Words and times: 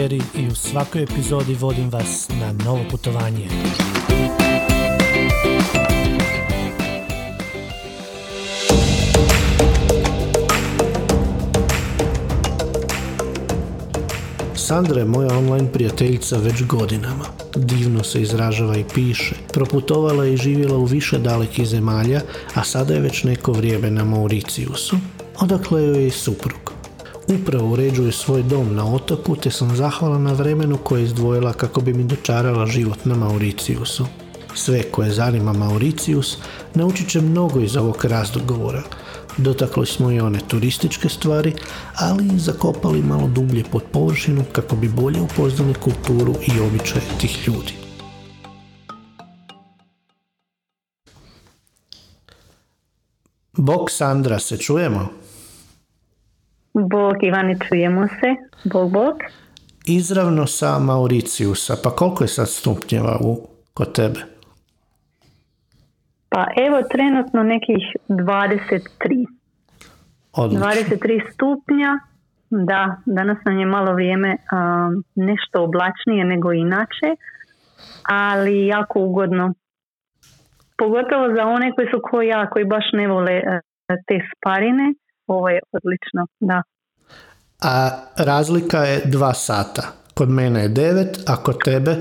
Bengeri 0.00 0.22
i 0.36 0.46
u 0.46 0.54
svakoj 0.54 1.02
epizodi 1.02 1.54
vodim 1.54 1.90
vas 1.90 2.28
na 2.40 2.64
novo 2.64 2.80
putovanje. 2.90 3.48
Sandra 14.54 15.00
je 15.00 15.04
moja 15.04 15.38
online 15.38 15.72
prijateljica 15.72 16.36
već 16.36 16.62
godinama. 16.62 17.24
Divno 17.56 18.04
se 18.04 18.22
izražava 18.22 18.76
i 18.76 18.84
piše. 18.94 19.34
Proputovala 19.52 20.24
je 20.24 20.34
i 20.34 20.36
živjela 20.36 20.76
u 20.76 20.84
više 20.84 21.18
dalekih 21.18 21.66
zemalja, 21.66 22.20
a 22.54 22.64
sada 22.64 22.94
je 22.94 23.00
već 23.00 23.24
neko 23.24 23.52
vrijeme 23.52 23.90
na 23.90 24.04
Mauriciusu, 24.04 24.96
odakle 25.40 25.82
joj 25.82 26.00
je 26.00 26.06
i 26.06 26.10
suprug. 26.10 26.69
Upravo 27.34 27.72
uređuje 27.72 28.12
svoj 28.12 28.42
dom 28.42 28.74
na 28.74 28.94
otoku, 28.94 29.36
te 29.36 29.50
sam 29.50 29.76
zahvala 29.76 30.18
na 30.18 30.32
vremenu 30.32 30.78
koje 30.84 31.00
je 31.00 31.04
izdvojila 31.04 31.52
kako 31.52 31.80
bi 31.80 31.94
mi 31.94 32.04
dočarala 32.04 32.66
život 32.66 33.04
na 33.04 33.14
Mauriciusu. 33.14 34.06
Sve 34.54 34.82
koje 34.82 35.10
zanima 35.10 35.52
Mauricius 35.52 36.38
naučit 36.74 37.08
će 37.08 37.20
mnogo 37.20 37.60
iz 37.60 37.76
ovog 37.76 38.04
razgovora, 38.04 38.82
Dotakli 39.36 39.86
smo 39.86 40.10
i 40.10 40.20
one 40.20 40.38
turističke 40.48 41.08
stvari, 41.08 41.54
ali 41.96 42.26
i 42.34 42.38
zakopali 42.38 43.02
malo 43.02 43.28
dublje 43.28 43.64
pod 43.72 43.82
površinu 43.92 44.44
kako 44.52 44.76
bi 44.76 44.88
bolje 44.88 45.20
upoznali 45.20 45.74
kulturu 45.74 46.34
i 46.46 46.60
običaje 46.60 47.02
tih 47.20 47.48
ljudi. 47.48 47.72
Bog 53.52 53.90
Sandra, 53.90 54.38
se 54.38 54.56
čujemo? 54.56 55.08
Bog 56.74 57.22
Ivani, 57.22 57.56
čujemo 57.68 58.06
se. 58.06 58.36
Bog, 58.64 58.92
bog. 58.92 59.14
Izravno 59.86 60.46
sa 60.46 60.78
Mauriciusa. 60.78 61.74
Pa 61.84 61.90
koliko 61.90 62.24
je 62.24 62.28
sad 62.28 62.48
stupnjeva 62.48 63.18
u, 63.20 63.48
kod 63.74 63.92
tebe? 63.92 64.20
Pa 66.28 66.46
evo 66.66 66.82
trenutno 66.90 67.42
nekih 67.42 67.82
23. 68.08 69.26
Odlično. 70.32 70.66
23 70.66 71.32
stupnja, 71.32 71.98
da, 72.50 72.96
danas 73.06 73.38
nam 73.44 73.58
je 73.58 73.66
malo 73.66 73.92
vrijeme 73.92 74.36
nešto 75.14 75.62
oblačnije 75.62 76.24
nego 76.24 76.52
inače, 76.52 77.08
ali 78.02 78.66
jako 78.66 79.00
ugodno. 79.00 79.54
Pogotovo 80.78 81.34
za 81.36 81.44
one 81.46 81.72
koji 81.74 81.88
su 81.90 82.00
ko 82.10 82.22
ja, 82.22 82.50
koji 82.50 82.64
baš 82.64 82.84
ne 82.92 83.08
vole 83.08 83.32
e, 83.32 83.60
te 84.06 84.20
sparine, 84.36 84.94
ovo 85.34 85.48
je 85.48 85.60
odlično, 85.72 86.26
da. 86.40 86.62
A 87.62 87.90
razlika 88.16 88.78
je 88.78 89.02
dva 89.04 89.34
sata. 89.34 89.82
Kod 90.14 90.28
mene 90.28 90.62
je 90.62 90.68
devet, 90.68 91.12
a 91.28 91.36
kod 91.44 91.58
tebe? 91.64 91.92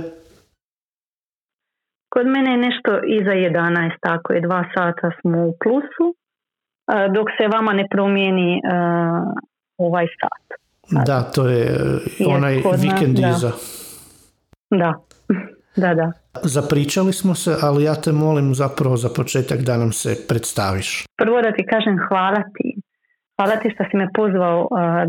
Kod 2.09 2.27
mene 2.27 2.51
je 2.51 2.57
nešto 2.57 2.91
iza 3.07 3.31
11, 3.31 3.91
tako 4.01 4.33
je 4.33 4.41
dva 4.41 4.63
sata 4.75 5.11
smo 5.21 5.37
u 5.45 5.53
plusu, 5.63 6.07
dok 7.15 7.27
se 7.37 7.47
vama 7.47 7.73
ne 7.73 7.85
promijeni 7.91 8.61
ovaj 9.77 10.07
sat. 10.19 10.59
Da, 11.05 11.23
to 11.23 11.47
je 11.47 11.79
onaj 12.27 12.55
vikend 12.55 13.19
da. 13.19 13.29
iza. 13.29 13.51
Da, 14.69 14.93
da, 15.83 15.93
da. 15.93 16.11
Zapričali 16.43 17.13
smo 17.13 17.35
se, 17.35 17.55
ali 17.61 17.83
ja 17.83 17.95
te 17.95 18.11
molim 18.11 18.55
zapravo 18.55 18.97
za 18.97 19.09
početak 19.15 19.59
da 19.59 19.77
nam 19.77 19.91
se 19.91 20.15
predstaviš. 20.27 21.05
Prvo 21.17 21.41
da 21.41 21.51
ti 21.51 21.65
kažem 21.65 21.99
hvala 22.07 22.43
ti. 22.55 22.78
Hvala 23.39 23.55
ti 23.61 23.69
što 23.73 23.83
si 23.89 23.95
me 23.97 24.07
pozvao 24.19 24.59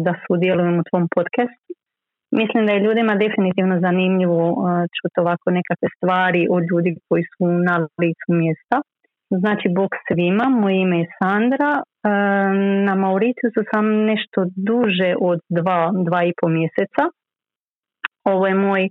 da 0.06 0.12
sudjelujem 0.24 0.76
u 0.80 0.86
tvom 0.90 1.04
podcastu. 1.16 1.70
Mislim 2.40 2.66
da 2.66 2.72
je 2.72 2.84
ljudima 2.86 3.14
definitivno 3.24 3.74
zanimljivo 3.86 4.40
čuti 4.96 5.16
ovako 5.24 5.46
nekakve 5.58 5.88
stvari 5.96 6.42
od 6.56 6.62
ljudi 6.70 6.90
koji 7.08 7.22
su 7.32 7.44
na 7.68 7.74
licu 8.02 8.28
mjesta. 8.42 8.76
Znači, 9.42 9.66
Bog 9.78 9.90
svima, 10.06 10.46
moje 10.60 10.76
ime 10.80 10.98
je 10.98 11.12
Sandra. 11.18 11.72
Na 12.86 12.94
Mauriciusu 13.02 13.62
sam 13.72 13.84
nešto 14.10 14.38
duže 14.68 15.10
od 15.30 15.38
dva, 15.58 15.80
dva 16.06 16.20
i 16.24 16.32
po 16.40 16.46
mjeseca. 16.56 17.04
Ovo 18.32 18.44
je 18.46 18.54
moj 18.54 18.82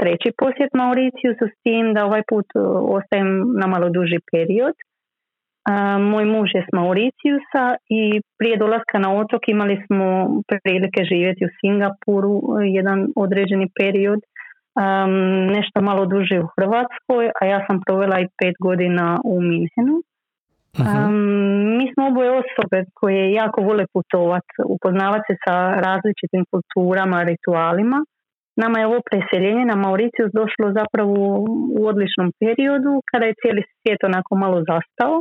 treći 0.00 0.30
posjet 0.40 0.70
Mauriciusu 0.80 1.44
s 1.52 1.56
tim 1.64 1.84
da 1.94 2.06
ovaj 2.08 2.22
put 2.30 2.46
ostajem 2.96 3.30
na 3.60 3.66
malo 3.72 3.88
duži 3.96 4.18
period. 4.32 4.76
Moj 6.12 6.24
muž 6.24 6.48
je 6.54 6.62
s 6.68 6.70
Mauriciusa 6.72 7.64
i 7.88 8.20
prije 8.38 8.56
dolaska 8.56 8.98
na 8.98 9.10
otok 9.20 9.42
imali 9.48 9.76
smo 9.86 10.06
prilike 10.64 11.00
živjeti 11.04 11.44
u 11.44 11.54
Singapuru 11.60 12.34
jedan 12.78 12.98
određeni 13.16 13.68
period, 13.80 14.20
nešto 15.56 15.80
malo 15.80 16.06
duže 16.06 16.40
u 16.40 16.50
Hrvatskoj, 16.56 17.24
a 17.40 17.46
ja 17.52 17.58
sam 17.66 17.80
provela 17.86 18.20
i 18.20 18.30
pet 18.38 18.54
godina 18.60 19.18
u 19.24 19.40
Minhenu. 19.40 19.96
mi 21.78 21.86
smo 21.92 22.02
oboje 22.06 22.30
osobe 22.42 22.78
koje 22.94 23.32
jako 23.32 23.60
vole 23.68 23.84
putovati, 23.92 24.52
upoznavati 24.74 25.24
se 25.28 25.36
sa 25.44 25.56
različitim 25.86 26.44
kulturama, 26.52 27.22
ritualima. 27.22 27.98
Nama 28.62 28.78
je 28.78 28.86
ovo 28.86 29.00
preseljenje 29.10 29.64
na 29.64 29.76
Mauricius 29.84 30.30
došlo 30.40 30.66
zapravo 30.78 31.14
u 31.78 31.80
odličnom 31.90 32.28
periodu 32.40 32.92
kada 33.10 33.24
je 33.26 33.38
cijeli 33.40 33.62
svijet 33.68 34.00
onako 34.04 34.32
malo 34.44 34.58
zastao 34.70 35.14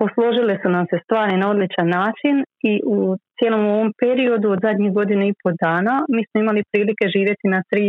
posložile 0.00 0.54
su 0.62 0.68
nam 0.76 0.84
se 0.90 0.98
stvari 1.04 1.36
na 1.36 1.46
odličan 1.50 1.88
način 1.98 2.34
i 2.70 2.72
u 2.94 2.96
cijelom 3.36 3.62
ovom 3.74 3.92
periodu 4.02 4.48
od 4.50 4.60
zadnjih 4.66 4.92
godina 4.98 5.24
i 5.26 5.34
pol 5.42 5.52
dana 5.64 5.94
mi 6.14 6.22
smo 6.26 6.40
imali 6.40 6.62
prilike 6.72 7.04
živjeti 7.14 7.46
na 7.54 7.60
tri 7.70 7.86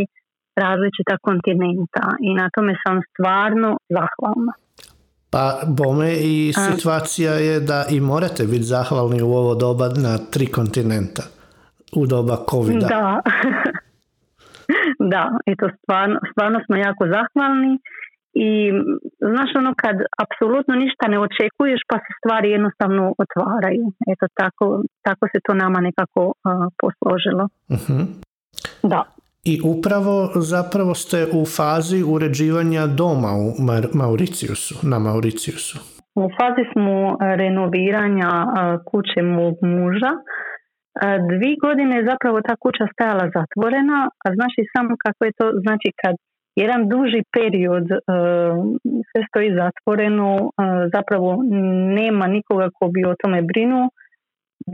različita 0.63 1.15
kontinenta 1.27 2.05
i 2.27 2.29
na 2.39 2.49
tome 2.55 2.73
sam 2.83 2.97
stvarno 3.09 3.69
zahvalna. 3.97 4.53
Pa 5.33 5.45
bome 5.67 6.09
i 6.13 6.53
situacija 6.53 7.33
je 7.33 7.59
da 7.59 7.85
i 7.91 7.99
morate 7.99 8.43
biti 8.43 8.63
zahvalni 8.75 9.21
u 9.21 9.31
ovo 9.41 9.55
doba 9.55 9.87
na 9.87 10.17
tri 10.33 10.45
kontinenta 10.57 11.23
u 11.95 12.05
doba 12.05 12.37
covid 12.51 12.75
Da, 12.79 13.21
da, 15.13 15.23
i 15.45 15.55
to 15.55 15.69
stvarno, 15.83 16.19
stvarno 16.31 16.59
smo 16.65 16.75
jako 16.75 17.03
zahvalni 17.15 17.79
i 18.33 18.49
znaš 19.33 19.49
ono 19.55 19.73
kad 19.83 19.95
apsolutno 20.23 20.75
ništa 20.75 21.07
ne 21.07 21.19
očekuješ 21.19 21.81
pa 21.89 21.97
se 21.97 22.11
stvari 22.19 22.47
jednostavno 22.51 23.13
otvaraju. 23.23 23.85
Eto 24.11 24.25
tako, 24.33 24.83
tako 25.01 25.27
se 25.31 25.39
to 25.45 25.53
nama 25.53 25.79
nekako 25.81 26.21
uh, 26.25 26.33
posložilo. 26.81 27.45
uh 27.75 27.87
Da. 28.83 29.03
I 29.51 29.61
upravo 29.73 30.15
zapravo 30.35 30.93
ste 30.93 31.19
u 31.39 31.45
fazi 31.57 32.03
uređivanja 32.15 32.87
doma 32.87 33.31
u 33.43 33.47
Mauriciusu, 33.93 34.75
na 34.91 34.99
Mauriciusu. 34.99 35.77
U 36.21 36.23
fazi 36.37 36.63
smo 36.73 37.17
renoviranja 37.41 38.31
kuće 38.89 39.21
mog 39.21 39.55
muža. 39.61 40.11
Dvi 41.31 41.51
godine 41.65 41.93
je 41.97 42.07
zapravo 42.11 42.37
ta 42.47 42.55
kuća 42.63 42.85
stajala 42.93 43.25
zatvorena, 43.37 43.99
a 44.23 44.27
znaš 44.37 44.53
i 44.57 44.69
samo 44.73 44.91
kako 45.05 45.21
je 45.25 45.31
to, 45.39 45.45
znači 45.65 45.89
kad 46.01 46.15
jedan 46.63 46.81
duži 46.93 47.21
period 47.37 47.87
uh, 47.91 47.99
sve 49.09 49.21
stoji 49.29 49.49
zatvoreno, 49.61 50.29
uh, 50.35 50.51
zapravo 50.95 51.29
nema 51.99 52.25
nikoga 52.27 52.67
ko 52.77 52.87
bi 52.93 53.01
o 53.05 53.15
tome 53.21 53.41
brinuo. 53.41 53.89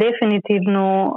Definitivno 0.04 0.86
uh, 1.06 1.14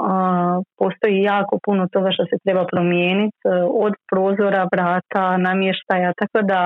postoji 0.81 1.19
jako 1.33 1.59
puno 1.67 1.89
toga 1.93 2.09
što 2.15 2.25
se 2.31 2.37
treba 2.45 2.65
promijeniti, 2.73 3.37
od 3.85 3.95
prozora, 4.11 4.63
vrata, 4.73 5.37
namještaja, 5.37 6.13
tako 6.21 6.39
da 6.53 6.63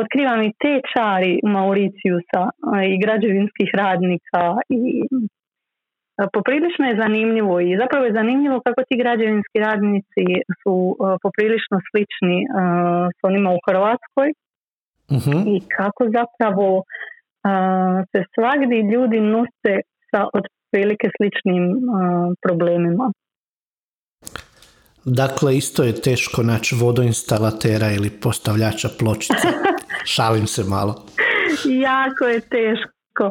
otkrivam 0.00 0.42
i 0.42 0.52
te 0.62 0.80
čari 0.92 1.40
Mauriciusa 1.54 2.42
i 2.90 2.92
građevinskih 3.04 3.70
radnika 3.82 4.42
i 4.68 4.82
poprilično 6.32 6.84
je 6.86 7.00
zanimljivo 7.04 7.60
i 7.60 7.76
zapravo 7.82 8.04
je 8.04 8.18
zanimljivo 8.20 8.60
kako 8.66 8.80
ti 8.88 9.00
građevinski 9.02 9.58
radnici 9.58 10.24
su 10.62 10.74
poprilično 11.22 11.76
slični 11.88 12.38
s 13.18 13.20
onima 13.22 13.50
u 13.50 13.60
Hrvatskoj 13.66 14.28
mhm. 15.16 15.36
i 15.54 15.56
kako 15.76 16.02
zapravo 16.18 16.82
se 18.10 18.20
svagdje 18.34 18.78
ljudi 18.92 19.20
nose 19.20 19.74
sa 20.10 20.20
otprilike 20.38 21.06
sličnim 21.16 21.64
problemima. 22.44 23.12
Dakle, 25.04 25.56
isto 25.56 25.82
je 25.82 26.00
teško 26.00 26.42
naći 26.42 26.74
vodoinstalatera 26.80 27.90
ili 27.96 28.10
postavljača 28.10 28.88
pločica. 28.98 29.48
Šalim 30.14 30.46
se 30.46 30.64
malo. 30.64 30.94
jako 31.64 32.24
je 32.24 32.40
teško 32.40 33.24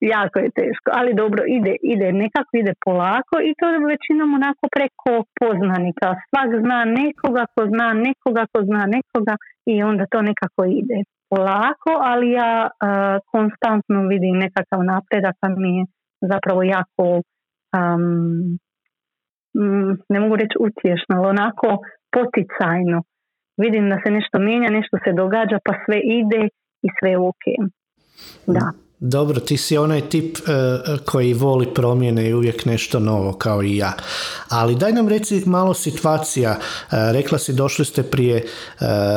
jako 0.00 0.38
je 0.38 0.50
teško, 0.50 0.88
ali 0.98 1.14
dobro, 1.14 1.42
ide, 1.56 1.76
ide, 1.82 2.12
nekako 2.12 2.52
ide 2.52 2.72
polako 2.84 3.34
i 3.48 3.54
to 3.58 3.64
je 3.68 3.86
većinom 3.94 4.34
onako 4.34 4.64
preko 4.76 5.12
poznanika. 5.40 6.08
Svak 6.30 6.50
zna 6.64 6.78
nekoga 6.84 7.44
ko 7.54 7.60
zna 7.72 7.88
nekoga 8.06 8.42
ko 8.52 8.58
zna 8.68 8.82
nekoga 8.96 9.34
i 9.66 9.82
onda 9.82 10.04
to 10.12 10.22
nekako 10.22 10.64
ide 10.80 10.98
polako, 11.30 11.90
ali 12.10 12.30
ja 12.30 12.68
konstantno 13.32 13.98
vidim 14.12 14.34
nekakav 14.44 14.80
napredak, 14.84 15.36
a 15.40 15.48
mi 15.48 15.76
je 15.78 15.84
zapravo 16.32 16.62
jako 16.62 17.06
um, 17.78 18.58
ne 20.08 20.20
mogu 20.20 20.36
reći 20.36 20.56
utješno, 20.60 21.12
ali 21.16 21.26
onako 21.26 21.68
poticajno. 22.16 23.02
Vidim 23.56 23.90
da 23.90 23.96
se 24.04 24.10
nešto 24.10 24.38
mijenja, 24.38 24.70
nešto 24.70 24.96
se 25.04 25.12
događa, 25.12 25.58
pa 25.64 25.72
sve 25.84 25.98
ide 26.18 26.48
i 26.82 26.88
sve 26.98 27.10
je 27.10 27.18
ok. 27.18 27.44
Da. 28.46 28.87
Dobro, 29.00 29.40
ti 29.40 29.56
si 29.56 29.76
onaj 29.76 30.00
tip 30.00 30.38
e, 30.38 30.42
koji 31.04 31.34
voli 31.34 31.74
promjene 31.74 32.28
i 32.28 32.34
uvijek 32.34 32.64
nešto 32.64 32.98
novo 33.00 33.32
kao 33.32 33.62
i 33.62 33.76
ja. 33.76 33.92
Ali 34.48 34.74
daj 34.74 34.92
nam 34.92 35.08
reci 35.08 35.42
malo 35.46 35.74
situacija. 35.74 36.50
E, 36.50 36.56
rekla 37.12 37.38
si 37.38 37.52
došli 37.52 37.84
ste 37.84 38.02
prije 38.02 38.36
e, 38.36 38.44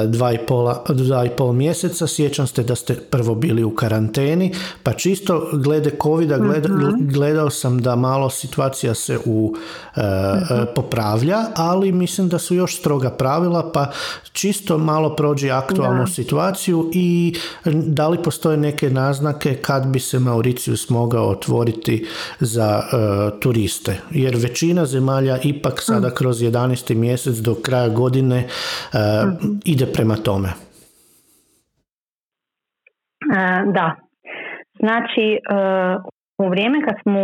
dva, 0.07 0.33
i 0.33 0.37
pola, 0.37 0.83
dva 0.89 1.25
i 1.25 1.29
pol 1.29 1.53
mjeseca, 1.53 2.07
sjećam 2.07 2.47
ste 2.47 2.63
da 2.63 2.75
ste 2.75 2.95
prvo 2.95 3.35
bili 3.35 3.63
u 3.63 3.75
karanteni, 3.75 4.53
pa 4.83 4.93
čisto 4.93 5.49
glede 5.53 5.91
covida 6.03 6.37
mhm. 6.37 7.09
gledao 7.13 7.49
sam 7.49 7.81
da 7.81 7.95
malo 7.95 8.29
situacija 8.29 8.93
se 8.93 9.19
u 9.25 9.55
mhm. 9.97 10.63
popravlja, 10.75 11.37
ali 11.55 11.91
mislim 11.91 12.29
da 12.29 12.39
su 12.39 12.55
još 12.55 12.79
stroga 12.79 13.09
pravila, 13.09 13.71
pa 13.71 13.91
čisto 14.31 14.77
malo 14.77 15.15
prođi 15.15 15.51
aktualnu 15.51 16.07
situaciju 16.07 16.89
i 16.93 17.35
da 17.65 18.07
li 18.07 18.23
postoje 18.23 18.57
neke 18.57 18.89
naznake 18.89 19.55
kad 19.71 19.83
bi 19.93 19.99
se 19.99 20.17
Mauricius 20.19 20.89
mogao 20.89 21.25
otvoriti 21.35 21.95
za 22.39 22.69
e, 22.79 22.85
turiste. 23.41 23.93
Jer 24.23 24.33
većina 24.47 24.85
zemalja 24.85 25.35
ipak 25.43 25.75
sada 25.89 26.07
mm. 26.07 26.15
kroz 26.17 26.35
11. 26.41 26.95
mjesec 26.95 27.35
do 27.47 27.53
kraja 27.65 27.89
godine 27.89 28.37
e, 28.37 28.47
mm. 29.25 29.59
ide 29.73 29.85
prema 29.95 30.15
tome. 30.27 30.49
E, 33.35 33.43
da. 33.77 33.87
Znači, 34.83 35.25
u 36.43 36.45
vrijeme 36.49 36.77
kad 36.87 36.95
smo, 37.03 37.23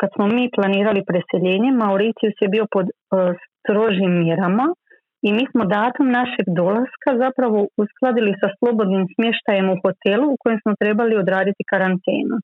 kad 0.00 0.10
smo 0.14 0.26
mi 0.26 0.50
planirali 0.56 1.02
preseljenje, 1.10 1.70
Mauricius 1.72 2.36
je 2.40 2.48
bio 2.48 2.66
pod 2.74 2.86
strožim 3.60 4.12
mjerama 4.22 4.66
i 5.26 5.32
mi 5.32 5.44
smo 5.50 5.64
datum 5.64 6.08
našeg 6.20 6.46
dolaska 6.60 7.10
zapravo 7.24 7.58
uskladili 7.82 8.32
sa 8.40 8.48
slobodnim 8.58 9.04
smještajem 9.14 9.70
u 9.70 9.80
hotelu 9.82 10.26
u 10.30 10.36
kojem 10.42 10.58
smo 10.62 10.72
trebali 10.82 11.14
odraditi 11.16 11.68
karantenu. 11.72 12.36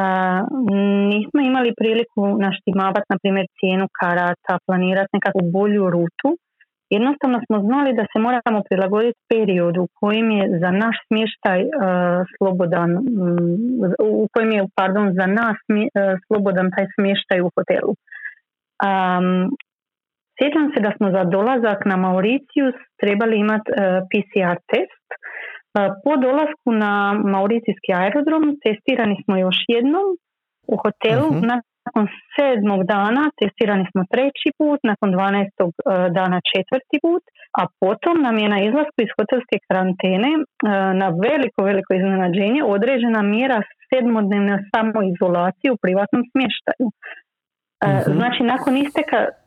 A, 0.00 0.02
nismo 1.12 1.40
imali 1.40 1.78
priliku 1.80 2.22
naštimavati, 2.46 3.10
na 3.12 3.18
primjer, 3.22 3.46
cijenu 3.58 3.86
karata, 4.00 4.54
planirati 4.66 5.16
nekakvu 5.16 5.42
bolju 5.56 5.90
rutu. 5.90 6.28
Jednostavno 6.90 7.38
smo 7.46 7.56
znali 7.66 7.90
da 7.98 8.04
se 8.12 8.18
moramo 8.26 8.60
prilagoditi 8.68 9.26
periodu 9.32 9.82
u 9.82 9.92
kojem 10.00 10.30
je 10.30 10.44
za 10.62 10.70
naš 10.70 10.96
smještaj 11.06 11.60
slobodan, 12.36 12.90
u 14.22 14.28
kojem 14.32 14.50
je, 14.56 14.66
pardon, 14.74 15.06
za 15.20 15.26
nas 15.26 15.56
slobodan 16.26 16.70
taj 16.76 16.86
smještaj 16.94 17.40
u 17.40 17.50
hotelu. 17.54 17.92
Um, 18.88 19.28
Sjećam 20.36 20.66
se 20.72 20.78
da 20.86 20.90
smo 20.96 21.06
za 21.16 21.22
dolazak 21.24 21.80
na 21.90 21.96
Mauricius 21.96 22.76
trebali 23.02 23.36
imati 23.44 23.70
e, 23.70 23.74
PCR 24.10 24.56
test. 24.72 25.04
Uh, 25.78 25.90
po 26.04 26.12
dolasku 26.26 26.68
na 26.84 26.92
Mauricijski 27.34 27.90
aerodrom 28.00 28.44
testirani 28.64 29.16
smo 29.24 29.34
još 29.36 29.58
jednom 29.74 30.06
u 30.72 30.74
hotelu. 30.82 31.28
uh 31.30 31.42
Nakon 31.86 32.06
sedmog 32.34 32.80
dana 32.94 33.22
testirani 33.40 33.84
smo 33.92 34.02
treći 34.12 34.48
put, 34.58 34.80
nakon 34.90 35.08
12. 35.12 35.48
Uh, 35.58 35.70
e, 35.92 36.10
dana 36.18 36.38
četvrti 36.50 36.96
put, 37.04 37.22
a 37.60 37.62
potom 37.80 38.16
nam 38.26 38.36
je 38.42 38.48
na 38.54 38.58
izlasku 38.68 38.98
iz 39.02 39.10
hotelske 39.18 39.56
karantene 39.66 40.30
na 41.00 41.08
veliko, 41.24 41.58
veliko 41.70 41.90
iznenađenje 41.94 42.60
određena 42.76 43.20
mjera 43.34 43.58
sedmodnevne 43.88 44.56
samoizolacije 44.70 45.68
u 45.72 45.80
privatnom 45.84 46.22
smještaju. 46.30 46.86
uh 46.88 46.94
Znači, 48.18 48.40
nakon 48.52 48.72
isteka 48.76 49.18
E, 49.20 49.43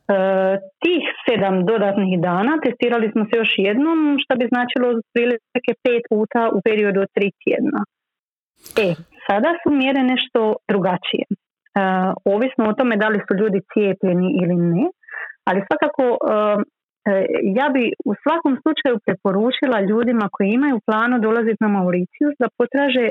tih 0.84 1.04
sedam 1.26 1.56
dodatnih 1.66 2.14
dana 2.28 2.54
testirali 2.64 3.12
smo 3.12 3.24
se 3.26 3.34
još 3.42 3.52
jednom, 3.68 4.00
što 4.24 4.34
bi 4.40 4.52
značilo 4.54 4.86
otprilike 4.94 5.72
pet 5.84 6.04
puta 6.12 6.42
u 6.56 6.60
periodu 6.68 7.00
od 7.06 7.10
tri 7.16 7.30
tjedna. 7.44 7.82
E, 8.86 8.88
sada 9.28 9.50
su 9.62 9.68
mjere 9.82 10.02
nešto 10.14 10.42
drugačije. 10.72 11.26
E, 11.30 11.34
ovisno 12.36 12.64
o 12.68 12.78
tome 12.80 12.96
da 13.04 13.08
li 13.14 13.20
su 13.26 13.34
ljudi 13.42 13.60
cijepljeni 13.72 14.28
ili 14.42 14.56
ne, 14.74 14.86
ali 15.48 15.66
svakako 15.68 16.04
e, 16.14 16.18
ja 17.60 17.68
bi 17.76 17.84
u 18.10 18.12
svakom 18.24 18.54
slučaju 18.64 19.04
preporučila 19.06 19.88
ljudima 19.90 20.26
koji 20.36 20.48
imaju 20.50 20.86
planu 20.88 21.16
dolaziti 21.28 21.64
na 21.64 21.70
Mauricius 21.76 22.36
da 22.42 22.56
potraže 22.58 23.08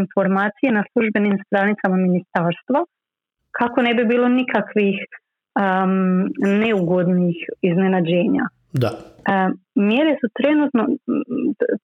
informacije 0.00 0.68
na 0.78 0.82
službenim 0.90 1.36
stranicama 1.46 1.96
ministarstva 2.06 2.80
kako 3.58 3.78
ne 3.86 3.92
bi 3.94 4.04
bilo 4.12 4.28
nikakvih 4.28 4.96
um, 5.62 5.94
neugodnih 6.62 7.36
iznenađenja. 7.68 8.44
Da. 8.82 8.90
mjere 9.90 10.12
su 10.20 10.26
trenutno, 10.38 10.82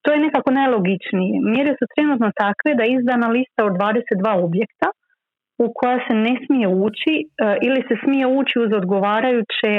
to 0.03 0.09
je 0.13 0.25
nekako 0.27 0.51
najlogičnije, 0.51 1.35
mjere 1.55 1.73
su 1.79 1.85
trenutno 1.95 2.29
takve 2.45 2.71
da 2.77 2.83
je 2.85 2.95
izdana 2.99 3.29
lista 3.37 3.61
od 3.69 3.73
22 3.73 4.45
objekta 4.47 4.89
u 5.63 5.67
koja 5.79 5.99
se 6.07 6.15
ne 6.27 6.35
smije 6.45 6.69
ući 6.87 7.15
e, 7.21 7.25
ili 7.67 7.81
se 7.89 7.95
smije 8.05 8.27
ući 8.27 8.55
uz 8.65 8.71
odgovarajuće 8.81 9.73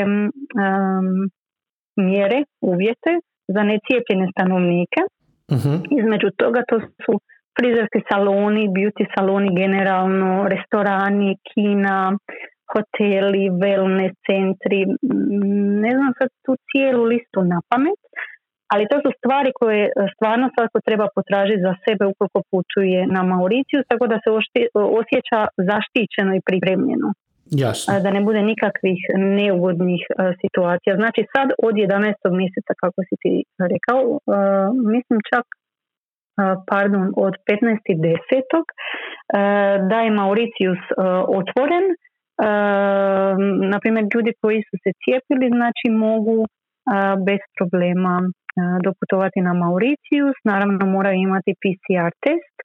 mjere, 2.07 2.39
uvjete 2.61 3.11
za 3.55 3.61
necijepljene 3.71 4.25
stanovnike. 4.33 5.01
uh 5.55 5.65
Između 5.99 6.29
toga 6.41 6.61
to 6.69 6.79
su 7.03 7.13
frizerski 7.57 7.99
saloni, 8.09 8.73
beauty 8.77 9.05
saloni 9.15 9.49
generalno, 9.61 10.31
restorani, 10.53 11.37
kina, 11.49 12.17
hoteli, 12.73 13.43
wellness 13.63 14.13
centri, 14.29 14.79
ne 15.85 15.91
znam 15.97 16.11
sad 16.19 16.29
tu 16.45 16.51
cijelu 16.69 17.03
listu 17.13 17.39
na 17.51 17.57
pamet, 17.69 18.01
ali 18.71 18.89
to 18.91 18.97
su 19.03 19.09
stvari 19.17 19.51
koje 19.59 19.83
stvarno 20.15 20.45
svako 20.55 20.77
treba 20.87 21.05
potražiti 21.15 21.65
za 21.67 21.73
sebe 21.85 22.03
ukoliko 22.11 22.39
putuje 22.51 22.99
na 23.15 23.21
Mauriciju, 23.31 23.79
tako 23.89 24.05
da 24.11 24.17
se 24.23 24.29
osjeća 24.99 25.39
zaštićeno 25.69 26.31
i 26.35 26.45
pripremljeno. 26.49 27.09
Jasno. 27.63 27.87
Da 28.03 28.09
ne 28.17 28.21
bude 28.27 28.41
nikakvih 28.51 28.99
neugodnih 29.39 30.01
situacija. 30.41 30.93
Znači 31.01 31.21
sad 31.35 31.47
od 31.67 31.75
11. 31.75 32.13
mjeseca, 32.39 32.73
kako 32.83 32.99
si 33.07 33.15
ti 33.23 33.33
rekao, 33.73 34.01
mislim 34.93 35.19
čak 35.31 35.45
pardon, 36.71 37.05
od 37.27 37.33
15.10. 37.49 39.89
da 39.89 39.97
je 40.01 40.11
Mauricius 40.11 40.83
otvoren 41.39 41.85
na 43.71 43.79
primjer 43.81 44.05
ljudi 44.13 44.31
koji 44.41 44.59
su 44.69 44.75
se 44.83 44.91
cijepili 45.01 45.47
znači 45.57 45.87
mogu 46.05 46.37
bez 47.27 47.41
problema 47.57 48.13
doputovati 48.83 49.39
na 49.41 49.53
Mauricius, 49.53 50.37
naravno 50.43 50.85
moraju 50.85 51.15
imati 51.15 51.59
PCR 51.61 52.11
test 52.25 52.55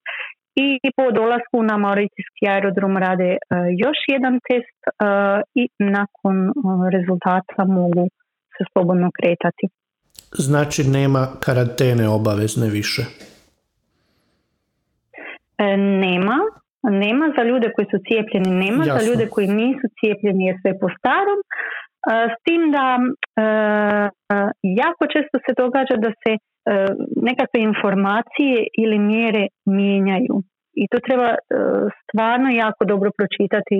i 0.55 0.91
po 0.97 1.11
dolasku 1.11 1.63
na 1.63 1.77
Mauricijski 1.77 2.45
aerodrom 2.49 2.97
rade 2.97 3.37
još 3.85 3.99
jedan 4.09 4.41
test 4.49 4.79
i 5.55 5.69
nakon 5.79 6.37
rezultata 6.93 7.65
mogu 7.65 8.09
se 8.59 8.65
slobodno 8.73 9.11
kretati. 9.19 9.67
Znači 10.33 10.83
nema 10.91 11.27
karantene 11.41 12.09
obavezne 12.09 12.69
više? 12.71 13.03
E, 15.59 15.77
nema, 15.77 16.37
nema 16.83 17.27
za 17.37 17.43
ljude 17.45 17.69
koji 17.75 17.87
su 17.93 17.99
cijepljeni, 18.09 18.51
nema 18.65 18.85
za 18.85 19.01
ljude 19.09 19.27
koji 19.35 19.49
nisu 19.49 19.87
cijepljeni 20.01 20.47
je 20.47 20.59
sve 20.61 20.73
po 20.81 20.89
starom. 20.99 21.41
S 22.35 22.37
tim 22.47 22.63
da 22.77 22.87
jako 24.83 25.05
često 25.15 25.37
se 25.45 25.53
događa 25.63 25.97
da 25.97 26.11
se 26.23 26.33
nekakve 27.29 27.61
informacije 27.71 28.57
ili 28.83 28.99
mjere 28.99 29.47
mijenjaju. 29.67 30.37
I 30.83 30.89
to 30.91 30.99
treba 31.07 31.29
stvarno 32.03 32.49
jako 32.51 32.85
dobro 32.85 33.11
pročitati 33.19 33.79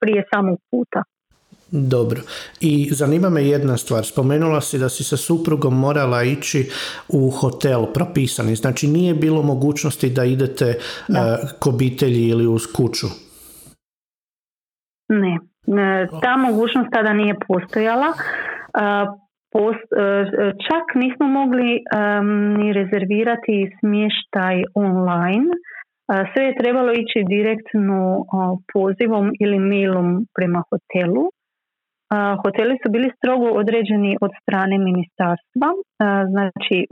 prije 0.00 0.24
samog 0.34 0.58
puta. 0.70 1.02
Dobro. 1.70 2.20
I 2.60 2.88
zanima 2.92 3.30
me 3.30 3.44
jedna 3.44 3.76
stvar. 3.76 4.04
Spomenula 4.04 4.60
si 4.60 4.78
da 4.78 4.88
si 4.88 5.04
sa 5.04 5.16
suprugom 5.16 5.80
morala 5.80 6.22
ići 6.22 6.70
u 7.08 7.30
hotel 7.30 7.86
propisani. 7.94 8.54
Znači 8.54 8.86
nije 8.86 9.14
bilo 9.14 9.42
mogućnosti 9.42 10.10
da 10.10 10.24
idete 10.24 10.64
uh, 10.68 11.14
k 11.60 11.66
obitelji 11.66 12.28
ili 12.28 12.46
uz 12.46 12.62
kuću? 12.76 13.06
Ne. 15.08 15.38
Ta 16.22 16.36
mogućnost 16.36 16.88
tada 16.92 17.12
nije 17.12 17.34
postojala. 17.48 18.12
čak 20.66 20.84
nismo 20.94 21.26
mogli 21.26 21.70
ni 22.58 22.72
rezervirati 22.72 23.70
smještaj 23.80 24.62
online. 24.74 25.50
Sve 26.34 26.44
je 26.44 26.58
trebalo 26.60 26.92
ići 26.92 27.24
direktno 27.28 28.24
pozivom 28.72 29.32
ili 29.40 29.58
mailom 29.58 30.26
prema 30.34 30.62
hotelu 30.70 31.30
hoteli 32.42 32.74
su 32.82 32.88
bili 32.94 33.08
strogo 33.18 33.46
određeni 33.62 34.12
od 34.20 34.32
strane 34.42 34.76
ministarstva, 34.88 35.68
znači 36.32 36.76
e, 36.82 36.86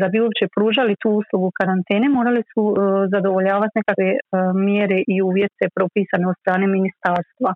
da 0.00 0.06
bi 0.12 0.20
uopće 0.20 0.44
pružali 0.56 1.00
tu 1.02 1.08
uslugu 1.20 1.48
karantene 1.58 2.06
morali 2.18 2.42
su 2.50 2.62
e, 2.70 2.78
zadovoljavati 3.14 3.78
nekakve 3.80 4.10
e, 4.14 4.18
mjere 4.68 4.98
i 5.14 5.16
uvjete 5.28 5.64
propisane 5.76 6.24
od 6.32 6.36
strane 6.42 6.66
ministarstva. 6.76 7.50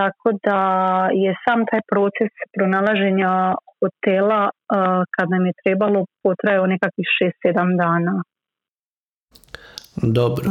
tako 0.00 0.28
da 0.46 0.60
je 1.22 1.30
sam 1.44 1.58
taj 1.70 1.82
proces 1.92 2.32
pronalaženja 2.54 3.32
hotela 3.78 4.42
kad 5.14 5.26
nam 5.34 5.46
je 5.46 5.52
trebalo 5.62 5.98
potrajao 6.24 6.66
nekakvih 6.74 7.08
6-7 7.44 7.76
dana. 7.82 8.14
Dobro. 10.02 10.44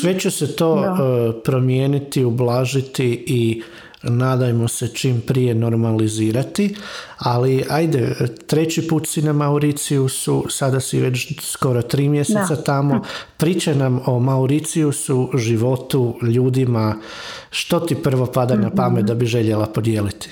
Sve 0.00 0.18
će 0.18 0.30
se 0.30 0.56
to 0.56 0.96
promijeniti, 1.44 2.24
ublažiti 2.24 3.24
i 3.26 3.62
nadajmo 4.08 4.68
se 4.68 4.88
čim 4.94 5.22
prije 5.26 5.54
normalizirati, 5.54 6.76
ali 7.18 7.64
ajde, 7.70 8.14
treći 8.46 8.88
put 8.88 9.06
si 9.06 9.22
na 9.22 9.32
Mauriciusu, 9.32 10.44
sada 10.48 10.80
si 10.80 11.00
već 11.00 11.40
skoro 11.40 11.82
tri 11.82 12.08
mjeseca 12.08 12.62
tamo, 12.66 13.00
priče 13.40 13.74
nam 13.74 14.00
o 14.06 14.20
Mauriciusu, 14.20 15.30
životu, 15.34 16.14
ljudima, 16.22 16.94
što 17.50 17.80
ti 17.80 17.96
prvo 18.02 18.26
pada 18.34 18.54
na 18.54 18.68
mhm. 18.68 18.76
pamet 18.76 19.04
da 19.04 19.14
bi 19.14 19.26
željela 19.26 19.66
podijeliti? 19.74 20.28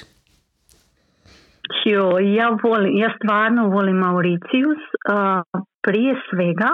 Jo, 1.84 2.18
ja, 2.18 2.58
volim, 2.62 2.96
ja 2.96 3.10
stvarno 3.16 3.68
volim 3.68 3.96
Mauricius, 3.96 4.82
prije 5.82 6.14
svega 6.30 6.70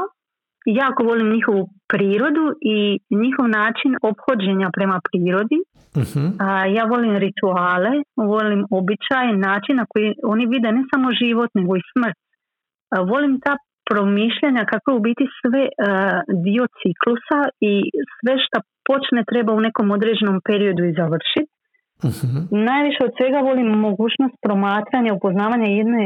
jako 0.67 1.03
volim 1.05 1.33
njihovu 1.33 1.69
prirodu 1.89 2.45
i 2.61 2.99
njihov 3.23 3.47
način 3.49 3.93
ophođenja 4.11 4.69
prema 4.77 5.01
prirodi. 5.07 5.59
uh 6.01 6.15
A, 6.47 6.67
ja 6.77 6.85
volim 6.85 7.17
rituale, 7.17 7.93
volim 8.17 8.61
običaj, 8.71 9.27
način 9.49 9.77
na 9.77 9.87
koji 9.89 10.15
oni 10.33 10.47
vide 10.47 10.73
ne 10.73 10.83
samo 10.91 11.09
život, 11.23 11.51
nego 11.55 11.77
i 11.77 11.87
smrt. 11.93 12.19
A, 12.95 13.01
volim 13.13 13.41
ta 13.45 13.55
promišljanja 13.91 14.63
kako 14.73 14.91
je 14.91 14.97
u 14.97 15.07
biti 15.09 15.25
sve 15.39 15.63
dio 16.47 16.65
ciklusa 16.81 17.41
i 17.71 17.73
sve 18.17 18.35
što 18.45 18.57
počne 18.89 19.21
treba 19.31 19.53
u 19.53 19.65
nekom 19.67 19.91
određenom 19.97 20.37
periodu 20.49 20.83
i 20.85 20.97
završiti. 21.01 21.51
Uh 22.09 22.21
Najviše 22.71 23.01
od 23.05 23.13
svega 23.19 23.39
volim 23.49 23.67
mogućnost 23.67 24.37
promatranja, 24.47 25.15
upoznavanja 25.15 25.69
jedne 25.81 26.05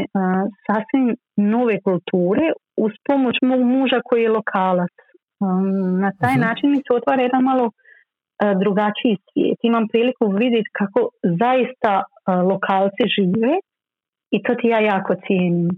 sasvim 0.66 1.06
nove 1.36 1.76
kulture 1.86 2.46
uz 2.84 2.92
pomoć 3.08 3.36
mog 3.50 3.60
muža 3.74 3.98
koji 4.08 4.22
je 4.22 4.36
lokalac. 4.38 4.94
Um, 5.44 6.00
na 6.04 6.10
taj 6.20 6.34
uh 6.34 6.40
način 6.46 6.70
mi 6.70 6.76
se 6.76 6.90
otvara 6.98 7.22
jedan 7.22 7.42
malo 7.50 7.66
uh, 7.66 7.72
drugačiji 8.62 9.16
svijet. 9.26 9.58
Imam 9.62 9.84
priliku 9.92 10.24
vidjeti 10.42 10.70
kako 10.80 11.00
zaista 11.42 11.92
uh, 12.02 12.06
lokalci 12.50 13.04
žive 13.16 13.52
i 14.36 14.38
to 14.44 14.52
ti 14.54 14.66
ja 14.74 14.80
jako 14.92 15.12
cijenim. 15.26 15.68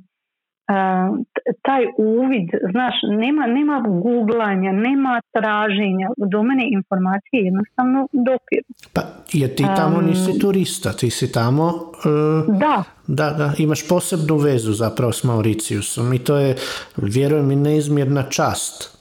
Uh, 0.69 1.19
taj 1.63 1.85
uvid, 1.99 2.49
znaš, 2.71 2.95
nema, 3.19 3.47
nema 3.47 3.81
googlanja, 3.81 4.73
nema 4.73 5.21
traženja, 5.33 6.09
do 6.17 6.43
mene 6.43 6.65
informacije 6.73 7.45
jednostavno 7.45 8.09
dopiru. 8.13 8.65
Pa, 8.95 9.01
jer 9.33 9.55
ti 9.55 9.65
tamo 9.77 9.99
um, 9.99 10.07
nisi 10.07 10.39
turista, 10.41 10.93
ti 10.93 11.11
si 11.11 11.33
tamo... 11.33 11.65
Uh, 11.67 12.59
da. 12.59 12.85
Da, 13.07 13.31
da, 13.31 13.53
imaš 13.59 13.89
posebnu 13.89 14.37
vezu 14.37 14.73
zapravo 14.73 15.13
s 15.13 15.25
Mauriciusom 15.25 16.13
i 16.13 16.19
to 16.19 16.37
je, 16.37 16.55
vjerujem, 16.97 17.51
i 17.51 17.57
neizmjerna 17.57 18.23
čast 18.23 18.97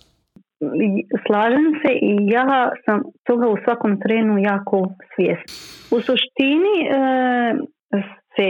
slažem 1.27 1.65
se 1.81 1.91
i 1.93 2.11
ja 2.35 2.71
sam 2.85 3.01
toga 3.23 3.47
u 3.47 3.57
svakom 3.63 3.99
trenu 4.01 4.37
jako 4.37 4.87
svjesna. 5.15 5.53
U 5.91 6.01
suštini 6.01 6.75
e, 6.85 6.95
se 8.35 8.47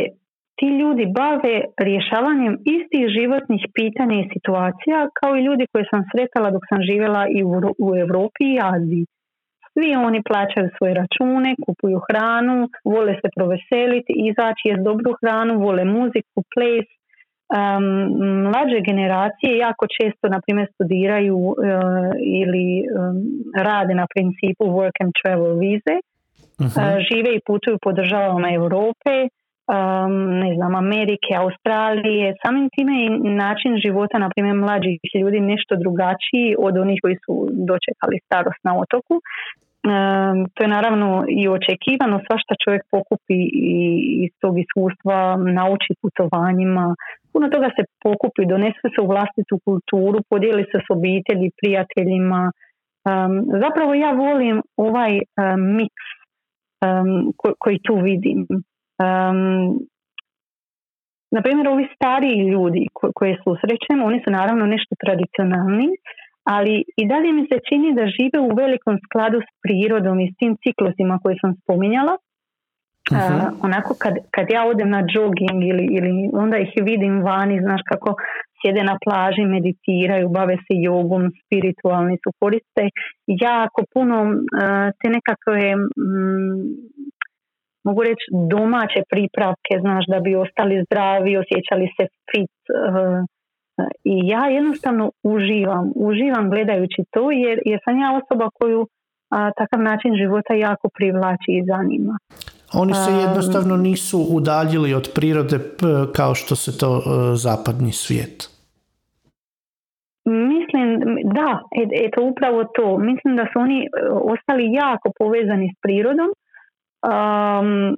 ti 0.58 0.68
ljudi 0.82 1.06
bave 1.20 1.56
rješavanjem 1.88 2.56
istih 2.76 3.04
životnih 3.18 3.64
pitanja 3.78 4.16
i 4.20 4.30
situacija 4.34 5.00
kao 5.20 5.32
i 5.36 5.46
ljudi 5.48 5.66
koje 5.72 5.86
sam 5.92 6.02
sretala 6.12 6.50
dok 6.56 6.64
sam 6.70 6.80
živjela 6.90 7.24
i 7.38 7.40
u, 7.44 7.52
u 7.86 7.88
Europi 8.04 8.46
i 8.54 8.62
Aziji. 8.74 9.06
Svi 9.74 9.90
oni 10.08 10.20
plaćaju 10.30 10.68
svoje 10.78 10.94
račune, 11.02 11.50
kupuju 11.66 12.00
hranu, 12.08 12.58
vole 12.94 13.14
se 13.22 13.28
proveseliti, 13.36 14.14
izaći 14.30 14.64
jest 14.70 14.84
dobru 14.90 15.12
hranu, 15.20 15.54
vole 15.66 15.84
muziku, 15.86 16.40
ples, 16.54 16.88
Um, 17.46 17.86
mlađe 18.48 18.80
generacije 18.90 19.58
jako 19.58 19.86
često 19.98 20.26
na 20.28 20.40
primjer 20.46 20.68
studiraju 20.74 21.38
uh, 21.38 21.56
ili 22.42 22.68
um, 22.84 22.90
rade 23.68 23.94
na 23.94 24.08
principu 24.14 24.64
work 24.78 24.98
and 25.04 25.12
travel 25.20 25.54
vize. 25.64 25.96
Uh, 25.98 26.66
žive 27.08 27.32
i 27.36 27.44
putuju 27.48 27.78
po 27.82 27.92
državama 27.92 28.54
Europe 28.54 29.14
ne 30.44 30.56
znam 30.56 30.76
Amerike, 30.76 31.32
Australije 31.44 32.36
samim 32.46 32.70
time 32.76 32.96
i 33.06 33.10
način 33.44 33.72
života 33.86 34.18
na 34.18 34.30
primjer 34.30 34.56
mlađih 34.56 35.00
ljudi 35.22 35.40
nešto 35.40 35.76
drugačiji 35.76 36.56
od 36.60 36.78
onih 36.78 37.00
koji 37.04 37.16
su 37.26 37.34
dočekali 37.52 38.18
starost 38.26 38.62
na 38.64 38.74
otoku 38.84 39.16
to 40.54 40.60
je 40.64 40.68
naravno 40.78 41.26
i 41.30 41.48
očekivano 41.48 42.20
svašta 42.28 42.54
čovjek 42.64 42.84
pokupi 42.92 43.40
iz 44.26 44.32
tog 44.42 44.54
iskustva 44.60 45.18
nauči 45.60 45.92
putovanjima 46.02 46.96
puno 47.36 47.50
toga 47.50 47.70
se 47.76 47.84
pokupi, 48.04 48.50
donese 48.54 48.88
se 48.94 49.00
u 49.02 49.08
vlastitu 49.14 49.56
kulturu, 49.66 50.18
podijeli 50.30 50.64
se 50.72 50.78
s 50.86 50.88
obitelji, 50.98 51.58
prijateljima. 51.60 52.42
Um, 52.52 53.34
zapravo 53.64 53.92
ja 53.94 54.12
volim 54.12 54.58
ovaj 54.78 55.14
um, 55.14 55.62
miks 55.80 56.06
um, 56.16 57.34
koji 57.64 57.78
tu 57.88 57.96
vidim. 58.10 58.40
Um, 59.04 59.80
na 61.36 61.42
primjer, 61.42 61.68
ovi 61.68 61.86
stariji 61.96 62.50
ljudi 62.54 62.88
koje 63.18 63.38
susrećem, 63.44 64.04
oni 64.04 64.22
su 64.24 64.30
naravno 64.32 64.66
nešto 64.66 64.94
tradicionalni, 65.04 65.90
ali 66.44 66.84
i 67.02 67.08
dalje 67.08 67.30
mi 67.34 67.44
se 67.50 67.58
čini 67.70 67.96
da 67.98 68.14
žive 68.18 68.40
u 68.40 68.56
velikom 68.62 68.96
skladu 69.06 69.38
s 69.48 69.50
prirodom 69.64 70.20
i 70.20 70.32
s 70.32 70.38
tim 70.40 70.58
ciklusima 70.64 71.20
koje 71.24 71.36
sam 71.42 71.52
spominjala. 71.62 72.16
Uh 73.12 73.46
onako 73.66 73.96
kad, 74.04 74.14
kad 74.36 74.46
ja 74.50 74.62
odem 74.72 74.90
na 74.90 75.02
jogging 75.14 75.60
ili, 75.72 75.86
ili 75.98 76.30
onda 76.34 76.58
ih 76.58 76.74
vidim 76.90 77.24
vani, 77.24 77.62
znaš 77.66 77.82
kako 77.92 78.10
sjede 78.58 78.84
na 78.84 78.96
plaži, 79.04 79.44
meditiraju, 79.56 80.30
bave 80.30 80.56
se 80.66 80.74
jogom, 80.88 81.24
spiritualni 81.42 82.16
su, 82.24 82.30
koriste 82.40 82.84
jako 83.48 83.82
puno 83.94 84.18
uh, 84.24 84.88
te 85.00 85.08
nekakve 85.18 85.76
mm, 85.76 86.62
mogu 87.88 88.02
reći 88.10 88.26
domaće 88.56 89.02
pripravke, 89.14 89.74
znaš, 89.86 90.04
da 90.14 90.20
bi 90.26 90.42
ostali 90.46 90.84
zdravi, 90.86 91.38
osjećali 91.44 91.88
se 91.96 92.04
fit. 92.30 92.58
Uh, 92.70 93.20
I 94.14 94.16
ja 94.34 94.44
jednostavno 94.58 95.06
uživam, 95.24 95.86
uživam 95.96 96.50
gledajući 96.50 97.02
to 97.14 97.32
jer, 97.32 97.58
jer 97.66 97.80
sam 97.86 97.96
ja 98.04 98.10
osoba 98.20 98.48
koju 98.60 98.82
takav 99.60 99.82
način 99.82 100.12
života 100.22 100.54
jako 100.54 100.90
privlači 100.98 101.52
i 101.60 101.66
zanima. 101.72 102.18
Oni 102.74 102.94
se 102.94 103.12
jednostavno 103.12 103.78
nisu 103.78 104.20
udaljili 104.38 104.94
od 104.94 105.12
prirode 105.16 105.58
kao 106.16 106.36
što 106.36 106.56
se 106.56 106.78
to 106.80 106.90
e, 106.98 107.02
zapadni 107.36 107.92
svijet. 107.92 108.38
Mislim, 110.26 110.88
da, 111.38 111.50
eto 112.06 112.20
upravo 112.32 112.64
to. 112.76 112.98
Mislim 112.98 113.36
da 113.36 113.46
su 113.54 113.60
oni 113.60 113.80
e, 113.82 113.88
ostali 114.34 114.74
jako 114.84 115.08
povezani 115.20 115.68
s 115.74 115.78
prirodom. 115.82 116.30
Um, 117.06 117.98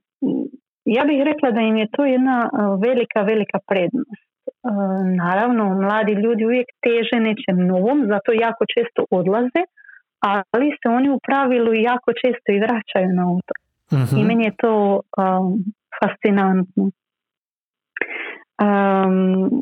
ja 0.85 1.03
bih 1.05 1.23
rekla 1.23 1.51
da 1.51 1.61
im 1.61 1.77
je 1.77 1.87
to 1.91 2.05
jedna 2.05 2.49
velika, 2.85 3.21
velika 3.21 3.59
prednost. 3.67 4.27
naravno, 5.15 5.63
mladi 5.81 6.11
ljudi 6.11 6.45
uvijek 6.45 6.67
teže 6.81 7.17
nečem 7.27 7.67
novom, 7.67 7.99
zato 8.07 8.31
jako 8.31 8.63
često 8.75 9.05
odlaze, 9.11 9.61
ali 10.19 10.67
se 10.69 10.89
oni 10.89 11.09
u 11.09 11.19
pravilu 11.27 11.73
jako 11.73 12.11
često 12.13 12.47
i 12.51 12.59
vraćaju 12.59 13.09
na 13.15 13.31
otok. 13.31 13.59
I 14.19 14.23
meni 14.23 14.43
je 14.45 14.53
to 14.57 14.73
um, 14.95 15.63
fascinantno. 15.99 16.83
Um, 18.67 19.61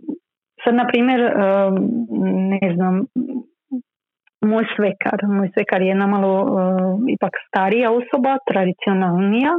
sad, 0.63 0.75
na 0.75 0.87
primjer, 0.87 1.21
um, 1.21 1.75
ne 2.49 2.73
znam, 2.75 3.05
moj 4.45 4.65
svekar, 4.75 5.19
moj 5.37 5.49
svekar 5.53 5.81
je 5.81 5.87
jedna 5.87 6.07
malo 6.07 6.33
uh, 6.41 6.49
ipak 7.15 7.33
starija 7.47 7.91
osoba, 7.91 8.37
tradicionalnija. 8.49 9.51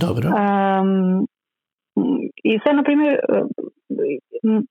Dobro. 0.00 0.26
Um, 0.28 1.26
I 2.44 2.58
sad, 2.66 2.76
na 2.76 2.82
primjer, 2.82 3.14
uh, 3.14 4.62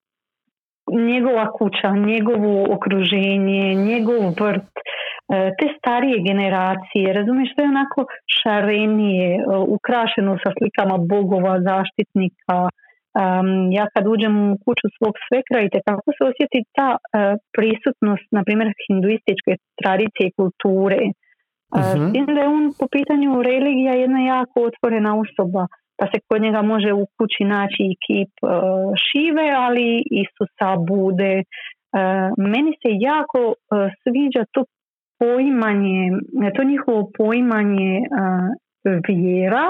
njegova 1.11 1.51
kuća, 1.51 1.89
njegovo 1.91 2.75
okruženje, 2.75 3.75
njegov 3.75 4.21
vrt, 4.39 4.71
E, 5.35 5.37
te 5.59 5.67
starije 5.77 6.17
generacije, 6.29 7.13
razumiješ, 7.13 7.55
to 7.55 7.61
je 7.61 7.73
onako 7.75 8.01
šarenije, 8.37 9.29
e, 9.35 9.41
ukrašeno 9.77 10.37
sa 10.43 10.49
slikama 10.57 10.97
bogova, 11.13 11.53
zaštitnika. 11.69 12.57
Ja 13.79 13.85
kad 13.93 14.03
uđem 14.13 14.33
u 14.51 14.57
kuću 14.65 14.87
svog 14.97 15.13
svekra 15.27 15.59
i 15.61 15.69
kako 15.87 16.09
se 16.15 16.21
osjeti 16.31 16.59
ta 16.77 16.89
e, 16.97 16.99
prisutnost, 17.55 18.27
na 18.37 18.41
primjer, 18.47 18.67
hinduističke 18.87 19.51
tradicije 19.81 20.25
i 20.27 20.35
kulture. 20.39 21.01
Uh-huh. 21.75 22.09
S 22.09 22.35
da 22.35 22.41
je 22.41 22.53
on 22.57 22.65
po 22.79 22.85
pitanju 22.95 23.41
religija 23.51 23.93
jedna 23.93 24.19
jako 24.35 24.57
otvorena 24.69 25.11
osoba, 25.23 25.63
pa 25.97 26.05
se 26.11 26.17
kod 26.29 26.41
njega 26.41 26.61
može 26.61 26.91
u 26.93 27.05
kući 27.17 27.43
naći 27.55 27.81
i 27.91 27.97
kip 28.05 28.33
šive, 29.05 29.47
ali 29.65 30.03
Isusa, 30.21 30.69
Bude. 30.91 31.33
meni 32.53 32.71
se 32.81 32.89
jako 33.11 33.41
sviđa 34.01 34.43
to 34.53 34.61
poimanje, 35.19 36.03
to 36.55 36.63
njihovo 36.63 37.01
poimanje 37.17 37.93
vjera, 39.07 39.65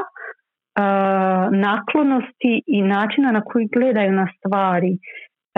naklonosti 1.52 2.64
i 2.68 2.82
načina 2.82 3.32
na 3.32 3.42
koji 3.42 3.68
gledaju 3.68 4.12
na 4.12 4.28
stvari 4.38 4.98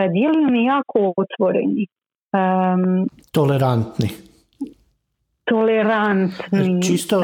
djeluju 0.08 0.50
mi 0.50 0.66
jako 0.66 1.14
otvoreni. 1.18 1.88
Tolerantni. 3.32 4.10
Tolerantni. 5.44 6.84
Čisto, 6.84 7.24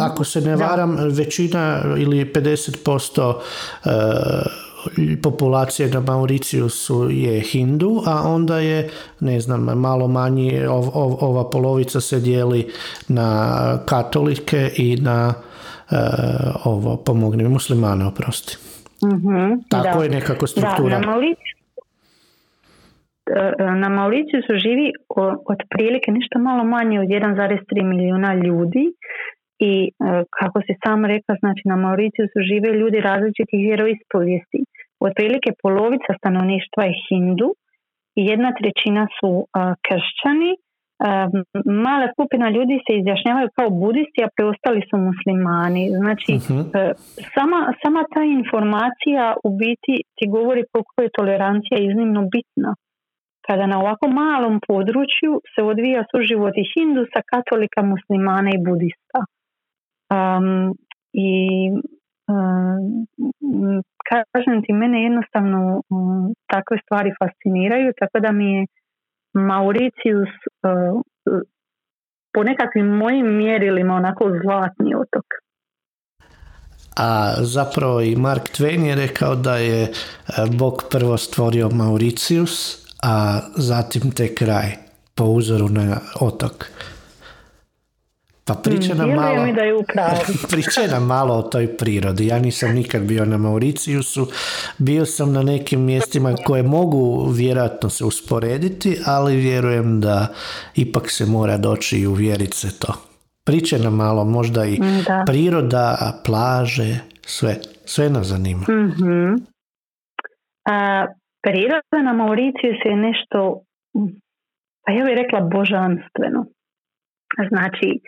ako 0.00 0.24
se 0.24 0.40
ne 0.40 0.56
varam, 0.56 0.96
većina 1.18 1.80
ili 1.98 2.24
50% 2.24 3.34
populacije 5.22 5.88
na 5.88 6.00
Mauriciusu 6.00 7.08
je 7.10 7.40
Hindu, 7.40 8.02
a 8.06 8.22
onda 8.28 8.58
je, 8.58 8.90
ne 9.20 9.40
znam, 9.40 9.60
malo 9.60 10.08
manji, 10.08 10.66
ova 11.20 11.50
polovica 11.50 12.00
se 12.00 12.20
dijeli 12.20 12.72
na 13.08 13.78
katolike 13.86 14.70
i 14.76 14.96
na 14.96 15.34
uh, 15.36 15.47
ovo, 16.64 16.96
pomogni 17.06 17.48
muslimane, 17.48 18.06
oprosti. 18.06 18.56
mm 19.04 19.62
Tako 19.70 20.02
je 20.02 20.08
nekako 20.08 20.46
struktura. 20.46 20.98
Da, 20.98 21.06
na 21.06 21.16
na 23.82 23.88
Mauriciusu 23.88 24.52
živi 24.64 24.92
otprilike 25.52 26.08
nešto 26.12 26.38
malo 26.38 26.64
manje 26.64 27.00
od 27.00 27.08
1,3 27.08 27.84
milijuna 27.84 28.34
ljudi 28.34 28.84
i 29.58 29.72
e, 29.84 29.90
kako 30.38 30.58
si 30.66 30.74
sam 30.84 31.04
rekao, 31.04 31.36
znači 31.42 31.62
na 31.64 31.76
Mauriciusu 31.76 32.38
žive 32.50 32.70
ljudi 32.80 32.98
različitih 33.00 33.60
vjeroispovijesti. 33.68 34.60
Otprilike 35.06 35.50
polovica 35.62 36.12
stanovništva 36.18 36.82
je 36.84 36.94
Hindu 37.04 37.48
i 38.18 38.20
jedna 38.30 38.50
trećina 38.58 39.06
su 39.18 39.30
kršćani. 39.86 40.52
Mala 41.86 42.06
skupina 42.14 42.46
ljudi 42.56 42.76
se 42.84 42.92
izjašnjavaju 42.96 43.48
kao 43.56 43.70
budisti, 43.70 44.20
a 44.24 44.32
preostali 44.36 44.80
su 44.88 44.96
muslimani. 45.08 45.84
Znači, 46.02 46.32
e, 46.34 46.92
sama, 47.34 47.60
sama 47.82 48.02
ta 48.14 48.22
informacija 48.40 49.24
u 49.46 49.50
biti 49.62 49.94
ti 50.16 50.24
govori 50.36 50.62
koliko 50.72 50.96
je 51.02 51.16
tolerancija 51.18 51.76
iznimno 51.78 52.20
bitna 52.34 52.70
kada 53.48 53.66
na 53.66 53.76
ovako 53.78 54.08
malom 54.08 54.60
području 54.68 55.32
se 55.52 55.60
odvija 55.62 56.04
suživot 56.10 56.54
i 56.56 56.68
hindusa, 56.72 57.20
katolika, 57.32 57.80
muslimana 57.92 58.50
i 58.54 58.64
budista. 58.68 59.18
Um, 60.16 60.74
I 61.28 61.30
um, 62.34 63.06
kažem 64.32 64.62
ti, 64.64 64.72
mene 64.72 65.02
jednostavno 65.02 65.60
um, 65.90 66.34
takve 66.52 66.76
stvari 66.84 67.10
fasciniraju, 67.20 67.92
tako 68.00 68.20
da 68.24 68.32
mi 68.32 68.48
je 68.54 68.66
Mauricius 69.34 70.34
po 72.32 72.42
nekakvim 72.42 72.86
mojim 72.86 73.36
mjerilima 73.36 73.94
onako 73.94 74.30
zlatni 74.42 74.94
otok. 74.94 75.24
A 76.96 77.34
zapravo 77.40 78.00
i 78.00 78.16
Mark 78.16 78.42
Twain 78.42 78.84
je 78.84 78.94
rekao 78.94 79.34
da 79.34 79.56
je 79.56 79.82
uh, 79.82 80.54
Bog 80.54 80.84
prvo 80.90 81.16
stvorio 81.16 81.68
Mauricius, 81.68 82.86
a 83.02 83.40
zatim 83.56 84.10
te 84.10 84.34
kraj 84.34 84.72
po 85.14 85.24
uzoru 85.24 85.68
na 85.68 86.00
otok. 86.20 86.66
Pa 88.48 88.54
priča 88.54 88.94
nam 88.94 89.10
malo, 89.10 89.44
mi 89.44 89.52
da 89.52 89.62
je 89.62 89.74
priča 90.50 90.80
nam 90.90 91.06
malo 91.06 91.34
o 91.34 91.42
toj 91.42 91.76
prirodi. 91.76 92.26
Ja 92.26 92.38
nisam 92.38 92.74
nikad 92.74 93.02
bio 93.02 93.24
na 93.24 93.38
Mauriciusu, 93.38 94.26
bio 94.78 95.06
sam 95.06 95.32
na 95.32 95.42
nekim 95.42 95.84
mjestima 95.84 96.34
koje 96.46 96.62
mogu 96.62 97.30
vjerojatno 97.36 97.88
se 97.88 98.04
usporediti, 98.04 98.98
ali 99.06 99.36
vjerujem 99.36 100.00
da 100.00 100.28
ipak 100.76 101.10
se 101.10 101.26
mora 101.26 101.56
doći 101.56 101.98
i 101.98 102.06
uvjeriti 102.06 102.56
se 102.56 102.78
to. 102.78 102.92
Priča 103.46 103.78
nam 103.78 103.94
malo, 103.94 104.24
možda 104.24 104.64
i 104.64 104.78
da. 105.06 105.24
priroda, 105.26 106.12
plaže, 106.26 106.98
sve, 107.20 107.56
sve 107.84 108.10
nas 108.10 108.26
zanima. 108.26 108.66
mm 108.68 109.36
A, 110.70 111.06
priroda 111.42 112.02
na 112.04 112.12
Mauriciusu 112.12 112.88
je 112.88 112.96
nešto, 112.96 113.60
pa 114.86 114.92
ja 114.92 115.04
bih 115.04 115.14
rekla 115.16 115.40
božanstveno. 115.40 116.46
Znači, 117.48 118.00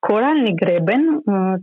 koralni 0.00 0.52
greben, 0.62 1.02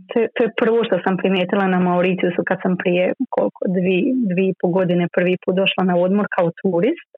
to, 0.08 0.16
to 0.34 0.40
je 0.44 0.56
prvo 0.62 0.84
što 0.84 0.96
sam 1.04 1.16
primijetila 1.16 1.66
na 1.66 1.80
Mauriciusu 1.80 2.42
kad 2.48 2.58
sam 2.62 2.76
prije 2.82 3.12
koliko, 3.30 3.60
dvi, 3.76 3.98
dvi 4.30 4.44
i 4.48 4.56
po 4.60 4.68
godine 4.68 5.08
prvi 5.16 5.36
put 5.44 5.54
došla 5.56 5.84
na 5.84 5.96
odmor 5.96 6.26
kao 6.36 6.48
turist. 6.60 7.10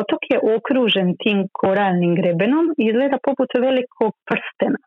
otok 0.00 0.22
je 0.32 0.38
okružen 0.56 1.08
tim 1.22 1.38
koralnim 1.60 2.14
grebenom 2.14 2.66
i 2.78 2.82
izgleda 2.90 3.18
poput 3.28 3.50
velikog 3.66 4.12
prstena 4.28 4.80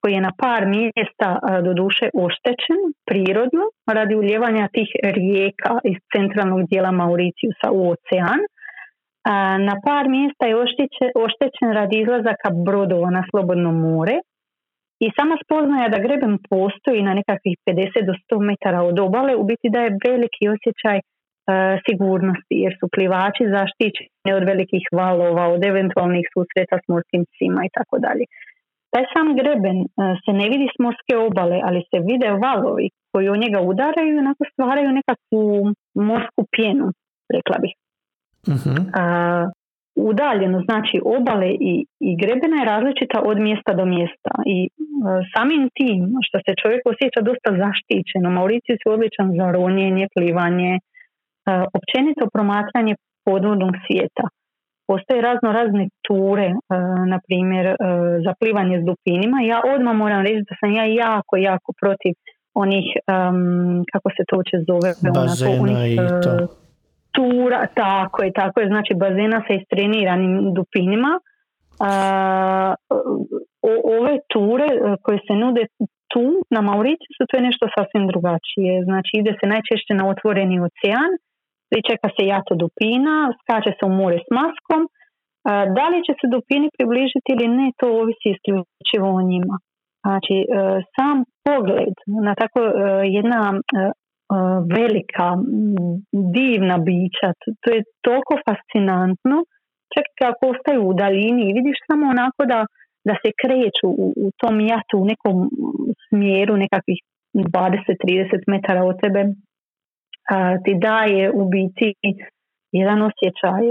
koji 0.00 0.12
je 0.14 0.26
na 0.28 0.32
par 0.42 0.62
mjesta 0.76 1.28
do 1.64 1.72
duše 1.82 2.06
oštećen 2.24 2.80
prirodno 3.08 3.64
radi 3.96 4.14
uljevanja 4.14 4.68
tih 4.76 4.90
rijeka 5.18 5.72
iz 5.90 5.98
centralnog 6.14 6.60
dijela 6.70 6.90
Mauriciusa 6.90 7.68
u 7.72 7.80
ocean– 7.92 8.40
na 9.68 9.74
par 9.86 10.08
mjesta 10.08 10.46
je 10.46 10.56
oštećen 11.24 11.70
radi 11.78 11.96
izlazaka 11.98 12.48
brodova 12.66 13.10
na 13.10 13.22
slobodno 13.30 13.72
more 13.72 14.16
i 15.04 15.06
sama 15.16 15.36
spoznaja 15.44 15.88
da 15.94 16.04
greben 16.06 16.34
postoji 16.50 17.00
na 17.08 17.12
nekakvih 17.20 17.56
50 17.66 18.06
do 18.08 18.14
100 18.22 18.40
metara 18.50 18.80
od 18.90 18.98
obale 19.06 19.32
u 19.36 19.44
biti 19.50 19.68
daje 19.76 19.98
veliki 20.08 20.44
osjećaj 20.54 20.98
e, 20.98 21.02
sigurnosti 21.86 22.56
jer 22.64 22.72
su 22.80 22.86
plivači 22.94 23.44
zaštićeni 23.56 24.30
od 24.38 24.44
velikih 24.52 24.84
valova, 25.00 25.44
od 25.54 25.62
eventualnih 25.72 26.24
susreta 26.34 26.76
s 26.82 26.84
morskim 26.92 27.22
psima 27.30 27.60
i 27.64 27.74
tako 27.76 27.96
dalje. 28.06 28.24
Taj 28.92 29.04
sam 29.12 29.26
greben 29.40 29.78
e, 29.84 29.86
se 30.22 30.32
ne 30.40 30.46
vidi 30.52 30.66
s 30.74 30.76
morske 30.84 31.14
obale, 31.28 31.58
ali 31.66 31.88
se 31.90 31.98
vide 32.10 32.30
valovi 32.46 32.86
koji 33.12 33.26
u 33.30 33.40
njega 33.42 33.60
udaraju 33.72 34.10
i 34.14 34.22
onako 34.24 34.42
stvaraju 34.52 34.96
nekakvu 34.98 35.42
morsku 36.08 36.42
pjenu, 36.54 36.86
rekla 37.36 37.56
bih. 37.62 37.74
Uh-huh. 38.46 39.50
udaljeno, 39.96 40.58
znači 40.68 40.96
obale 41.16 41.48
i, 41.70 41.72
i 42.08 42.10
grebena 42.22 42.56
je 42.58 42.70
različita 42.72 43.18
od 43.30 43.38
mjesta 43.46 43.72
do 43.80 43.84
mjesta 43.84 44.32
i 44.56 44.58
samim 45.34 45.62
tim 45.78 46.00
što 46.26 46.36
se 46.44 46.52
čovjek 46.62 46.82
osjeća 46.92 47.20
dosta 47.28 47.50
zaštićeno, 47.62 48.28
Mauriciju 48.30 48.76
su 48.82 48.86
odličan 48.96 49.28
za 49.38 49.46
ronjenje, 49.56 50.04
plivanje, 50.14 50.72
općenito 51.78 52.24
promatranje 52.34 52.94
podvodnog 53.26 53.74
svijeta. 53.84 54.24
Postoje 54.90 55.26
razno 55.28 55.48
razne 55.60 55.84
ture, 56.06 56.48
na 57.12 57.18
primjer 57.26 57.66
za 58.24 58.32
plivanje 58.40 58.76
s 58.80 58.84
dupinima. 58.90 59.38
Ja 59.52 59.58
odmah 59.74 59.94
moram 59.96 60.20
reći 60.26 60.42
da 60.48 60.54
sam 60.60 60.70
ja 60.78 60.84
jako, 61.06 61.34
jako 61.50 61.70
protiv 61.80 62.12
onih, 62.62 62.86
kako 63.92 64.08
se 64.16 64.22
to 64.28 64.34
uče 64.42 64.56
zove, 64.68 64.90
bazena 65.02 65.62
onih, 65.62 65.78
i 65.92 65.96
to 66.24 66.32
tura, 67.16 67.60
tako 67.82 68.18
je, 68.24 68.30
tako 68.40 68.56
je, 68.60 68.66
znači 68.72 68.92
bazena 69.04 69.38
sa 69.46 69.52
istreniranim 69.60 70.34
dupinima. 70.56 71.12
ove 73.98 74.14
ture 74.32 74.68
e, 74.72 74.78
koje 75.04 75.18
se 75.26 75.34
nude 75.42 75.64
tu 76.12 76.26
na 76.54 76.60
Mauriciusu 76.68 77.22
to 77.28 77.36
je 77.36 77.46
nešto 77.48 77.64
sasvim 77.76 78.04
drugačije. 78.12 78.72
Znači 78.88 79.12
ide 79.20 79.32
se 79.38 79.46
najčešće 79.54 79.92
na 80.00 80.04
otvoreni 80.12 80.56
ocean, 80.66 81.10
pričeka 81.70 82.08
se 82.16 82.22
jato 82.32 82.52
dupina, 82.62 83.16
skače 83.40 83.72
se 83.78 83.82
u 83.90 83.92
more 84.00 84.18
s 84.26 84.28
maskom. 84.38 84.82
Da 85.76 85.84
li 85.92 85.98
će 86.06 86.12
se 86.20 86.26
dupini 86.34 86.68
približiti 86.76 87.28
ili 87.34 87.46
ne, 87.58 87.66
to 87.78 87.86
ovisi 88.02 88.28
isključivo 88.34 89.08
o 89.18 89.26
njima. 89.30 89.56
Znači, 90.04 90.36
e, 90.42 90.44
sam 90.94 91.16
pogled 91.46 91.94
na 92.26 92.32
tako 92.40 92.60
e, 92.66 92.70
jedna 93.18 93.40
velika, 94.76 95.28
divna 96.36 96.76
bića. 96.78 97.28
To 97.62 97.66
je 97.74 97.82
toliko 98.06 98.34
fascinantno. 98.46 99.36
Čak 99.94 100.06
kako 100.22 100.42
ostaju 100.52 100.80
u 100.88 100.94
daljini 100.94 101.42
i 101.42 101.56
vidiš 101.58 101.78
samo 101.86 102.04
onako 102.14 102.42
da, 102.52 102.60
da 103.08 103.14
se 103.22 103.30
kreću 103.42 103.88
u, 104.04 104.06
u 104.24 104.30
tom 104.40 104.60
jatu 104.60 104.94
u 104.98 105.08
nekom 105.10 105.36
smjeru 106.08 106.56
nekakvih 106.56 107.00
20-30 107.34 108.42
metara 108.52 108.82
od 108.84 108.96
tebe 109.02 109.22
a, 110.30 110.58
ti 110.64 110.72
daje 110.88 111.30
u 111.40 111.42
biti 111.48 111.94
jedan 112.72 112.98
osjećaj 113.02 113.64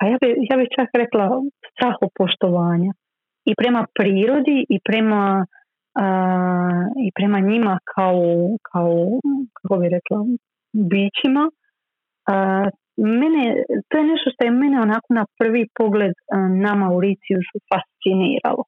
a 0.00 0.02
ja 0.10 0.16
bi, 0.20 0.28
ja 0.50 0.56
bi 0.56 0.74
čak 0.76 0.88
rekla 1.02 1.24
strahopoštovanja 1.72 2.92
i 3.44 3.52
prema 3.60 3.86
prirodi 3.98 4.58
i 4.68 4.78
prema 4.88 5.46
i 7.06 7.08
prema 7.14 7.40
njima 7.40 7.78
kao, 7.94 8.22
kao 8.72 8.92
kako 9.54 9.80
bi 9.80 9.88
rekla, 9.88 10.18
bićima. 10.92 11.44
Mene, 13.20 13.42
to 13.88 13.98
je 13.98 14.04
nešto 14.04 14.30
što 14.32 14.44
je 14.44 14.50
mene 14.50 14.80
onako 14.80 15.08
na 15.14 15.24
prvi 15.38 15.62
pogled 15.78 16.14
na 16.64 16.72
su 17.48 17.58
fasciniralo. 17.70 18.62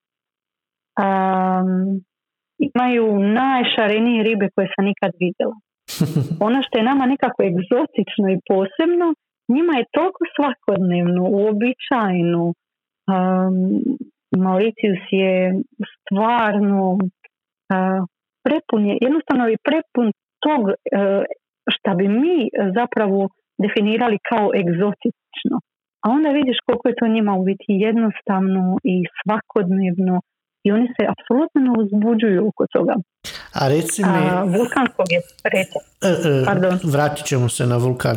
imaju 2.68 3.06
najšarenije 3.18 4.22
ribe 4.22 4.48
koje 4.54 4.68
sam 4.74 4.84
nikad 4.84 5.10
vidjela. 5.24 5.56
Ono 6.46 6.58
što 6.62 6.78
je 6.78 6.88
nama 6.90 7.06
nekako 7.06 7.42
egzotično 7.50 8.26
i 8.30 8.42
posebno, 8.50 9.06
njima 9.48 9.72
je 9.76 9.90
toliko 9.96 10.22
svakodnevno, 10.36 11.22
uobičajeno, 11.36 12.44
um, 12.46 13.56
Mauricius 14.36 15.04
je 15.10 15.34
stvarno 15.94 16.98
prepun 18.46 18.80
je, 18.88 18.94
jednostavno 19.06 19.44
je 19.52 19.64
prepun 19.68 20.06
tog 20.44 20.62
uh, 20.68 21.22
šta 21.74 21.90
bi 21.98 22.06
mi 22.22 22.38
zapravo 22.78 23.28
definirali 23.64 24.18
kao 24.30 24.46
egzotično. 24.62 25.56
A 26.04 26.06
onda 26.16 26.28
vidiš 26.40 26.58
koliko 26.66 26.88
je 26.88 26.98
to 27.00 27.06
njima 27.16 27.32
u 27.40 27.42
biti 27.50 27.72
jednostavno 27.86 28.62
i 28.92 28.96
svakodnevno 29.18 30.16
i 30.66 30.72
oni 30.72 30.86
se 30.94 31.02
apsolutno 31.14 31.58
ne 31.66 31.72
uzbuđuju 31.82 32.48
oko 32.48 32.64
toga. 32.72 32.94
A 33.60 33.68
reci 33.68 34.02
mi... 34.02 34.18
A, 34.30 34.44
vulkanskog 34.56 35.06
je 35.10 35.20
e, 35.54 35.60
e, 36.08 36.90
vratit 36.94 37.26
ćemo 37.26 37.48
se 37.48 37.66
na 37.66 37.76
vulkan. 37.76 38.16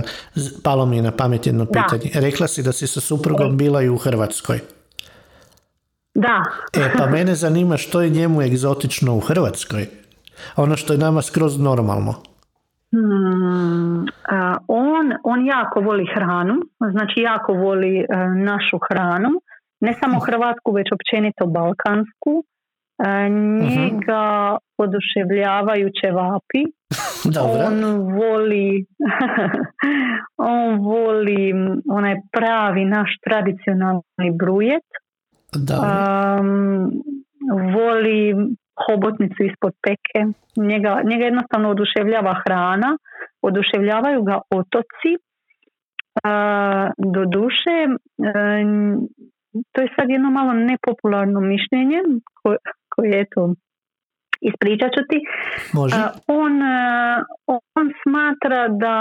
Palo 0.64 0.86
mi 0.86 0.96
je 0.96 1.02
na 1.02 1.12
pamet 1.12 1.48
jedno 1.48 1.66
pitanje. 1.66 2.08
Rekla 2.16 2.48
si 2.48 2.64
da 2.64 2.72
si 2.72 2.88
sa 2.88 3.02
suprugom 3.02 3.58
bila 3.58 3.82
i 3.82 3.90
u 3.90 3.98
Hrvatskoj. 3.98 4.60
Da. 6.14 6.44
e, 6.74 6.92
pa 6.98 7.06
mene 7.06 7.36
zanima 7.36 7.78
što 7.78 8.02
je 8.02 8.10
njemu 8.10 8.42
egzotično 8.42 9.16
u 9.16 9.20
Hrvatskoj. 9.20 9.88
Ono 10.56 10.76
što 10.76 10.94
je 10.94 11.00
nama 11.00 11.22
skroz 11.22 11.60
normalno. 11.60 12.14
Hmm, 12.92 14.06
on, 14.68 15.14
on 15.24 15.46
jako 15.46 15.80
voli 15.80 16.06
hranu, 16.16 16.56
znači 16.92 17.22
jako 17.22 17.54
voli 17.54 18.00
uh, 18.00 18.44
našu 18.44 18.80
hranu, 18.90 19.30
ne 19.80 19.94
samo 19.94 20.18
mhm. 20.18 20.26
hrvatsku, 20.26 20.72
već 20.72 20.88
općenito 20.92 21.46
balkansku. 21.46 22.32
Uh, 22.34 23.32
njega 23.70 24.58
oduševljavaju 24.78 25.90
čevapi. 26.02 26.62
On 27.68 27.84
voli 28.20 28.86
on 30.56 30.80
voli 30.80 31.54
onaj 31.90 32.16
pravi 32.32 32.86
naš 32.86 33.10
tradicionalni 33.26 34.30
brujet. 34.40 34.88
Um, 35.56 36.92
voli 37.74 38.34
hobotnicu 38.88 39.44
ispod 39.44 39.74
peke. 39.84 40.20
Njega, 40.58 41.02
njega 41.06 41.26
jednostavno 41.26 41.70
oduševljava 41.70 42.42
hrana, 42.46 42.98
oduševljavaju 43.42 44.24
ga 44.24 44.40
otoci. 44.50 45.12
do 47.14 47.26
duše, 47.26 47.78
to 49.72 49.82
je 49.82 49.88
sad 49.96 50.10
jedno 50.10 50.30
malo 50.32 50.54
nepopularno 50.54 51.40
mišljenje 51.40 52.00
koje, 52.34 52.58
koje 52.96 53.26
to 53.36 53.54
ispričat 54.42 54.92
ću 54.96 55.04
ti. 55.10 55.20
Može. 55.74 55.96
On, 56.28 56.54
on 57.78 57.88
smatra 58.04 58.68
da 58.68 58.96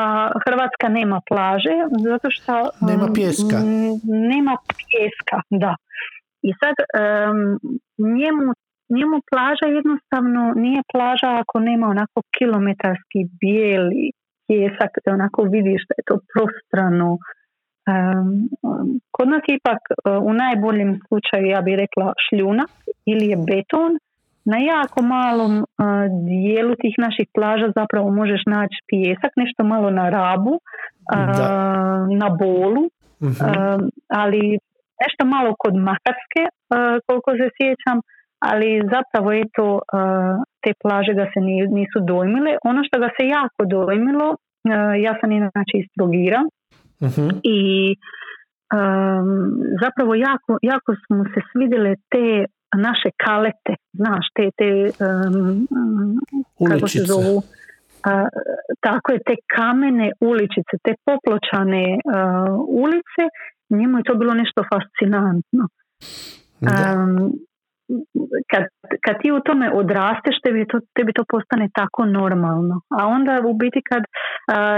Hrvatska 0.44 0.88
nema 0.88 1.20
plaže 1.28 1.76
zato 2.10 2.30
što 2.30 2.52
nema 2.90 3.06
pjeska. 3.14 3.56
Nema 4.32 4.56
pjeska, 4.80 5.36
da. 5.50 5.74
I 6.42 6.50
sad 6.60 6.76
njemu 7.98 8.52
njemu 8.98 9.16
plaža 9.30 9.66
jednostavno 9.78 10.42
nije 10.64 10.82
plaža 10.92 11.30
ako 11.42 11.60
nema 11.60 11.86
onako 11.86 12.18
kilometarski 12.38 13.20
bijeli 13.40 14.10
pjesak, 14.46 14.92
da 15.04 15.12
onako 15.18 15.42
vidiš 15.42 15.80
da 15.88 15.94
je 15.98 16.04
to 16.10 16.16
prostrano. 16.32 17.18
kod 19.16 19.28
nas 19.28 19.44
ipak 19.58 19.82
e, 19.88 19.94
u 20.28 20.32
najboljem 20.32 20.90
slučaju 21.08 21.46
ja 21.46 21.60
bih 21.66 21.76
rekla 21.84 22.12
šljuna 22.26 22.64
ili 23.06 23.24
je 23.32 23.36
beton. 23.36 23.92
Na 24.44 24.58
jako 24.58 25.02
malom 25.02 25.54
uh, 25.58 25.66
dijelu 26.28 26.74
tih 26.82 26.94
naših 26.98 27.28
plaža 27.34 27.68
zapravo 27.76 28.10
možeš 28.10 28.42
naći 28.46 28.78
pjesak, 28.86 29.32
nešto 29.36 29.64
malo 29.64 29.90
na 29.90 30.08
rabu, 30.10 30.60
na 32.20 32.28
bolu, 32.38 32.84
mhm. 33.22 33.88
ali 34.08 34.58
nešto 35.02 35.22
malo 35.36 35.50
kod 35.62 35.74
Makarske, 35.88 36.42
koliko 37.06 37.30
se 37.30 37.46
sjećam, 37.56 37.98
ali 38.48 38.68
zapravo 38.94 39.32
je 39.32 39.44
to 39.56 39.68
te 40.62 40.70
plaže 40.82 41.12
ga 41.20 41.26
se 41.32 41.40
nisu 41.78 41.98
dojmile. 42.10 42.52
Ono 42.64 42.80
što 42.84 42.96
ga 42.98 43.08
se 43.16 43.26
jako 43.38 43.60
dojmilo, 43.76 44.28
ja 45.06 45.12
sam 45.20 45.32
inači 45.32 45.76
iz 45.82 45.86
Trogira 45.94 46.40
uh 47.06 47.18
i 47.42 47.60
zapravo 49.82 50.14
jako, 50.14 50.58
jako 50.62 50.94
su 50.94 51.14
mu 51.16 51.24
se 51.24 51.40
svidjele 51.52 51.94
te 52.12 52.44
naše 52.76 53.10
kalete, 53.24 53.74
znaš, 53.92 54.24
te, 54.34 54.44
te 54.58 54.68
kako 56.68 56.88
se 56.88 57.02
zovu, 57.12 57.42
tako 58.80 59.12
je, 59.12 59.18
te 59.26 59.34
kamene 59.56 60.12
uličice, 60.20 60.74
te 60.84 60.92
popločane 61.06 61.86
ulice, 62.82 63.24
njemu 63.70 63.98
je 63.98 64.04
to 64.08 64.14
bilo 64.14 64.34
nešto 64.34 64.60
fascinantno 64.72 65.64
kad, 68.50 68.64
kad 69.04 69.14
ti 69.22 69.32
u 69.32 69.40
tome 69.40 69.66
odrasteš, 69.80 70.36
tebi 70.44 70.66
to, 70.70 70.78
tebi 70.96 71.12
to 71.12 71.24
postane 71.28 71.68
tako 71.74 72.04
normalno. 72.04 72.80
A 72.98 73.06
onda 73.06 73.32
u 73.50 73.54
biti 73.54 73.80
kad 73.90 74.02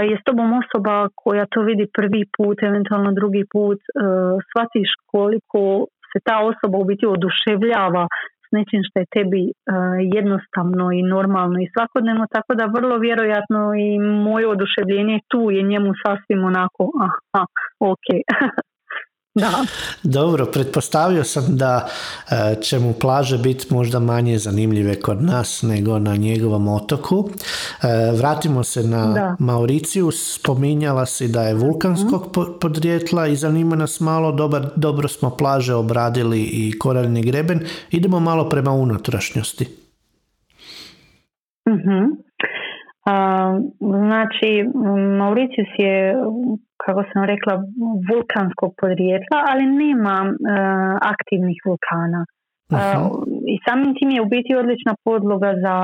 je 0.09 0.15
s 0.17 0.23
tobom 0.23 0.49
osoba 0.61 1.07
koja 1.15 1.45
to 1.45 1.61
vidi 1.61 1.85
prvi 1.97 2.23
put, 2.37 2.57
eventualno 2.63 3.11
drugi 3.11 3.43
put, 3.53 3.79
uh, 3.79 3.93
shvatiš 4.47 4.89
koliko 5.11 5.61
se 6.11 6.19
ta 6.27 6.37
osoba 6.51 6.77
u 6.77 6.85
biti 6.91 7.05
oduševljava 7.15 8.07
s 8.45 8.47
nečim 8.57 8.81
što 8.87 8.99
je 8.99 9.13
tebi 9.17 9.43
jednostavno 10.17 10.85
i 10.91 11.01
normalno 11.15 11.57
i 11.59 11.71
svakodnevno, 11.73 12.25
tako 12.35 12.51
da 12.55 12.73
vrlo 12.77 12.97
vjerojatno 12.97 13.61
i 13.85 13.89
moje 13.99 14.47
oduševljenje 14.47 15.19
tu 15.31 15.51
je 15.51 15.61
njemu 15.71 15.91
sasvim 16.03 16.43
onako, 16.43 16.83
aha, 17.07 17.45
ok. 17.79 18.07
Da. 19.41 19.65
Dobro, 20.03 20.45
pretpostavio 20.45 21.23
sam 21.23 21.57
da 21.57 21.87
e, 22.31 22.61
će 22.61 22.79
mu 22.79 22.93
plaže 22.93 23.37
biti 23.37 23.73
možda 23.73 23.99
manje 23.99 24.37
zanimljive 24.37 24.99
kod 24.99 25.23
nas 25.23 25.61
nego 25.61 25.99
na 25.99 26.15
njegovom 26.15 26.67
otoku. 26.67 27.29
E, 27.29 28.11
vratimo 28.17 28.63
se 28.63 28.83
na 28.83 29.13
da. 29.13 29.35
Mauriciju. 29.39 30.11
Spominjala 30.11 31.05
si 31.05 31.27
da 31.27 31.41
je 31.41 31.53
vulkanskog 31.53 32.21
mhm. 32.37 32.59
podrijetla 32.61 33.27
i 33.27 33.35
zanima 33.35 33.75
nas 33.75 33.99
malo. 33.99 34.31
Dobar, 34.31 34.69
dobro 34.75 35.07
smo 35.07 35.29
plaže 35.29 35.73
obradili 35.73 36.41
i 36.41 36.79
koraljni 36.79 37.21
greben. 37.21 37.59
Idemo 37.91 38.19
malo 38.19 38.49
prema 38.49 38.71
unutrašnjosti. 38.71 39.67
uh 41.69 42.23
znači, 43.79 44.63
Mauricius 45.17 45.67
je 45.77 46.15
kako 46.85 47.01
sam 47.09 47.23
rekla, 47.33 47.53
vulkanskog 48.09 48.71
podrijetla, 48.81 49.37
ali 49.51 49.65
nema 49.83 50.15
uh, 50.27 50.93
aktivnih 51.13 51.59
vulkana. 51.67 52.21
Uh, 52.71 52.79
I 53.53 53.55
samim 53.65 53.91
tim 53.97 54.09
je 54.15 54.21
u 54.21 54.31
biti 54.35 54.51
odlična 54.61 54.93
podloga 55.07 55.51
za 55.65 55.75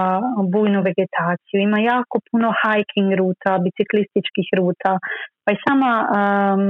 bujnu 0.54 0.80
vegetaciju. 0.90 1.58
Ima 1.60 1.80
jako 1.94 2.16
puno 2.30 2.50
hiking 2.62 3.10
ruta, 3.22 3.52
biciklističkih 3.66 4.48
ruta, 4.60 4.92
pa 5.44 5.50
i 5.54 5.62
sama, 5.66 5.92
um, 6.18 6.64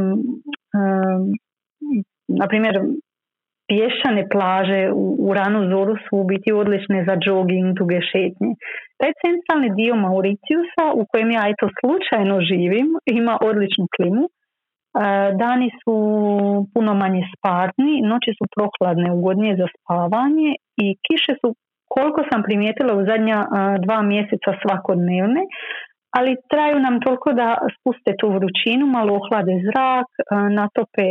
um, 0.79 1.23
na 2.39 2.45
primjer, 2.51 2.75
pješane 3.69 4.23
plaže 4.33 4.81
u, 5.03 5.03
u 5.27 5.33
ranu 5.33 5.59
zoru 5.71 5.95
su 6.05 6.15
biti 6.31 6.49
odlične 6.61 6.99
za 7.07 7.15
jogging, 7.25 7.67
duge 7.79 7.99
šetnje. 8.11 8.51
Taj 8.99 9.11
centralni 9.23 9.69
dio 9.79 9.93
Mauriciusa 10.05 10.85
u 10.99 11.01
kojem 11.09 11.29
ja 11.37 11.43
eto 11.53 11.65
slučajno 11.79 12.35
živim 12.49 12.87
ima 13.19 13.35
odličnu 13.49 13.85
klimu. 13.95 14.25
E, 14.27 14.31
dani 15.43 15.69
su 15.81 15.95
puno 16.73 16.91
manje 17.03 17.23
sparni, 17.31 17.93
noći 18.11 18.31
su 18.37 18.45
prohladne, 18.55 19.07
ugodnije 19.17 19.53
za 19.61 19.67
spavanje 19.75 20.49
i 20.83 20.85
kiše 21.05 21.33
su 21.41 21.47
koliko 21.93 22.21
sam 22.29 22.43
primijetila 22.47 22.93
u 22.99 23.05
zadnja 23.09 23.39
e, 23.43 23.47
dva 23.85 23.99
mjeseca 24.11 24.51
svakodnevne, 24.61 25.43
ali 26.17 26.41
traju 26.51 26.77
nam 26.79 26.95
toliko 27.05 27.29
da 27.41 27.47
spuste 27.75 28.11
tu 28.19 28.27
vrućinu, 28.37 28.83
malo 28.97 29.11
ohlade 29.19 29.55
zrak, 29.67 30.09
e, 30.17 30.23
natope 30.59 31.05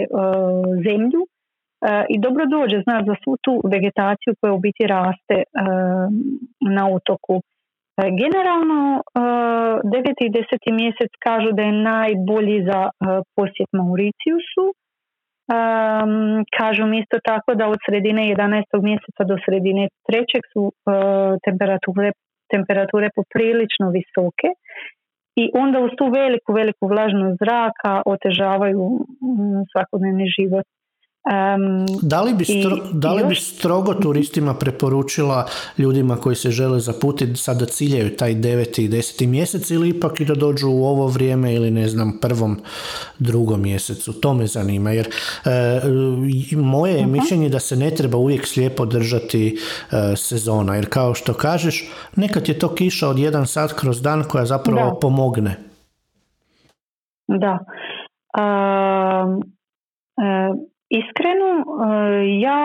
zemlju 0.87 1.23
i 2.09 2.17
dobro 2.19 2.47
dođe 2.47 2.83
znaš, 2.87 3.03
za 3.07 3.15
svu 3.25 3.37
tu 3.45 3.61
vegetaciju 3.75 4.35
koja 4.41 4.53
u 4.53 4.59
biti 4.59 4.87
raste 4.87 5.43
na 6.77 6.85
otoku. 6.97 7.43
E, 7.99 8.03
generalno, 8.23 9.03
9. 9.15 10.15
i 10.27 10.31
10. 10.31 10.73
mjesec 10.81 11.11
kažu 11.27 11.51
da 11.53 11.63
je 11.63 11.81
najbolji 11.93 12.59
za 12.71 12.81
e, 12.89 12.91
posjet 13.37 13.71
Mauriciusu. 13.79 14.67
Kažu 16.59 16.83
isto 17.03 17.19
tako 17.31 17.51
da 17.55 17.65
od 17.75 17.79
sredine 17.87 18.23
11. 18.23 18.83
mjeseca 18.89 19.23
do 19.31 19.37
sredine 19.45 19.89
3. 20.09 20.25
su 20.53 20.63
e, 20.73 20.75
temperature, 21.47 22.11
temperature 22.55 23.09
poprilično 23.19 23.87
visoke 23.99 24.49
i 25.43 25.45
onda 25.63 25.79
uz 25.87 25.93
tu 25.99 26.07
veliku, 26.21 26.53
veliku 26.53 26.85
vlažnost 26.93 27.37
zraka 27.43 28.03
otežavaju 28.15 28.85
svakodnevni 29.73 30.27
život 30.37 30.67
da 32.03 32.23
li, 32.23 32.35
bi 32.35 32.45
da 32.93 33.13
li 33.13 33.25
bi 33.25 33.35
strogo 33.35 33.95
turistima 33.95 34.55
preporučila 34.55 35.47
ljudima 35.79 36.17
koji 36.17 36.37
se 36.37 36.51
žele 36.51 36.81
zaputiti 36.81 37.37
sada 37.37 37.67
ciljaju 37.67 38.17
taj 38.17 38.35
deveti 38.35 38.85
i 38.85 38.89
deseti 38.89 39.27
mjesec 39.27 39.71
ili 39.71 39.89
ipak 39.89 40.21
i 40.21 40.25
da 40.25 40.35
dođu 40.35 40.69
u 40.69 40.85
ovo 40.85 41.07
vrijeme 41.07 41.55
ili 41.55 41.71
ne 41.71 41.89
znam 41.89 42.19
prvom, 42.21 42.61
drugom 43.19 43.63
mjesecu? 43.63 44.21
To 44.21 44.35
me 44.35 44.47
zanima 44.47 44.91
jer 44.91 45.09
e, 45.45 45.81
moje 46.57 46.95
je 46.95 47.07
uh 47.07 47.09
mišljenje 47.09 47.49
da 47.49 47.61
se 47.61 47.77
ne 47.77 47.91
treba 47.91 48.19
uvijek 48.19 48.47
slijepo 48.47 48.87
držati 48.87 49.59
e, 49.93 50.17
sezona 50.17 50.75
jer 50.75 50.89
kao 50.89 51.15
što 51.15 51.35
kažeš 51.35 51.91
nekad 52.17 52.49
je 52.49 52.59
to 52.59 52.75
kiša 52.75 53.09
od 53.09 53.19
jedan 53.19 53.47
sat 53.47 53.73
kroz 53.73 54.03
dan 54.03 54.25
koja 54.25 54.45
zapravo 54.45 54.99
pomogne. 55.01 55.57
Da. 57.29 57.59
Iskreno, 60.91 61.51
e, 61.61 61.65
ja 62.41 62.61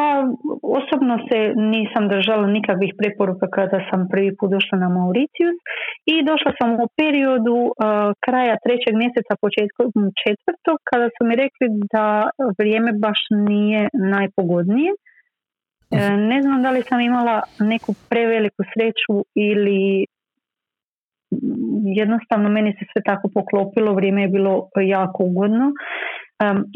osobno 0.79 1.15
se 1.27 1.39
nisam 1.55 2.03
držala 2.07 2.47
nikakvih 2.47 2.93
preporuka 2.97 3.47
kada 3.57 3.79
sam 3.89 4.07
prvi 4.11 4.31
put 4.37 4.49
došla 4.51 4.77
na 4.83 4.89
Mauritius 4.89 5.57
i 6.13 6.15
došla 6.29 6.51
sam 6.59 6.69
u 6.85 6.87
periodu 6.99 7.57
e, 7.67 7.71
kraja 8.25 8.55
trećeg 8.65 8.93
mjeseca, 9.01 9.41
početkom 9.45 9.89
četvrtog, 10.21 10.77
kada 10.89 11.07
su 11.15 11.21
mi 11.27 11.35
rekli 11.43 11.67
da 11.93 12.05
vrijeme 12.59 12.91
baš 13.05 13.19
nije 13.47 13.89
najpogodnije. 14.13 14.91
E, 14.93 14.97
ne 16.31 16.41
znam 16.41 16.63
da 16.63 16.69
li 16.71 16.81
sam 16.89 16.99
imala 17.01 17.41
neku 17.59 17.91
preveliku 18.09 18.61
sreću 18.73 19.15
ili 19.35 20.05
jednostavno 22.01 22.49
meni 22.49 22.71
se 22.71 22.85
sve 22.91 23.01
tako 23.05 23.27
poklopilo, 23.33 23.93
vrijeme 23.93 24.21
je 24.21 24.27
bilo 24.27 24.53
jako 24.95 25.23
ugodno 25.23 25.71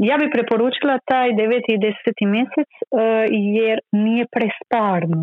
ja 0.10 0.16
bi 0.22 0.28
preporučila 0.36 0.96
taj 1.12 1.28
9. 1.30 1.62
i 1.76 1.78
10. 1.78 2.28
mjesec 2.36 2.70
e, 2.76 2.84
jer 3.60 3.78
nije 3.92 4.26
presparno. 4.36 5.22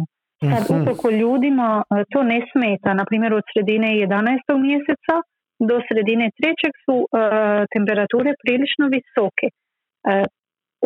Sad 0.50 0.62
uh 0.70 0.82
ukoliko 0.82 1.10
ljudima 1.10 1.70
e, 1.82 2.04
to 2.12 2.20
ne 2.22 2.40
smeta, 2.52 2.90
na 3.00 3.04
primjer 3.10 3.32
od 3.34 3.44
sredine 3.52 3.88
11. 3.88 4.66
mjeseca 4.66 5.14
do 5.68 5.76
sredine 5.88 6.26
trećeg 6.38 6.72
su 6.84 6.96
e, 7.02 7.06
temperature 7.74 8.30
prilično 8.42 8.84
visoke. 8.96 9.46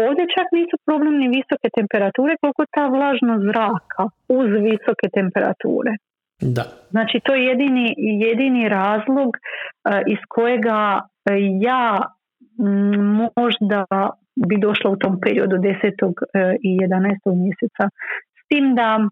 Ovdje 0.07 0.25
čak 0.37 0.47
nisu 0.59 0.77
problem 0.87 1.15
ni 1.23 1.29
visoke 1.39 1.69
temperature 1.79 2.33
koliko 2.43 2.63
ta 2.77 2.85
vlažnost 2.97 3.43
zraka 3.51 4.03
uz 4.39 4.49
visoke 4.69 5.07
temperature. 5.19 5.93
Da. 6.57 6.65
Znači 6.95 7.17
to 7.25 7.35
je 7.35 7.45
jedini, 7.45 7.87
jedini 8.27 8.69
razlog 8.69 9.31
iz 10.15 10.21
kojega 10.29 10.81
ja 11.69 11.83
možda 13.37 13.85
bi 14.49 14.57
došla 14.57 14.91
u 14.91 14.97
tom 14.97 15.21
periodu 15.21 15.57
10. 15.57 15.73
E, 16.35 16.57
i 16.63 16.79
11. 16.79 17.17
mjeseca. 17.43 17.85
S 18.41 18.49
tim 18.49 18.75
da 18.75 19.09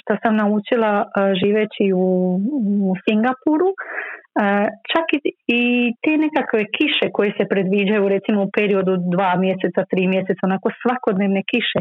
što 0.00 0.16
sam 0.22 0.36
naučila 0.36 1.04
živeći 1.40 1.92
u, 1.94 2.06
u 2.88 2.94
Singapuru, 3.04 3.70
čak 4.92 5.06
i, 5.46 5.62
te 6.02 6.12
nekakve 6.24 6.62
kiše 6.76 7.06
koje 7.12 7.30
se 7.38 7.44
predviđaju 7.52 8.08
recimo 8.08 8.42
u 8.42 8.50
periodu 8.58 8.92
dva 9.14 9.36
mjeseca, 9.36 9.80
tri 9.90 10.06
mjeseca, 10.06 10.42
onako 10.42 10.68
svakodnevne 10.82 11.42
kiše, 11.50 11.80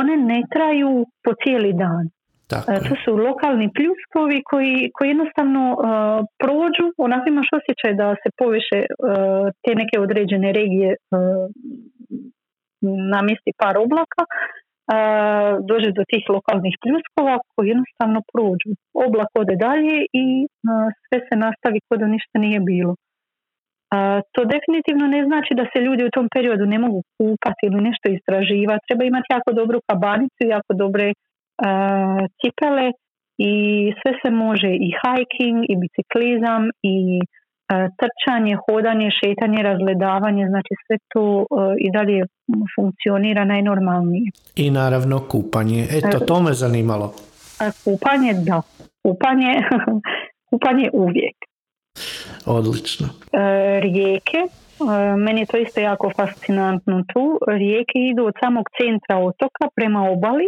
one 0.00 0.16
ne 0.16 0.40
traju 0.54 1.06
po 1.24 1.30
cijeli 1.42 1.72
dan. 1.72 2.04
Tako 2.50 2.72
e, 2.72 2.74
to 2.88 2.94
su 3.04 3.10
lokalni 3.28 3.68
pljuskovi 3.76 4.38
koji, 4.50 4.90
koji 4.94 5.08
jednostavno 5.08 5.62
uh, 5.72 5.78
prođu, 6.42 6.86
onako 7.06 7.24
imaš 7.28 7.48
osjećaj 7.58 7.92
da 8.00 8.06
se 8.22 8.28
poviše 8.40 8.78
uh, 8.86 9.46
te 9.62 9.70
neke 9.80 9.96
određene 10.06 10.48
regije 10.60 10.90
uh, 10.96 11.00
namjesti 13.14 13.50
par 13.62 13.74
oblaka, 13.84 14.22
dođe 15.70 15.90
do 15.98 16.02
tih 16.10 16.24
lokalnih 16.36 16.74
pljuskova 16.82 17.34
koji 17.50 17.66
jednostavno 17.68 18.20
prođu. 18.32 18.70
Oblak 19.06 19.30
ode 19.42 19.56
dalje 19.66 19.96
i 20.22 20.24
sve 21.04 21.18
se 21.26 21.34
nastavi 21.44 21.78
kod 21.88 21.98
da 22.00 22.06
ništa 22.06 22.36
nije 22.44 22.60
bilo. 22.72 22.94
To 24.34 24.40
definitivno 24.54 25.06
ne 25.16 25.20
znači 25.28 25.52
da 25.60 25.64
se 25.72 25.78
ljudi 25.86 26.02
u 26.04 26.14
tom 26.16 26.26
periodu 26.34 26.64
ne 26.66 26.78
mogu 26.84 27.00
kupati 27.18 27.62
ili 27.68 27.80
nešto 27.88 28.06
istraživati. 28.08 28.86
Treba 28.88 29.04
imati 29.04 29.28
jako 29.36 29.50
dobru 29.60 29.78
kabanicu, 29.88 30.42
jako 30.54 30.72
dobre 30.84 31.06
cipele 32.40 32.92
i 33.38 33.52
sve 34.02 34.12
se 34.22 34.30
može 34.30 34.70
i 34.86 34.88
hiking 35.02 35.64
i 35.68 35.74
biciklizam 35.76 36.62
i 36.82 37.20
trčanje, 38.00 38.56
hodanje, 38.66 39.08
šetanje, 39.10 39.62
razgledavanje, 39.62 40.48
znači 40.48 40.74
sve 40.86 40.96
to 41.12 41.46
i 41.78 41.90
dalje 41.90 42.24
funkcionira 42.76 43.44
najnormalnije. 43.44 44.30
I 44.56 44.70
naravno 44.70 45.28
kupanje. 45.28 45.86
Eto, 45.90 46.18
to 46.18 46.42
me 46.42 46.52
zanimalo. 46.52 47.14
Kupanje, 47.84 48.34
da. 48.34 48.62
Kupanje, 49.02 49.52
kupanje 50.50 50.90
uvijek. 50.92 51.36
Odlično. 52.46 53.08
Rijeke, 53.80 54.38
meni 55.18 55.40
je 55.40 55.46
to 55.46 55.56
isto 55.56 55.80
jako 55.80 56.10
fascinantno 56.16 57.02
tu. 57.12 57.38
Rijeke 57.48 57.98
idu 57.98 58.24
od 58.24 58.34
samog 58.44 58.64
centra 58.80 59.18
otoka 59.18 59.68
prema 59.76 60.10
obali 60.10 60.46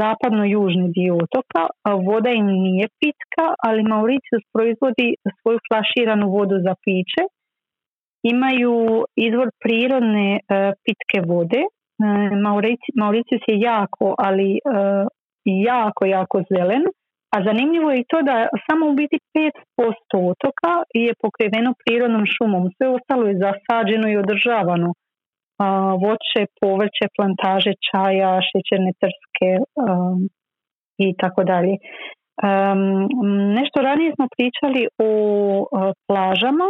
zapadno-južni 0.00 0.86
dio 0.96 1.14
otoka. 1.24 1.62
Voda 2.06 2.30
im 2.30 2.46
nije 2.46 2.86
pitka, 3.00 3.44
ali 3.66 3.88
Mauritius 3.92 4.44
proizvodi 4.52 5.08
svoju 5.40 5.58
flaširanu 5.68 6.26
vodu 6.36 6.56
za 6.66 6.74
piće. 6.84 7.22
Imaju 8.34 8.74
izvor 9.16 9.48
prirodne 9.64 10.28
e, 10.36 10.40
pitke 10.84 11.18
vode. 11.32 11.62
E, 11.62 11.68
Mauritius 13.02 13.42
je 13.48 13.56
jako, 13.60 14.14
ali 14.18 14.48
e, 14.54 14.58
jako, 15.44 16.02
jako 16.06 16.42
zelen. 16.52 16.84
A 17.34 17.36
zanimljivo 17.48 17.90
je 17.90 18.00
i 18.00 18.08
to 18.10 18.18
da 18.22 18.36
samo 18.66 18.82
u 18.90 18.94
biti 19.00 19.18
5% 20.14 20.30
otoka 20.32 20.72
je 20.94 21.14
pokriveno 21.22 21.70
prirodnom 21.80 22.24
šumom. 22.34 22.64
Sve 22.76 22.88
ostalo 22.88 23.24
je 23.26 23.42
zasađeno 23.46 24.06
i 24.08 24.16
održavano 24.16 24.88
voće, 26.04 26.40
povrće, 26.60 27.04
plantaže 27.16 27.72
čaja, 27.88 28.40
šećerne 28.50 28.92
trske 29.02 29.50
um, 29.84 30.28
i 30.98 31.16
tako 31.16 31.44
dalje. 31.44 31.74
Um, 31.76 32.80
nešto 33.58 33.80
ranije 33.82 34.12
smo 34.14 34.26
pričali 34.36 34.82
o 34.98 35.10
uh, 35.60 35.92
plažama. 36.08 36.68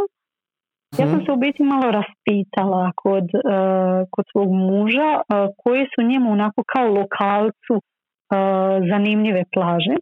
Ja 0.99 1.07
sam 1.07 1.17
mhm. 1.17 1.25
se 1.25 1.33
u 1.33 1.37
biti 1.37 1.63
malo 1.63 1.91
raspitala 1.91 2.93
kod, 2.97 3.25
uh, 3.25 4.09
kod 4.11 4.25
svog 4.33 4.51
muža 4.53 5.11
uh, 5.19 5.49
koje 5.57 5.87
su 5.95 6.09
njemu 6.11 6.33
onako 6.33 6.63
kao 6.73 6.89
lokalcu 6.89 7.75
zanimljive 8.91 9.45
plaže. 9.55 9.97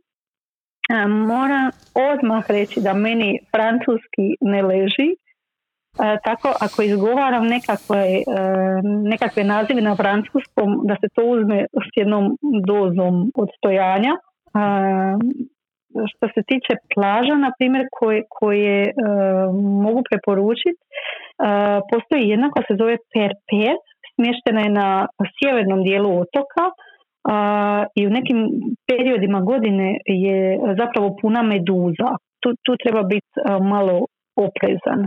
Moram 1.08 1.70
odmah 2.12 2.50
reći 2.50 2.80
da 2.80 2.94
meni 2.94 3.38
francuski 3.50 4.26
ne 4.40 4.62
leži 4.62 5.10
E, 6.00 6.18
tako 6.24 6.48
ako 6.60 6.82
izgovaram 6.82 7.44
nekakve, 7.46 8.02
e, 8.16 8.22
nekakve 9.12 9.44
nazive 9.44 9.80
na 9.82 9.96
francuskom 9.96 10.68
da 10.88 10.94
se 11.00 11.08
to 11.14 11.22
uzme 11.24 11.66
s 11.86 11.88
jednom 11.96 12.24
dozom 12.66 13.14
odstojanja. 13.42 14.12
E, 14.14 14.20
što 16.10 16.24
se 16.34 16.40
tiče 16.50 16.72
plaža, 16.94 17.34
na 17.34 17.50
primjer, 17.58 17.84
koje, 17.98 18.22
koje 18.28 18.78
e, 18.82 18.92
mogu 19.84 20.00
preporučiti, 20.10 20.80
postoji 21.90 22.28
jedna 22.28 22.50
koja 22.50 22.64
se 22.68 22.80
zove 22.80 22.96
Perper, 23.12 23.74
smještena 24.14 24.60
je 24.60 24.70
na 24.82 24.88
sjevernom 25.36 25.82
dijelu 25.82 26.10
otoka 26.22 26.64
i 27.98 28.06
u 28.06 28.10
nekim 28.10 28.38
periodima 28.88 29.40
godine 29.40 29.88
je 30.06 30.58
zapravo 30.80 31.16
puna 31.20 31.42
meduza. 31.42 32.08
Tu, 32.40 32.48
tu 32.64 32.72
treba 32.82 33.02
biti 33.02 33.30
malo 33.72 34.06
oprezan. 34.36 35.00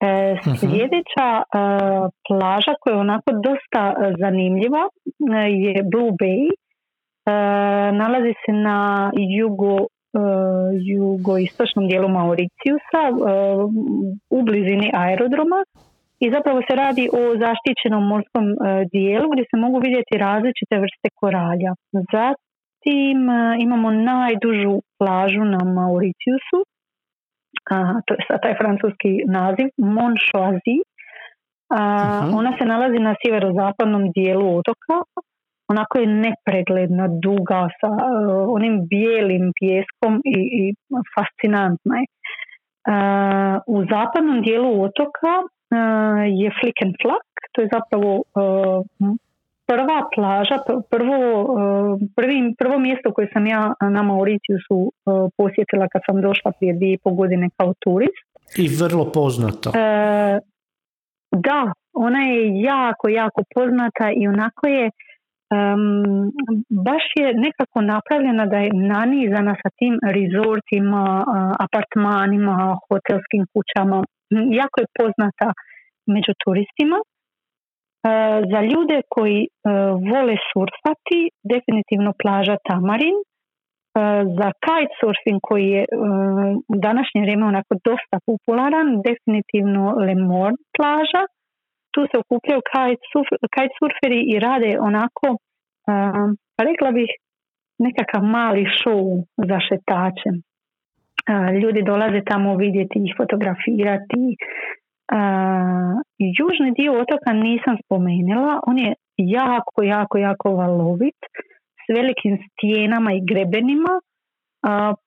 E, 0.00 0.34
mhm. 0.34 0.56
sljedeća 0.56 1.28
e, 1.38 1.42
plaža 2.28 2.74
koja 2.80 2.94
je 2.94 3.00
onako 3.00 3.30
dosta 3.32 3.82
e, 3.94 4.12
zanimljiva 4.18 4.84
je 5.48 5.82
Blue 5.90 6.12
Bay. 6.20 6.50
Nalazi 7.92 8.34
se 8.46 8.52
na 8.52 9.10
jugo, 9.36 9.76
jugoistočnom 10.90 11.88
dijelu 11.88 12.08
Mauriciusa 12.08 13.02
u 14.30 14.42
blizini 14.42 14.90
aerodroma 14.94 15.60
i 16.20 16.30
zapravo 16.30 16.60
se 16.68 16.74
radi 16.76 17.08
o 17.12 17.22
zaštićenom 17.44 18.04
morskom 18.12 18.44
dijelu 18.92 19.26
gdje 19.32 19.44
se 19.50 19.56
mogu 19.56 19.78
vidjeti 19.78 20.18
različite 20.18 20.74
vrste 20.84 21.08
koralja. 21.14 21.72
Zatim 22.14 23.20
imamo 23.58 23.90
najdužu 23.90 24.80
plažu 24.98 25.44
na 25.44 25.60
Mauriciusu 25.78 26.58
to 28.06 28.14
je 28.14 28.40
taj 28.42 28.54
francuski 28.60 29.10
naziv, 29.26 29.68
Monchoisi. 29.76 30.76
Uh, 31.78 32.38
Ona 32.38 32.52
se 32.58 32.64
nalazi 32.64 32.98
na 32.98 33.14
sjeverozapadnom 33.20 34.10
dijelu 34.12 34.56
otoka, 34.58 34.96
onako 35.68 35.98
je 35.98 36.06
nepregledna, 36.06 37.08
duga, 37.08 37.68
sa 37.80 37.88
uh, 37.88 38.54
onim 38.56 38.86
bijelim 38.90 39.52
pjeskom 39.60 40.22
i, 40.24 40.38
i 40.60 40.74
fascinantna 41.14 41.96
je. 42.00 42.06
Uh, 42.92 43.56
u 43.66 43.84
zapadnom 43.92 44.42
dijelu 44.42 44.82
otoka 44.82 45.34
je 46.40 46.50
Flick 46.60 46.78
and 46.84 46.94
Flack, 47.02 47.28
to 47.52 47.62
je 47.62 47.68
zapravo 47.72 48.22
prva 49.68 49.98
plaža, 50.14 50.56
prvo, 50.90 51.20
prvi, 52.16 52.54
prvo 52.58 52.78
mjesto 52.78 53.12
koje 53.12 53.28
sam 53.32 53.46
ja 53.46 53.62
na 53.96 54.02
Mauriciusu 54.02 54.78
posjetila 55.36 55.86
kad 55.92 56.02
sam 56.06 56.16
došla 56.20 56.52
prije 56.58 56.72
dvije 56.74 56.92
i 56.94 56.98
pol 57.04 57.14
godine 57.14 57.46
kao 57.56 57.74
turist. 57.84 58.28
I 58.62 58.66
vrlo 58.82 59.04
poznato. 59.12 59.68
Da, 61.46 61.60
ona 62.06 62.20
je 62.32 62.60
jako, 62.72 63.08
jako 63.08 63.40
poznata 63.54 64.06
i 64.20 64.22
onako 64.28 64.66
je 64.76 64.84
um, 64.90 66.32
baš 66.88 67.04
je 67.20 67.26
nekako 67.46 67.78
napravljena 67.80 68.46
da 68.46 68.58
je 68.64 68.70
nanizana 68.94 69.54
sa 69.62 69.68
tim 69.78 69.94
resortima, 70.16 71.04
apartmanima, 71.66 72.76
hotelskim 72.86 73.44
kućama. 73.52 73.98
Jako 74.60 74.76
je 74.82 74.94
poznata 74.98 75.48
među 76.14 76.32
turistima. 76.44 76.98
Za 78.52 78.60
ljude 78.70 78.98
koji 79.08 79.40
vole 80.10 80.36
surfati, 80.50 81.20
definitivno 81.52 82.12
plaža 82.22 82.56
Tamarin. 82.68 83.18
za 84.38 84.48
kitesurfing 84.64 85.40
koji 85.48 85.66
je 85.76 85.84
u 86.72 86.76
današnje 86.86 87.20
vrijeme 87.22 87.44
onako 87.46 87.74
dosta 87.88 88.16
popularan, 88.28 88.88
definitivno 89.08 89.82
Le 90.06 90.14
Morne 90.28 90.62
plaža 90.76 91.22
tu 91.94 92.00
se 92.10 92.16
okupljaju 92.22 92.60
kitesurferi 93.54 94.20
i 94.32 94.34
rade 94.46 94.72
onako, 94.88 95.28
rekla 96.68 96.90
bih, 96.98 97.10
nekakav 97.86 98.22
mali 98.22 98.64
show 98.78 99.02
za 99.50 99.58
šetače. 99.68 100.30
Ljudi 101.62 101.80
dolaze 101.82 102.20
tamo 102.30 102.56
vidjeti 102.56 102.98
ih, 103.04 103.14
fotografirati. 103.20 104.22
Južni 106.18 106.72
dio 106.76 106.92
otoka 106.92 107.32
nisam 107.32 107.76
spomenula, 107.84 108.60
on 108.66 108.78
je 108.78 108.94
jako, 109.16 109.82
jako, 109.82 110.18
jako 110.18 110.50
valovit 110.50 111.18
s 111.82 111.96
velikim 111.96 112.38
stijenama 112.52 113.12
i 113.12 113.24
grebenima. 113.30 114.00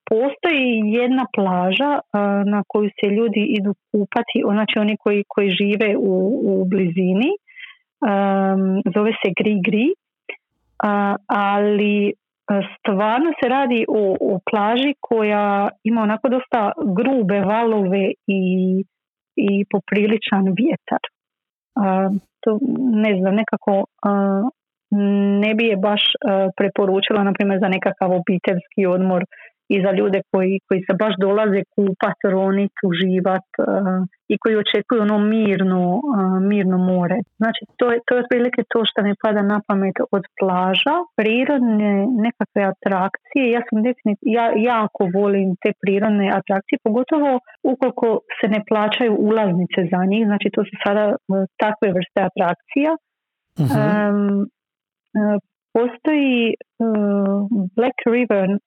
Postoji 0.10 0.82
jedna 0.86 1.26
plaža 1.36 2.00
na 2.46 2.64
koju 2.68 2.90
se 3.00 3.08
ljudi 3.10 3.46
idu 3.60 3.74
kupati, 3.92 4.38
znači 4.54 4.80
oni 4.80 4.98
koji, 4.98 5.24
koji 5.28 5.50
žive 5.50 5.98
u, 5.98 6.14
u 6.52 6.66
blizini, 6.66 7.32
zove 8.96 9.12
se 9.12 9.30
Gri 9.40 9.62
Gri, 9.66 9.94
ali 11.28 12.14
stvarno 12.78 13.32
se 13.44 13.50
radi 13.50 13.86
o, 13.88 14.16
o 14.22 14.40
plaži 14.52 14.94
koja 15.00 15.70
ima 15.84 16.02
onako 16.02 16.30
dosta 16.30 16.72
grube 16.98 17.40
valove 17.40 18.12
i, 18.28 18.42
i 19.36 19.66
popriličan 19.72 20.46
vjetar. 20.60 21.04
to 22.40 22.60
ne 22.78 23.18
znam, 23.20 23.36
nekako 23.36 23.86
ne 25.42 25.54
bi 25.56 25.66
je 25.66 25.78
baš 25.78 26.04
preporučila 26.58 27.24
na 27.24 27.34
primjer 27.34 27.60
za 27.60 27.68
nekakav 27.68 28.12
obiteljski 28.12 28.86
odmor 28.86 29.26
i 29.74 29.78
za 29.86 29.92
ljude 30.00 30.20
koji, 30.32 30.54
koji 30.68 30.80
se 30.88 30.94
baš 31.02 31.14
dolaze 31.26 31.62
kupat, 31.76 32.20
ronit, 32.36 32.76
uživat 32.90 33.48
uh, 33.60 33.66
i 34.34 34.36
koji 34.42 34.56
očekuju 34.64 35.02
ono 35.02 35.18
mirno, 35.34 35.84
uh, 35.96 36.36
mirno 36.52 36.78
more. 36.78 37.18
Znači 37.40 37.62
to 37.78 37.86
je, 37.92 37.98
to 38.06 38.12
je 38.16 38.22
otprilike 38.24 38.62
to 38.72 38.80
što 38.90 39.04
mi 39.06 39.14
pada 39.24 39.42
na 39.42 39.58
pamet 39.68 39.98
od 40.18 40.24
plaža, 40.40 40.96
prirodne 41.20 41.92
nekakve 42.26 42.62
atrakcije. 42.74 43.44
Ja 43.56 43.62
sam 43.68 43.78
definitivno, 43.88 44.32
ja 44.40 44.46
jako 44.72 45.02
volim 45.20 45.50
te 45.62 45.72
prirodne 45.82 46.28
atrakcije, 46.40 46.86
pogotovo 46.88 47.30
ukoliko 47.74 48.08
se 48.38 48.48
ne 48.56 48.62
plaćaju 48.70 49.14
ulaznice 49.30 49.80
za 49.92 50.02
njih, 50.12 50.24
znači 50.30 50.48
to 50.56 50.62
su 50.68 50.76
sada 50.86 51.06
uh, 51.12 51.16
takve 51.64 51.88
vrste 51.98 52.20
atrakcija. 52.30 52.92
Um, 53.60 54.48
postoji 55.74 56.54
uh, 56.54 57.48
Black 57.76 57.98
River 58.16 58.48
uh, 58.50 58.60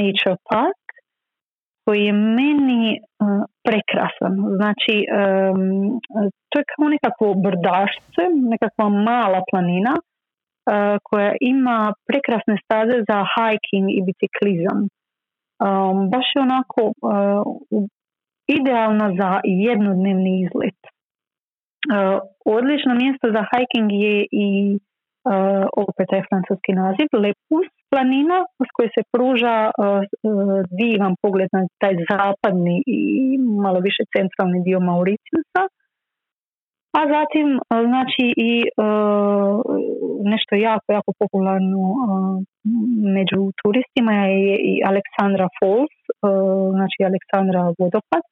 Nature 0.00 0.36
Park 0.50 0.82
koji 1.84 2.00
je 2.04 2.12
meni 2.12 2.84
uh, 2.98 3.44
prekrasan. 3.66 4.34
Znači, 4.58 4.94
to 6.48 6.54
je 6.58 6.64
kao 6.72 6.88
nekakvo 6.96 7.34
brdašce, 7.34 8.22
nekakva 8.52 8.88
mala 8.88 9.40
planina 9.50 9.94
koja 11.02 11.32
ima 11.40 11.92
prekrasne 12.08 12.56
staze 12.64 12.98
za 13.10 13.18
hiking 13.34 13.86
i 13.90 14.00
biciklizam. 14.08 14.78
Um, 14.82 16.10
baš 16.10 16.26
je 16.34 16.42
onako 16.48 16.82
idealno 18.58 19.06
za 19.20 19.40
jednodnevni 19.44 20.32
izlet. 20.44 20.80
Odlično 22.44 22.94
mjesto 22.94 23.26
za 23.36 23.44
hiking 23.50 23.88
je 24.04 24.26
i 24.44 24.46
opet 25.84 26.08
je 26.12 26.26
francuski 26.28 26.72
naziv, 26.82 27.08
Lepus 27.24 27.68
planina 27.90 28.38
s 28.66 28.70
kojoj 28.74 28.90
se 28.96 29.02
pruža 29.14 29.56
uh, 29.70 29.74
divan 30.80 31.14
pogled 31.22 31.48
na 31.56 31.62
taj 31.80 31.94
zapadni 32.10 32.76
i 32.86 33.00
malo 33.64 33.78
više 33.88 34.02
centralni 34.16 34.58
dio 34.66 34.80
Mauriciusa. 34.80 35.62
A 36.98 37.00
zatim, 37.16 37.48
znači 37.90 38.24
i 38.48 38.52
nešto 40.32 40.52
jako, 40.68 40.88
jako 40.92 41.10
popularno 41.22 41.82
među 43.16 43.40
turistima 43.62 44.12
je 44.12 44.56
i 44.70 44.72
Aleksandra 44.90 45.48
Falls, 45.56 45.96
znači 46.76 46.98
Aleksandra 47.08 47.62
vodopad 47.78 48.22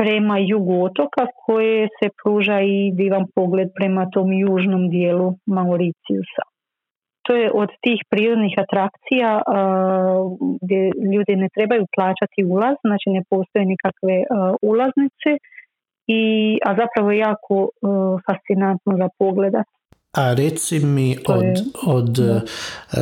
prema 0.00 0.36
jugu 0.38 0.84
otoka 0.84 1.24
koje 1.46 1.88
se 1.98 2.06
pruža 2.22 2.58
i 2.60 2.92
divan 3.00 3.24
pogled 3.34 3.68
prema 3.78 4.02
tom 4.14 4.28
južnom 4.32 4.82
dijelu 4.88 5.28
Mauriciusa. 5.46 6.44
To 7.26 7.32
je 7.40 7.50
od 7.62 7.70
tih 7.84 8.00
prirodnih 8.10 8.54
atrakcija 8.64 9.42
gdje 10.62 10.80
ljudi 11.12 11.32
ne 11.42 11.48
trebaju 11.54 11.84
plaćati 11.96 12.44
ulaz, 12.54 12.76
znači 12.86 13.06
ne 13.16 13.22
postoje 13.30 13.64
nikakve 13.72 14.16
ulaznice, 14.62 15.30
i, 16.06 16.22
a 16.66 16.70
zapravo 16.80 17.10
je 17.10 17.18
jako 17.18 17.56
fascinantno 18.26 18.92
za 19.00 19.08
pogledat. 19.18 19.68
A 20.16 20.34
reci 20.34 20.86
mi 20.86 21.16
od, 21.28 21.54
od 21.86 22.18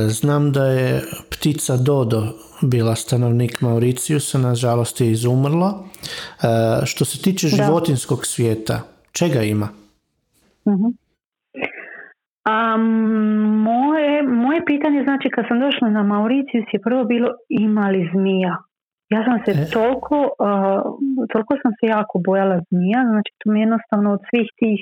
znam 0.09 0.53
da 0.53 0.65
je 0.65 1.01
ptica 1.31 1.77
Dodo 1.77 2.23
bila 2.63 2.95
stanovnik 2.95 3.61
Mauriciusa, 3.61 4.39
nažalost 4.39 5.01
je 5.01 5.11
izumrla. 5.11 5.71
E, 5.73 6.87
što 6.87 7.05
se 7.05 7.23
tiče 7.23 7.49
životinskog 7.49 8.27
svijeta, 8.27 8.81
čega 9.13 9.43
ima? 9.43 9.69
uh 10.65 10.93
moje, 13.69 14.23
moje 14.23 14.65
pitanje 14.65 15.03
znači 15.05 15.29
kad 15.35 15.45
sam 15.49 15.61
došla 15.61 15.89
na 15.89 16.03
Mauricius 16.03 16.69
je 16.73 16.81
prvo 16.81 17.05
bilo 17.05 17.29
ima 17.49 17.89
li 17.89 18.11
zmija. 18.15 18.57
Ja 19.15 19.21
sam 19.27 19.37
se 19.45 19.51
e. 19.63 19.71
toliko, 19.77 20.19
uh, 20.47 20.81
toliko 21.33 21.53
sam 21.63 21.73
se 21.79 21.85
jako 21.97 22.19
bojala 22.29 22.57
zmija, 22.69 23.01
znači 23.13 23.31
to 23.39 23.45
mi 23.51 23.61
jednostavno 23.61 24.09
od 24.13 24.21
svih 24.31 24.49
tih 24.61 24.81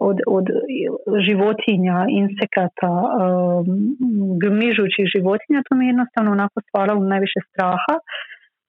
od, 0.00 0.18
od 0.26 0.46
životinja, 1.26 2.06
insekata, 2.08 2.94
gmižućih 4.42 5.06
životinja, 5.16 5.62
to 5.68 5.76
mi 5.76 5.86
jednostavno 5.86 6.30
onako 6.32 6.60
stvaralo 6.68 7.00
najviše 7.00 7.40
straha. 7.50 7.94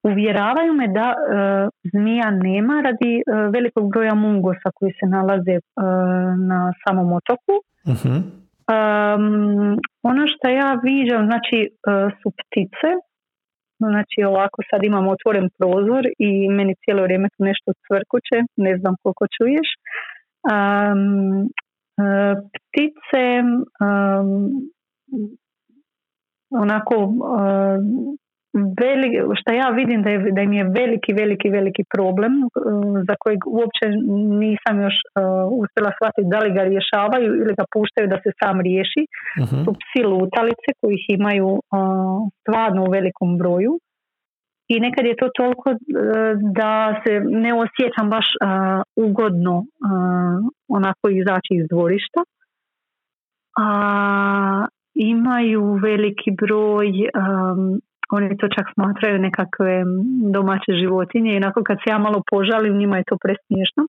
Uvjeravaju 0.04 0.74
me 0.74 0.88
da 0.88 1.14
zmija 1.94 2.30
nema 2.32 2.82
radi 2.82 3.24
velikog 3.54 3.90
broja 3.90 4.14
mungosa 4.14 4.70
koji 4.76 4.92
se 4.92 5.06
nalaze 5.16 5.56
na 6.52 6.60
samom 6.84 7.14
otoku. 7.14 7.56
uh 7.94 8.86
ono 10.12 10.24
što 10.32 10.46
ja 10.50 10.70
viđam, 10.84 11.22
znači 11.30 11.60
su 12.20 12.28
ptice, 12.40 12.90
znači 13.92 14.18
ovako 14.32 14.60
sad 14.70 14.80
imam 14.84 15.06
otvoren 15.16 15.48
prozor 15.58 16.04
i 16.28 16.50
meni 16.58 16.74
cijelo 16.82 17.02
vrijeme 17.04 17.28
tu 17.34 17.44
nešto 17.50 17.70
cvrkuće, 17.84 18.38
ne 18.66 18.74
znam 18.80 18.94
koliko 19.02 19.26
čuješ. 19.38 19.70
Um, 20.46 21.50
ptice 22.66 23.26
um, 23.42 24.52
onako 26.50 26.96
uh, 26.96 27.78
što 29.40 29.50
ja 29.54 29.70
vidim 29.70 30.04
da, 30.04 30.10
je, 30.10 30.32
da 30.32 30.42
im 30.42 30.54
je 30.54 30.64
veliki, 30.64 31.14
veliki, 31.14 31.50
veliki 31.50 31.84
problem 31.96 32.34
za 33.08 33.16
kojeg 33.20 33.40
uopće 33.48 33.86
nisam 34.46 34.76
još 34.86 34.98
uh, 35.04 35.14
uspjela 35.62 35.92
shvatiti 35.98 36.32
da 36.34 36.40
li 36.40 36.52
ga 36.58 36.64
rješavaju 36.64 37.30
ili 37.42 37.54
ga 37.60 37.66
puštaju 37.74 38.08
da 38.14 38.18
se 38.24 38.30
sam 38.42 38.56
riješi. 38.68 39.04
Uh-huh. 39.08 39.64
Su 39.64 39.72
psi 39.82 40.02
lutalice 40.12 40.70
kojih 40.82 41.04
imaju 41.18 41.50
uh, 41.58 41.62
stvarno 42.42 42.82
u 42.84 42.92
velikom 42.98 43.38
broju 43.42 43.74
i 44.68 44.80
nekad 44.80 45.06
je 45.06 45.16
to 45.16 45.30
toliko 45.36 45.70
e, 45.70 45.76
da 46.60 47.02
se 47.04 47.20
ne 47.20 47.54
osjećam 47.54 48.10
baš 48.10 48.26
e, 48.26 48.46
ugodno 48.96 49.56
e, 49.60 49.66
onako 50.68 51.10
izaći 51.10 51.52
iz 51.52 51.68
dvorišta. 51.70 52.22
A 53.58 54.66
imaju 54.96 55.74
veliki 55.74 56.32
broj 56.42 56.88
oni 58.12 58.38
to 58.38 58.48
čak 58.48 58.66
smatraju 58.74 59.20
nekakve 59.20 59.84
domaće 60.34 60.72
životinje 60.82 61.38
i 61.38 61.42
kad 61.66 61.78
se 61.78 61.92
ja 61.92 61.98
malo 61.98 62.22
požalim 62.32 62.78
njima 62.78 62.98
je 62.98 63.04
to 63.08 63.18
presmiješno. 63.24 63.84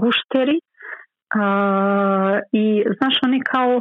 gušteri 0.00 0.58
i 2.52 2.84
znaš 2.98 3.14
oni 3.22 3.40
kao 3.40 3.80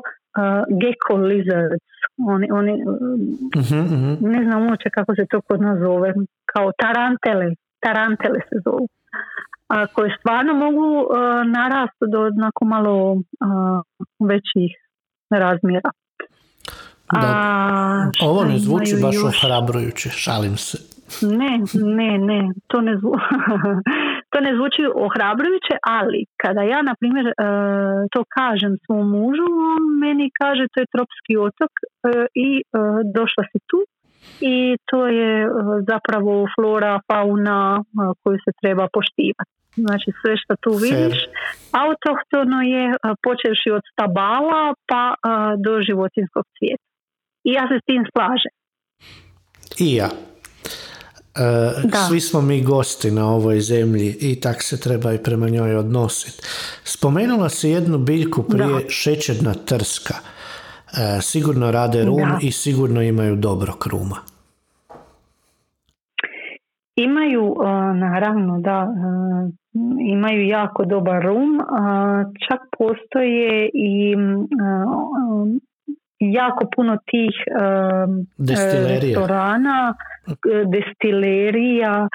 gecko 0.81 1.13
lizards 1.15 1.85
oni, 2.17 2.47
oni 2.51 2.73
uh 3.55 3.71
ne 4.21 4.43
znam 4.43 4.69
uopće 4.69 4.89
kako 4.89 5.15
se 5.15 5.25
to 5.29 5.41
kod 5.41 5.61
nas 5.61 5.79
zove 5.79 6.13
kao 6.45 6.71
tarantele 6.77 7.55
tarantele 7.79 8.39
se 8.49 8.55
zovu 8.65 8.87
a, 9.67 9.87
koje 9.87 10.17
stvarno 10.19 10.53
mogu 10.53 10.87
uh, 11.01 11.07
narasti 11.57 12.05
do 12.11 12.19
onako 12.21 12.65
malo 12.65 13.11
uh, 13.11 13.21
većih 14.29 14.71
razmjera. 15.29 15.89
Da. 17.11 18.11
Ovo 18.21 18.43
ne 18.43 18.57
zvuči 18.57 18.95
baš 19.01 19.15
još... 19.15 19.23
ohrabrujuće, 19.23 20.09
šalim 20.09 20.57
se. 20.57 20.77
Ne, 21.21 21.59
ne, 21.73 22.17
ne, 22.17 22.53
to 22.67 22.81
ne, 22.81 22.97
zvu... 22.97 23.13
to 24.35 24.41
ne 24.47 24.51
zvuči 24.57 24.83
ohrabrujuće, 25.05 25.75
ali 25.97 26.19
kada 26.43 26.61
ja, 26.61 26.79
na 26.89 26.93
primjer, 26.99 27.25
uh, 27.25 27.33
to 28.13 28.21
kažem 28.37 28.71
svom 28.85 29.05
mužu, 29.15 29.47
on 29.73 29.83
meni 30.05 30.25
kaže 30.41 30.63
to 30.71 30.77
je 30.81 30.91
tropski 30.93 31.33
otok 31.47 31.73
uh, 31.81 31.85
i 32.47 32.49
uh, 32.63 32.65
došla 33.17 33.43
si 33.51 33.59
tu 33.69 33.79
i 34.53 34.77
to 34.89 35.07
je 35.07 35.31
zapravo 35.91 36.47
flora, 36.55 36.93
fauna 37.07 37.83
koju 38.23 38.37
se 38.45 38.51
treba 38.61 38.85
poštivati. 38.93 39.51
Znači 39.75 40.09
sve 40.21 40.33
što 40.41 40.53
tu 40.63 40.71
vidiš, 40.85 41.17
autohtono 41.85 42.59
je 42.61 42.85
počevši 43.25 43.69
od 43.77 43.83
stabala 43.91 44.73
pa 44.89 45.03
do 45.65 45.81
životinskog 45.87 46.45
svijeta. 46.57 46.87
I 47.47 47.49
ja 47.57 47.63
se 47.69 47.75
s 47.81 47.85
tim 47.85 48.03
slažem. 48.11 48.53
I 49.85 49.87
ja. 49.95 50.09
E, 51.35 51.97
svi 52.09 52.19
smo 52.19 52.41
mi 52.41 52.63
gosti 52.63 53.11
na 53.11 53.29
ovoj 53.29 53.59
zemlji 53.59 54.17
i 54.19 54.39
tak 54.39 54.61
se 54.61 54.81
treba 54.81 55.13
i 55.13 55.23
prema 55.23 55.49
njoj 55.49 55.75
odnositi. 55.75 56.43
Spomenula 56.83 57.49
si 57.49 57.69
jednu 57.69 57.97
biljku 57.97 58.43
prije 58.43 58.83
da. 58.83 58.89
šećerna 58.89 59.53
trska. 59.53 60.13
E, 60.13 61.21
sigurno 61.21 61.71
rade 61.71 62.05
rum 62.05 62.29
i 62.41 62.51
sigurno 62.51 63.01
imaju 63.01 63.35
dobro 63.35 63.73
kruma. 63.73 64.15
Imaju, 66.95 67.55
naravno, 67.95 68.59
da, 68.59 68.87
imaju 69.99 70.47
jako 70.47 70.85
dobar 70.85 71.23
rum, 71.23 71.59
čak 72.49 72.59
postoje 72.77 73.69
i 73.73 74.15
jako 76.33 76.65
puno 76.75 76.97
tih 77.11 77.35
restorana, 78.91 79.93
destilerija, 80.65 82.07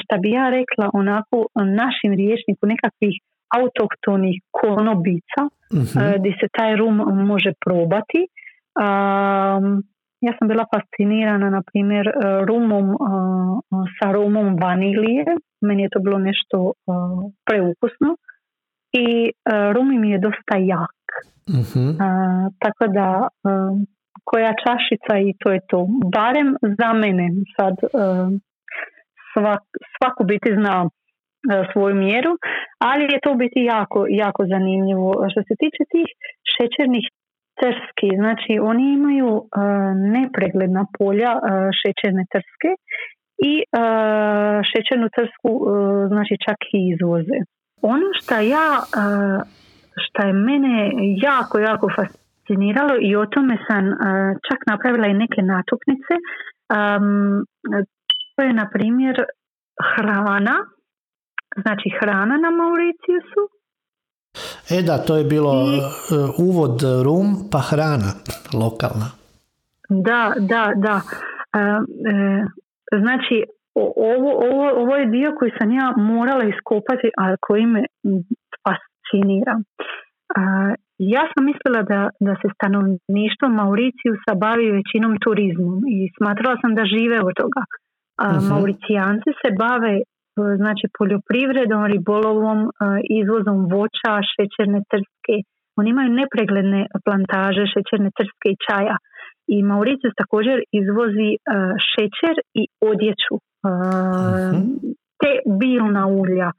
šta 0.00 0.16
bi 0.22 0.30
ja 0.30 0.50
rekla 0.50 0.90
onako 0.92 1.46
našim 1.54 2.12
riječniku 2.12 2.66
nekakvih 2.66 3.14
autohtonih 3.58 4.36
konobica 4.50 5.42
uh 5.44 5.48
gdje 6.18 6.32
se 6.40 6.46
taj 6.58 6.76
rum 6.76 6.96
može 7.26 7.52
probati. 7.64 8.20
Ja 10.20 10.32
sam 10.38 10.48
bila 10.48 10.64
fascinirana, 10.74 11.50
na 11.50 11.62
primjer, 11.72 12.12
rumom 12.48 12.96
sa 13.96 14.12
rumom 14.12 14.56
vanilije. 14.62 15.24
Meni 15.60 15.82
je 15.82 15.88
to 15.88 15.98
bilo 16.00 16.18
nešto 16.18 16.72
preukusno. 17.46 18.16
I 19.02 19.30
rum 19.74 20.00
mi 20.00 20.10
je 20.10 20.18
dosta 20.18 20.54
jak. 20.74 21.00
uh 21.58 21.72
tako 22.62 22.84
da 22.98 23.28
koja 24.24 24.52
čašica 24.64 25.12
i 25.18 25.30
to 25.40 25.48
je 25.52 25.60
to. 25.70 25.86
Barem 26.16 26.48
za 26.78 26.92
mene 26.92 27.26
sad 27.56 27.74
svak, 29.32 29.64
svaku 29.94 30.24
biti 30.24 30.50
zna 30.58 30.76
svoju 31.72 31.94
mjeru, 31.94 32.32
ali 32.88 33.02
je 33.02 33.18
to 33.26 33.34
biti 33.34 33.60
jako, 33.74 34.06
jako 34.24 34.42
zanimljivo. 34.52 35.08
Što 35.30 35.40
se 35.48 35.54
tiče 35.62 35.82
tih 35.94 36.08
šećernih 36.54 37.06
trski. 37.60 38.08
Znači 38.22 38.52
oni 38.70 38.84
imaju 38.98 39.30
nepregledna 40.16 40.82
polja 40.98 41.32
šećerne 41.80 42.24
trske 42.32 42.70
i 43.50 43.52
šećernu 44.70 45.08
trsku 45.16 45.50
znači 46.12 46.34
čak 46.46 46.60
i 46.78 46.80
izvoze. 46.94 47.38
Ono 47.82 48.08
što 48.22 48.34
ja 48.34 48.68
što 49.96 50.22
je 50.26 50.32
mene 50.32 50.90
jako, 51.22 51.58
jako 51.58 51.88
fasciniralo 51.96 52.94
i 53.00 53.16
o 53.16 53.26
tome 53.26 53.56
sam 53.66 53.84
čak 54.48 54.58
napravila 54.66 55.06
i 55.06 55.14
neke 55.14 55.42
natuknice. 55.42 56.14
To 58.36 58.42
je 58.42 58.52
na 58.52 58.70
primjer 58.72 59.24
hrana, 59.96 60.56
znači 61.62 61.88
hrana 62.00 62.36
na 62.36 62.50
Mauriciusu 62.50 63.42
E 64.70 64.82
da, 64.82 64.98
to 64.98 65.16
je 65.16 65.24
bilo 65.24 65.52
I, 65.52 65.78
e, 65.78 65.82
uvod 66.38 66.82
rum 67.04 67.26
pa 67.52 67.58
hrana 67.58 68.12
lokalna. 68.54 69.08
Da, 69.88 70.32
da, 70.38 70.72
da. 70.76 71.00
E, 71.54 71.60
e, 71.60 72.46
znači, 73.02 73.36
ovo, 73.74 74.30
ovo, 74.48 74.64
ovo 74.82 74.96
je 74.96 75.06
dio 75.06 75.30
koji 75.38 75.50
sam 75.58 75.68
ja 75.80 75.86
morala 75.96 76.44
iskopati, 76.44 77.08
a 77.22 77.24
koji 77.46 77.66
me 77.66 77.82
fascinira. 78.64 79.54
ja 80.98 81.24
sam 81.32 81.42
mislila 81.50 81.82
da, 81.92 82.00
da 82.26 82.34
se 82.40 82.48
stanovništvo 82.56 83.46
Mauricijusa 83.60 84.32
bavi 84.46 84.76
većinom 84.78 85.14
turizmom 85.24 85.78
i 85.96 85.98
smatrala 86.16 86.56
sam 86.62 86.72
da 86.78 86.84
žive 86.94 87.18
od 87.28 87.34
toga. 87.42 87.62
A, 88.24 88.26
uh 88.36 88.42
Mauricijanci 88.50 89.30
se 89.40 89.48
bave 89.64 89.94
znači 90.60 90.86
poljoprivredom, 90.98 91.82
ribolovom, 91.94 92.60
e, 92.64 92.70
izvozom 93.20 93.58
voća, 93.76 94.12
šećerne 94.32 94.80
trske. 94.92 95.36
Oni 95.78 95.88
imaju 95.90 96.10
nepregledne 96.20 96.80
plantaže 97.04 97.64
šećerne 97.74 98.10
trske 98.18 98.46
i 98.50 98.60
čaja. 98.66 98.96
I 99.54 99.56
Mauricius 99.70 100.14
također 100.22 100.56
izvozi 100.80 101.30
e, 101.34 101.38
šećer 101.90 102.34
i 102.60 102.62
odjeću, 102.92 103.34
uh 103.64 105.04
te 105.24 105.32
bilna 105.60 106.04
ulja. 106.06 106.50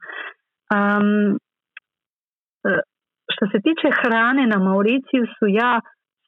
što 3.32 3.44
se 3.52 3.58
tiče 3.66 3.88
hrane 4.00 4.44
na 4.46 4.58
Mauriciusu, 4.66 5.44
ja 5.62 5.72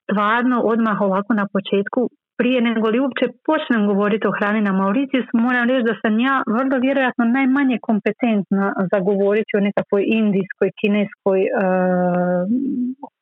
stvarno 0.04 0.56
odmah 0.72 1.00
ovako 1.00 1.32
na 1.34 1.46
početku 1.54 2.00
prije 2.38 2.58
nego 2.68 2.86
li 2.88 3.00
uopće 3.00 3.26
počnem 3.48 3.82
govoriti 3.90 4.26
o 4.26 4.36
hrani 4.38 4.60
na 4.68 4.72
Mauriciusu, 4.72 5.32
moram 5.46 5.68
reći 5.68 5.88
da 5.90 5.94
sam 6.02 6.14
ja 6.28 6.34
vrlo 6.56 6.76
vjerojatno 6.86 7.24
najmanje 7.38 7.76
kompetentna 7.88 8.66
za 8.90 8.98
govoriti 9.08 9.52
o 9.56 9.64
nekakvoj 9.68 10.02
indijskoj, 10.20 10.68
kineskoj, 10.80 11.40
uh, 11.46 12.42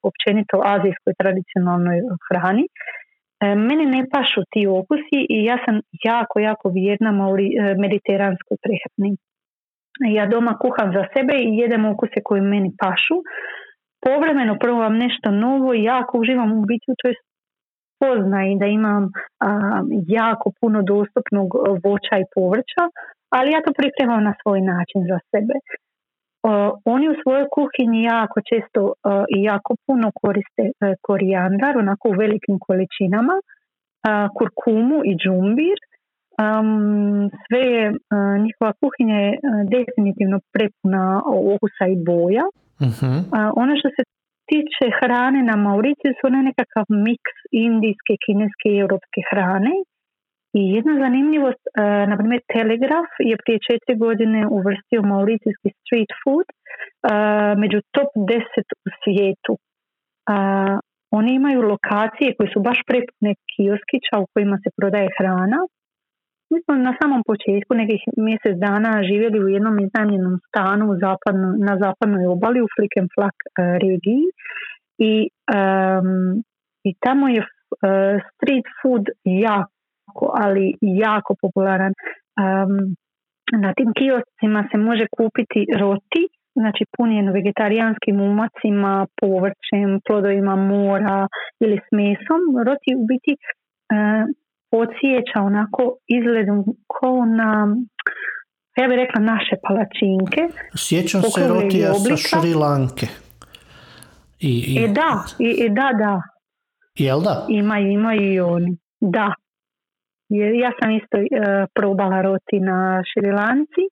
općenito 0.08 0.56
azijskoj 0.74 1.12
tradicionalnoj 1.20 1.98
hrani. 2.26 2.64
E, 3.40 3.54
mene 3.54 3.84
ne 3.86 4.02
pašu 4.12 4.40
ti 4.50 4.66
okusi 4.66 5.18
i 5.34 5.44
ja 5.44 5.58
sam 5.64 5.80
jako, 6.04 6.40
jako 6.40 6.68
vjerna 6.68 7.10
e, 7.10 7.74
mediteranskoj 7.84 8.56
prehrani. 8.64 9.16
Ja 10.16 10.26
doma 10.26 10.58
kuham 10.62 10.92
za 10.92 11.04
sebe 11.14 11.34
i 11.36 11.56
jedem 11.62 11.84
okuse 11.84 12.18
koji 12.24 12.40
meni 12.40 12.70
pašu. 12.82 13.16
Povremeno 14.06 14.58
probam 14.58 14.96
nešto 14.96 15.30
novo 15.30 15.74
i 15.74 15.82
jako 15.82 16.18
uživam 16.18 16.52
u 16.58 16.62
biti 16.70 16.86
u 16.92 16.94
toj 17.02 17.14
pozna 18.00 18.40
i 18.46 18.58
da 18.60 18.66
imam 18.66 19.04
jako 20.06 20.50
puno 20.60 20.82
dostupnog 20.82 21.48
voća 21.84 22.16
i 22.18 22.28
povrća, 22.34 22.82
ali 23.36 23.52
ja 23.52 23.60
to 23.62 23.72
pripremam 23.80 24.24
na 24.24 24.34
svoj 24.42 24.60
način 24.60 25.00
za 25.10 25.18
sebe. 25.30 25.54
Oni 26.84 27.08
u 27.08 27.18
svojoj 27.22 27.46
kuhinji 27.56 28.02
jako 28.02 28.38
često 28.50 28.80
i 29.36 29.38
jako 29.42 29.72
puno 29.86 30.10
koriste 30.20 30.64
e, 30.66 30.72
korijandar, 31.02 31.72
onako 31.78 32.08
u 32.08 32.18
velikim 32.22 32.56
količinama, 32.66 33.36
kurkumu 34.38 34.98
i 35.10 35.12
džumbir. 35.20 35.78
sve 37.44 37.62
je, 37.74 37.84
njihova 38.44 38.72
kuhinja 38.80 39.18
je 39.26 39.32
definitivno 39.76 40.38
prepuna 40.54 41.04
okusa 41.54 41.84
i 41.94 41.96
boja. 42.10 42.46
uh 42.86 43.02
ono 43.62 43.72
što 43.80 43.88
se 43.96 44.02
tiče 44.50 44.86
hrane 44.98 45.40
na 45.50 45.56
Mauriciju 45.64 46.12
su 46.16 46.22
one 46.30 46.40
nekakav 46.50 46.84
miks 47.08 47.36
indijske, 47.66 48.14
kineske 48.24 48.68
i 48.70 48.80
europske 48.84 49.20
hrane. 49.30 49.72
I 50.58 50.60
jedna 50.76 50.94
zanimljivost, 51.04 51.64
uh, 51.66 51.74
na 52.10 52.16
primjer 52.20 52.40
Telegraf 52.56 53.10
je 53.30 53.36
prije 53.42 53.58
četiri 53.68 53.94
godine 54.06 54.40
uvrstio 54.58 55.08
mauricijski 55.12 55.68
street 55.80 56.12
food 56.22 56.48
uh, 56.52 56.56
među 57.62 57.78
top 57.96 58.10
10 58.16 58.66
u 58.86 58.88
svijetu. 59.00 59.54
Uh, 59.58 60.74
oni 61.18 61.30
imaju 61.34 61.68
lokacije 61.72 62.34
koje 62.36 62.48
su 62.54 62.60
baš 62.68 62.78
prepune 62.90 63.32
kioskića 63.50 64.14
u 64.22 64.28
kojima 64.32 64.56
se 64.62 64.68
prodaje 64.78 65.08
hrana 65.18 65.60
mi 66.50 66.58
smo 66.62 66.74
na 66.88 66.92
samom 67.00 67.22
početku 67.30 67.72
nekih 67.82 68.02
mjesec 68.28 68.54
dana 68.66 68.90
živjeli 69.10 69.38
u 69.44 69.48
jednom 69.56 69.76
iznajmljenom 69.86 70.34
stanu 70.48 70.84
u 70.92 70.94
zapadno, 71.04 71.48
na 71.68 71.74
zapadnoj 71.84 72.24
obali 72.36 72.58
u 72.62 72.72
Flickenflak 72.74 73.36
uh, 73.44 73.52
regiji 73.84 74.24
i, 75.12 75.14
um, 75.56 76.08
i 76.88 76.90
tamo 77.04 77.24
je 77.28 77.40
street 78.32 78.66
food 78.80 79.04
jako, 79.24 79.75
jako, 80.16 80.32
ali 80.34 80.74
jako 80.80 81.34
popularan. 81.40 81.92
na 83.64 83.72
tim 83.76 83.92
kioscima 83.98 84.68
se 84.70 84.78
može 84.78 85.06
kupiti 85.16 85.60
roti, 85.78 86.22
znači 86.54 86.84
punjen 86.96 87.32
vegetarijanskim 87.32 88.20
umacima, 88.20 89.06
povrćem, 89.20 90.00
plodovima 90.06 90.56
mora 90.56 91.28
ili 91.60 91.78
s 91.84 91.88
mesom. 91.92 92.42
Roti 92.66 92.90
u 93.00 93.02
biti 93.10 93.32
uh, 93.36 94.24
podsjeća 94.70 95.38
onako 95.50 95.82
izgledom 96.18 96.58
kao 96.94 97.24
na 97.24 97.50
ja 98.78 98.88
bih 98.88 98.96
rekla 98.96 99.20
naše 99.20 99.54
palačinke. 99.66 100.42
Sjećam 100.76 101.22
se 101.22 101.48
rotija 101.48 101.94
sa 101.94 102.16
Šrilanke. 102.16 103.06
I, 104.40 104.52
i... 104.68 104.84
E 104.84 104.88
da, 104.88 105.24
i, 105.38 105.68
da, 105.68 105.88
da. 106.04 106.22
Jel 106.94 107.20
da? 107.20 107.46
Ima, 107.48 107.78
ima 107.78 108.14
i 108.14 108.40
oni. 108.40 108.76
Da. 109.00 109.34
Ja 110.62 110.70
sam 110.78 110.90
isto 110.90 111.16
uh, 111.18 111.26
probala 111.74 112.22
roti 112.22 112.58
na 112.60 113.02
Šrilanci. 113.10 113.84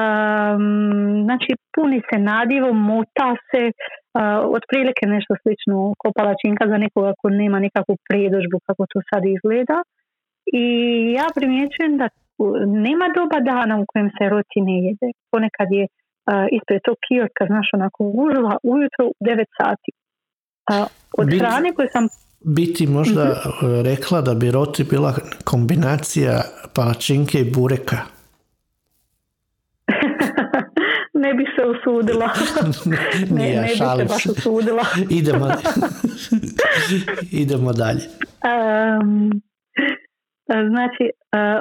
Um, 0.00 1.24
znači 1.26 1.50
puni 1.74 2.00
se 2.08 2.16
nadivom, 2.18 2.76
mota 2.90 3.30
se, 3.48 3.62
uh, 3.70 4.38
otprilike 4.56 5.04
nešto 5.14 5.32
slično 5.42 5.76
ko 6.00 6.06
palačinka 6.18 6.64
za 6.72 6.76
nekoga 6.84 7.12
ko 7.20 7.26
nema 7.42 7.58
nekakvu 7.66 7.94
predožbu 8.08 8.56
kako 8.66 8.82
to 8.92 8.98
sad 9.10 9.22
izgleda. 9.36 9.78
I 10.62 10.64
ja 11.18 11.26
primjećujem 11.38 11.94
da 12.00 12.06
nema 12.86 13.06
doba 13.18 13.38
dana 13.52 13.74
u 13.82 13.84
kojem 13.90 14.08
se 14.16 14.24
roti 14.34 14.58
ne 14.68 14.76
jede. 14.86 15.08
Ponekad 15.30 15.68
je 15.78 15.84
uh, 15.86 16.46
ispred 16.56 16.80
tog 16.86 16.96
kioska, 17.06 17.42
znaš, 17.50 17.68
onako 17.78 18.00
užila 18.24 18.54
ujutro 18.72 19.02
u 19.10 19.14
9 19.24 19.44
sati. 19.60 19.90
Uh, 20.70 20.86
od 21.20 21.26
biti, 21.26 21.38
hrane 21.38 21.68
koje 21.76 21.88
sam... 21.94 22.04
Biti 22.44 22.86
možda 22.86 23.24
mm 23.24 23.82
rekla 23.84 24.20
da 24.20 24.34
bi 24.34 24.50
roti 24.50 24.84
bila 24.84 25.14
kombinacija 25.44 26.42
palačinke 26.74 27.40
i 27.40 27.50
bureka. 27.50 27.96
ne 31.22 31.34
bi 31.34 31.44
se 31.56 31.62
usudila. 31.64 32.30
ne, 32.90 32.98
ne 33.30 33.62
bi 33.62 33.76
se 33.76 34.04
baš 34.08 34.26
usudila. 34.26 34.82
idemo, 35.20 35.48
idemo 37.30 37.72
dalje. 37.72 38.00
Um, 39.02 39.42
Znači, 40.70 41.04
e, 41.04 41.12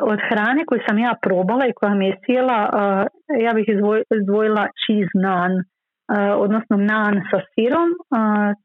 od 0.01 0.19
hrane 0.29 0.65
koju 0.65 0.79
sam 0.87 0.97
ja 0.99 1.13
probala 1.21 1.65
i 1.67 1.73
koja 1.73 1.93
mi 1.95 2.05
je 2.05 2.19
sjela, 2.25 2.59
e, 2.69 3.43
ja 3.43 3.53
bih 3.53 3.65
izdvojila 4.17 4.67
cheese 4.81 5.15
nan, 5.27 5.51
e, 5.59 5.63
odnosno 6.43 6.77
nan 6.77 7.13
sa 7.31 7.39
sirom. 7.53 7.89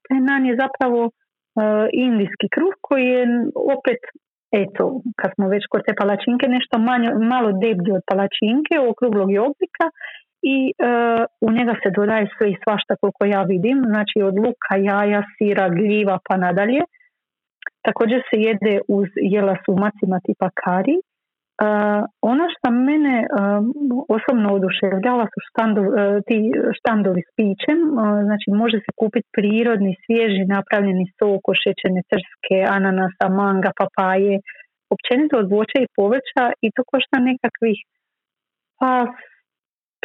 Taj 0.08 0.20
nan 0.20 0.46
je 0.46 0.58
zapravo 0.62 1.10
indijski 1.92 2.46
kruh 2.54 2.74
koji 2.86 3.07
je 3.14 3.22
opet, 3.76 4.00
eto, 4.62 4.82
kad 5.20 5.30
smo 5.34 5.48
već 5.54 5.62
kod 5.70 5.82
te 5.86 5.92
palačinke, 6.00 6.46
nešto 6.48 6.78
manje, 6.78 7.09
malo 7.34 7.50
deblji 7.64 7.92
od 7.98 8.04
palačinke, 8.11 8.74
okruglog 8.90 9.28
je 9.32 9.40
oblika 9.40 9.86
i 10.54 10.57
u 11.46 11.48
njega 11.57 11.74
se 11.82 11.88
dodaje 11.98 12.24
sve 12.34 12.46
i 12.50 12.61
svašta 12.64 12.92
koliko 13.00 13.24
ja 13.24 13.42
vidim, 13.42 13.78
znači 13.92 14.16
od 14.28 14.34
luka, 14.44 14.74
jaja, 14.88 15.22
sira, 15.34 15.68
gljiva 15.68 16.18
pa 16.28 16.36
nadalje. 16.36 16.82
Također 17.86 18.20
se 18.28 18.36
jede 18.48 18.74
uz 18.88 19.09
jela 19.34 19.54
s 19.62 19.64
umacima 19.68 20.20
tipa 20.26 20.48
kari. 20.62 20.96
Uh, 21.64 22.02
ono 22.32 22.44
što 22.52 22.66
mene 22.88 23.16
uh, 23.24 23.28
osobno 24.16 24.48
oduševljava 24.59 25.24
su 25.32 25.38
štandu, 25.48 25.82
uh, 25.82 25.92
ti 26.26 26.38
štandovi 26.78 27.22
s 27.28 27.30
pićem, 27.38 27.78
znači 28.26 28.48
može 28.62 28.78
se 28.84 28.90
kupiti 29.00 29.28
prirodni, 29.36 29.92
svježi, 30.04 30.42
napravljeni 30.57 31.04
sok, 31.16 31.42
šećerne 31.62 32.02
trske, 32.12 32.59
ananasa, 32.76 33.26
manga, 33.40 33.70
papaje, 33.80 34.34
općenito 34.94 35.34
od 35.42 35.46
voća 35.57 35.78
i 35.80 35.92
povrća 35.96 36.44
i 36.64 36.66
to 36.74 36.80
košta 36.92 37.16
nekakvih 37.30 37.78
pa 38.78 39.07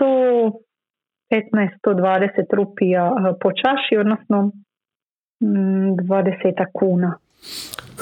115-120 0.02 2.56
rupija 2.56 3.12
po 3.42 3.50
čaši, 3.62 3.98
odnosno 3.98 4.52
20 5.42 5.42
mm, 5.42 5.46
kuna. 6.74 7.18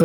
E, 0.00 0.04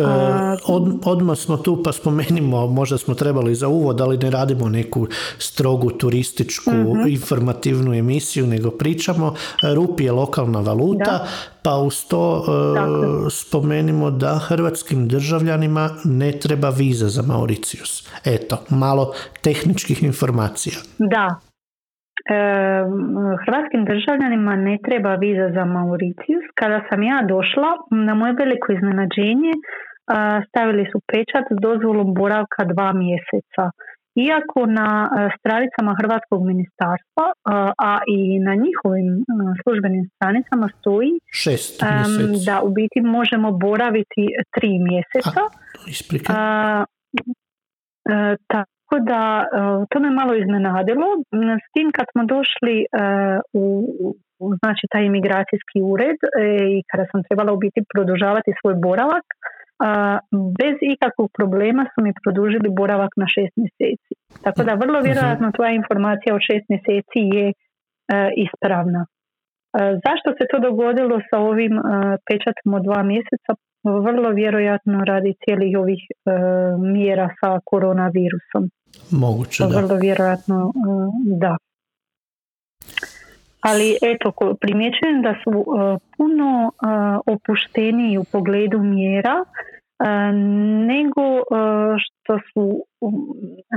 od, 0.66 0.98
odmah 1.04 1.38
smo 1.38 1.56
tu 1.56 1.82
pa 1.82 1.92
spomenimo, 1.92 2.66
možda 2.66 2.98
smo 2.98 3.14
trebali 3.14 3.54
za 3.54 3.68
uvod, 3.68 4.00
ali 4.00 4.18
ne 4.18 4.30
radimo 4.30 4.68
neku 4.68 5.06
strogu 5.38 5.90
turističku 5.90 6.70
mhm. 6.70 7.08
informativnu 7.08 7.94
emisiju, 7.94 8.46
nego 8.46 8.70
pričamo. 8.70 9.34
Rupi 9.74 10.04
je 10.04 10.12
lokalna 10.12 10.60
valuta, 10.60 11.26
pa 11.62 11.76
uz 11.76 12.04
to 12.04 12.44
e, 12.46 13.30
spomenimo 13.30 14.10
da 14.10 14.38
hrvatskim 14.38 15.08
državljanima 15.08 15.90
ne 16.04 16.32
treba 16.32 16.68
viza 16.68 17.08
za 17.08 17.22
Mauricius. 17.22 18.08
Eto, 18.24 18.58
malo 18.68 19.12
tehničkih 19.40 20.02
informacija. 20.02 20.76
Da, 20.98 21.40
hrvatskim 23.44 23.84
državljanima 23.84 24.56
ne 24.56 24.78
treba 24.86 25.14
viza 25.14 25.48
za 25.56 25.64
Mauricius. 25.64 26.44
Kada 26.54 26.80
sam 26.88 27.02
ja 27.02 27.18
došla, 27.28 27.70
na 27.90 28.14
moje 28.14 28.32
veliko 28.32 28.72
iznenađenje, 28.72 29.52
stavili 30.48 30.84
su 30.92 31.00
pečat 31.10 31.44
s 31.50 31.56
dozvolom 31.66 32.14
boravka 32.14 32.64
dva 32.64 32.92
mjeseca. 32.92 33.64
Iako 34.28 34.66
na 34.66 34.88
stranicama 35.38 35.96
Hrvatskog 36.00 36.46
ministarstva, 36.46 37.26
a 37.90 37.92
i 38.16 38.38
na 38.38 38.54
njihovim 38.64 39.08
službenim 39.62 40.04
stranicama 40.14 40.68
stoji 40.78 41.12
Šest 41.32 41.82
da 42.46 42.62
u 42.62 42.70
biti 42.70 43.00
možemo 43.00 43.52
boraviti 43.52 44.24
tri 44.54 44.72
mjeseca. 44.88 45.40
A, 46.28 46.84
tako 48.86 49.04
da 49.04 49.44
e, 49.44 49.46
to 49.90 50.00
me 50.00 50.10
malo 50.10 50.34
iznenadilo. 50.34 51.06
S 51.64 51.66
tim 51.74 51.88
kad 51.96 52.06
smo 52.12 52.22
došli 52.24 52.76
e, 52.80 52.86
u, 53.52 53.64
znači 54.60 54.84
taj 54.92 55.04
imigracijski 55.04 55.78
ured 55.92 56.18
e, 56.22 56.28
i 56.76 56.82
kada 56.90 57.04
sam 57.10 57.22
trebala 57.22 57.52
u 57.52 57.62
biti 57.64 57.80
produžavati 57.94 58.58
svoj 58.60 58.74
boravak, 58.74 59.26
bez 60.60 60.76
ikakvog 60.94 61.28
problema 61.38 61.82
su 61.92 61.98
mi 62.04 62.12
produžili 62.24 62.68
boravak 62.80 63.12
na 63.22 63.26
šest 63.34 63.54
mjeseci. 63.62 64.12
Tako 64.44 64.60
da 64.66 64.80
vrlo 64.82 64.98
mhm. 64.98 65.06
vjerojatno 65.08 65.48
tvoja 65.56 65.72
informacija 65.80 66.34
od 66.34 66.42
šest 66.48 66.66
mjeseci 66.72 67.20
je 67.36 67.46
ispravna. 68.44 69.02
Zašto 70.04 70.28
se 70.38 70.44
to 70.50 70.58
dogodilo 70.68 71.16
sa 71.28 71.36
ovim 71.50 71.74
pečatom 72.28 72.68
od 72.78 72.82
dva 72.88 73.00
mjeseca? 73.12 73.50
Vrlo 73.90 74.30
vjerojatno 74.30 75.04
radi 75.04 75.34
cijelih 75.44 75.78
ovih 75.78 75.98
e, 76.08 76.30
mjera 76.78 77.28
sa 77.40 77.60
koronavirusom. 77.64 78.70
Moguće, 79.10 79.64
da. 79.64 79.80
Vrlo 79.80 79.94
vjerojatno 79.96 80.72
e, 80.74 80.80
da. 81.40 81.56
Ali 83.60 83.96
eto, 84.02 84.32
primjećujem 84.60 85.22
da 85.22 85.34
su 85.44 85.52
e, 85.60 85.98
puno 86.16 86.72
opušteniji 87.26 88.18
u 88.18 88.24
pogledu 88.32 88.78
mjera 88.78 89.44
nego 90.86 91.42
što 91.98 92.38
su 92.52 92.84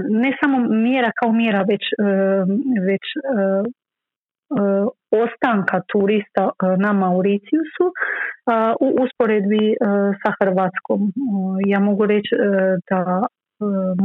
ne 0.10 0.38
samo 0.42 0.60
mjera 0.60 1.12
kao 1.20 1.32
mjera 1.32 1.62
već, 1.62 1.82
već 2.88 3.02
ostanka 5.12 5.82
turista 5.92 6.44
e, 6.50 6.78
na 6.78 6.94
Mauriciusu 6.94 7.86
e, 7.90 7.94
u 8.86 8.88
usporedbi 9.04 9.66
e, 9.72 9.76
sa 10.22 10.30
Hrvatskom. 10.40 11.02
Ja 11.66 11.80
mogu 11.80 12.06
reći 12.06 12.36
da 12.90 13.22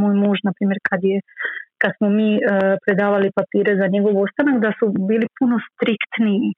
moj 0.00 0.14
muž, 0.22 0.38
na 0.44 0.52
primjer, 0.56 0.78
kad 0.90 1.00
je 1.02 1.20
kad 1.82 1.92
smo 1.96 2.08
mi 2.08 2.38
predavali 2.86 3.36
papire 3.40 3.76
za 3.76 3.86
njegov 3.86 4.14
ostanak, 4.24 4.56
da 4.62 4.70
su 4.78 4.84
bili 5.10 5.26
puno 5.38 5.56
striktniji 5.68 6.48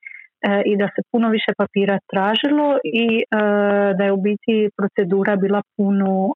i 0.70 0.72
da 0.80 0.86
se 0.94 1.01
puno 1.12 1.28
više 1.36 1.51
papira 1.59 1.99
tražilo 2.12 2.78
i 2.84 3.07
da 3.99 4.05
je 4.05 4.12
u 4.12 4.20
biti 4.28 4.70
procedura 4.78 5.36
bila 5.36 5.62
puno, 5.76 6.32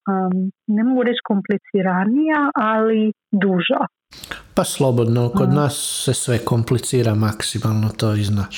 ne 0.76 0.82
mogu 0.84 1.02
reći 1.02 1.28
kompliciranija, 1.32 2.40
ali 2.54 3.12
duža. 3.32 3.80
Pa 4.61 4.64
slobodno, 4.64 5.22
kod 5.38 5.50
nas 5.61 5.74
se 6.04 6.12
sve 6.22 6.36
komplicira 6.50 7.12
maksimalno, 7.26 7.88
to 8.00 8.08
i 8.20 8.24
znaš. 8.30 8.56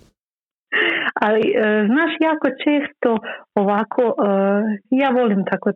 Ali, 1.24 1.44
e, 1.64 1.66
znaš, 1.92 2.12
jako 2.28 2.46
često 2.64 3.10
ovako, 3.62 4.02
e, 4.08 4.16
ja 5.02 5.08
volim 5.20 5.40
tako 5.50 5.68
e, 5.70 5.74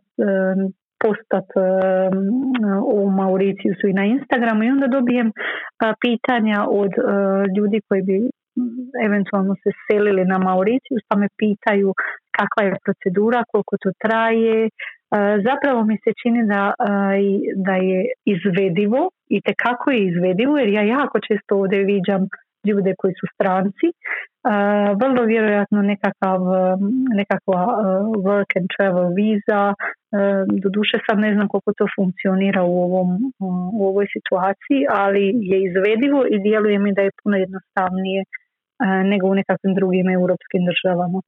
postat 1.03 1.47
u 2.95 2.99
Mauriciusu 3.19 3.85
i 3.87 3.97
na 3.99 4.05
Instagramu 4.15 4.63
i 4.63 4.73
onda 4.75 4.87
dobijem 4.97 5.31
pitanja 6.05 6.59
od 6.81 6.91
ljudi 7.57 7.79
koji 7.87 8.01
bi 8.01 8.17
eventualno 9.07 9.53
se 9.63 9.71
selili 9.85 10.23
na 10.25 10.37
Mauricius 10.37 11.03
pa 11.09 11.15
me 11.21 11.27
pitaju 11.43 11.93
kakva 12.37 12.61
je 12.63 12.83
procedura, 12.85 13.39
koliko 13.51 13.75
to 13.83 13.89
traje, 14.03 14.69
zapravo 15.47 15.85
mi 15.85 15.97
se 16.03 16.11
čini 16.21 16.47
da, 16.47 16.73
da 17.55 17.75
je 17.75 18.05
izvedivo 18.25 19.09
i 19.29 19.41
te 19.41 19.53
kako 19.53 19.91
je 19.91 20.05
izvedivo 20.05 20.57
jer 20.57 20.69
ja 20.69 20.81
jako 20.81 21.19
često 21.19 21.55
ovdje 21.55 21.83
viđam 21.83 22.21
ljude 22.69 22.93
koji 22.97 23.13
su 23.19 23.25
stranci. 23.35 23.87
Vrlo 25.01 25.21
vjerojatno 25.25 25.81
nekakav, 25.81 26.39
nekakva 27.19 27.61
work 28.27 28.51
and 28.59 28.67
travel 28.77 29.09
viza, 29.15 29.73
do 30.63 30.69
duše 30.77 30.97
sad 31.05 31.19
ne 31.19 31.33
znam 31.33 31.47
koliko 31.47 31.73
to 31.77 31.85
funkcionira 31.95 32.63
u, 32.63 32.75
ovom, 32.85 33.09
u 33.79 33.87
ovoj 33.89 34.05
situaciji, 34.15 34.81
ali 35.03 35.23
je 35.51 35.57
izvedivo 35.67 36.19
i 36.33 36.35
djeluje 36.47 36.79
mi 36.79 36.93
da 36.93 37.01
je 37.01 37.17
puno 37.23 37.37
jednostavnije 37.37 38.23
nego 39.11 39.27
u 39.27 39.35
nekakvim 39.35 39.73
drugim 39.75 40.09
europskim 40.09 40.61
državama 40.69 41.19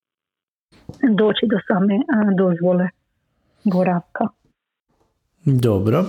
doći 1.22 1.44
do 1.54 1.58
same 1.68 1.96
dozvole 2.42 2.88
boravka. 3.64 4.28
Dobro. 5.46 6.00
E, 6.00 6.06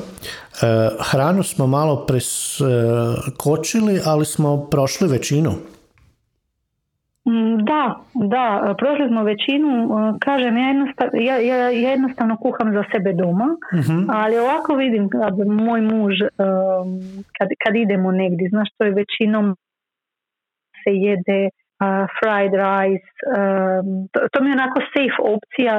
hranu 1.11 1.43
smo 1.43 1.67
malo 1.67 2.07
preskočili, 2.07 4.01
ali 4.07 4.25
smo 4.25 4.67
prošli 4.71 5.09
većinu. 5.09 5.51
Mm, 7.27 7.65
da, 7.65 8.01
da, 8.15 8.75
prošli 8.79 9.09
smo 9.09 9.23
većinu, 9.23 9.69
e, 9.69 10.19
kažem, 10.21 10.57
ja 10.57 10.69
jednostavno, 10.69 11.13
ja, 11.21 11.37
ja, 11.39 11.69
jednostavno 11.69 12.37
kuham 12.37 12.73
za 12.73 12.85
sebe 12.93 13.13
doma, 13.13 13.57
uh 13.73 14.05
ali 14.09 14.39
ovako 14.39 14.75
vidim 14.75 15.09
kad 15.09 15.39
moj 15.47 15.81
muž, 15.81 16.13
e, 16.23 16.27
kad, 17.39 17.49
kad 17.65 17.77
idemo 17.77 18.13
negdje, 18.13 18.49
znaš, 18.49 18.69
to 18.79 18.85
je 18.85 18.91
većinom 18.91 19.57
se 20.85 20.91
jede 20.91 21.51
fried 22.17 22.53
rice, 22.67 23.09
to, 24.13 24.19
to 24.33 24.37
mi 24.43 24.49
je 24.51 24.59
onako 24.59 24.79
safe 24.95 25.19
opcija 25.37 25.75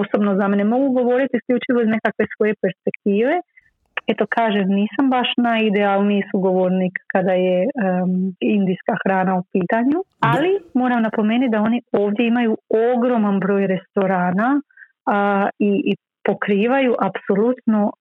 osobno 0.00 0.36
za 0.40 0.48
mene. 0.48 0.64
Mogu 0.64 0.88
govoriti 1.00 1.36
isključivo 1.36 1.78
iz 1.82 1.88
nekakve 1.96 2.24
svoje 2.36 2.54
perspektive. 2.62 3.34
Eto 4.12 4.24
kažem, 4.38 4.66
nisam 4.80 5.04
baš 5.10 5.28
najidealniji 5.36 6.22
sugovornik 6.30 6.94
kada 7.12 7.32
je 7.32 7.58
indijska 8.40 8.94
hrana 9.02 9.32
u 9.40 9.42
pitanju, 9.52 9.98
ali 10.32 10.50
moram 10.74 11.02
napomenuti 11.02 11.50
da 11.54 11.60
oni 11.60 11.78
ovdje 11.92 12.26
imaju 12.26 12.56
ogroman 12.94 13.40
broj 13.40 13.66
restorana 13.66 14.60
i, 15.58 15.70
i 15.90 15.92
pokrivaju 16.28 16.94
apsolutno 17.08 17.92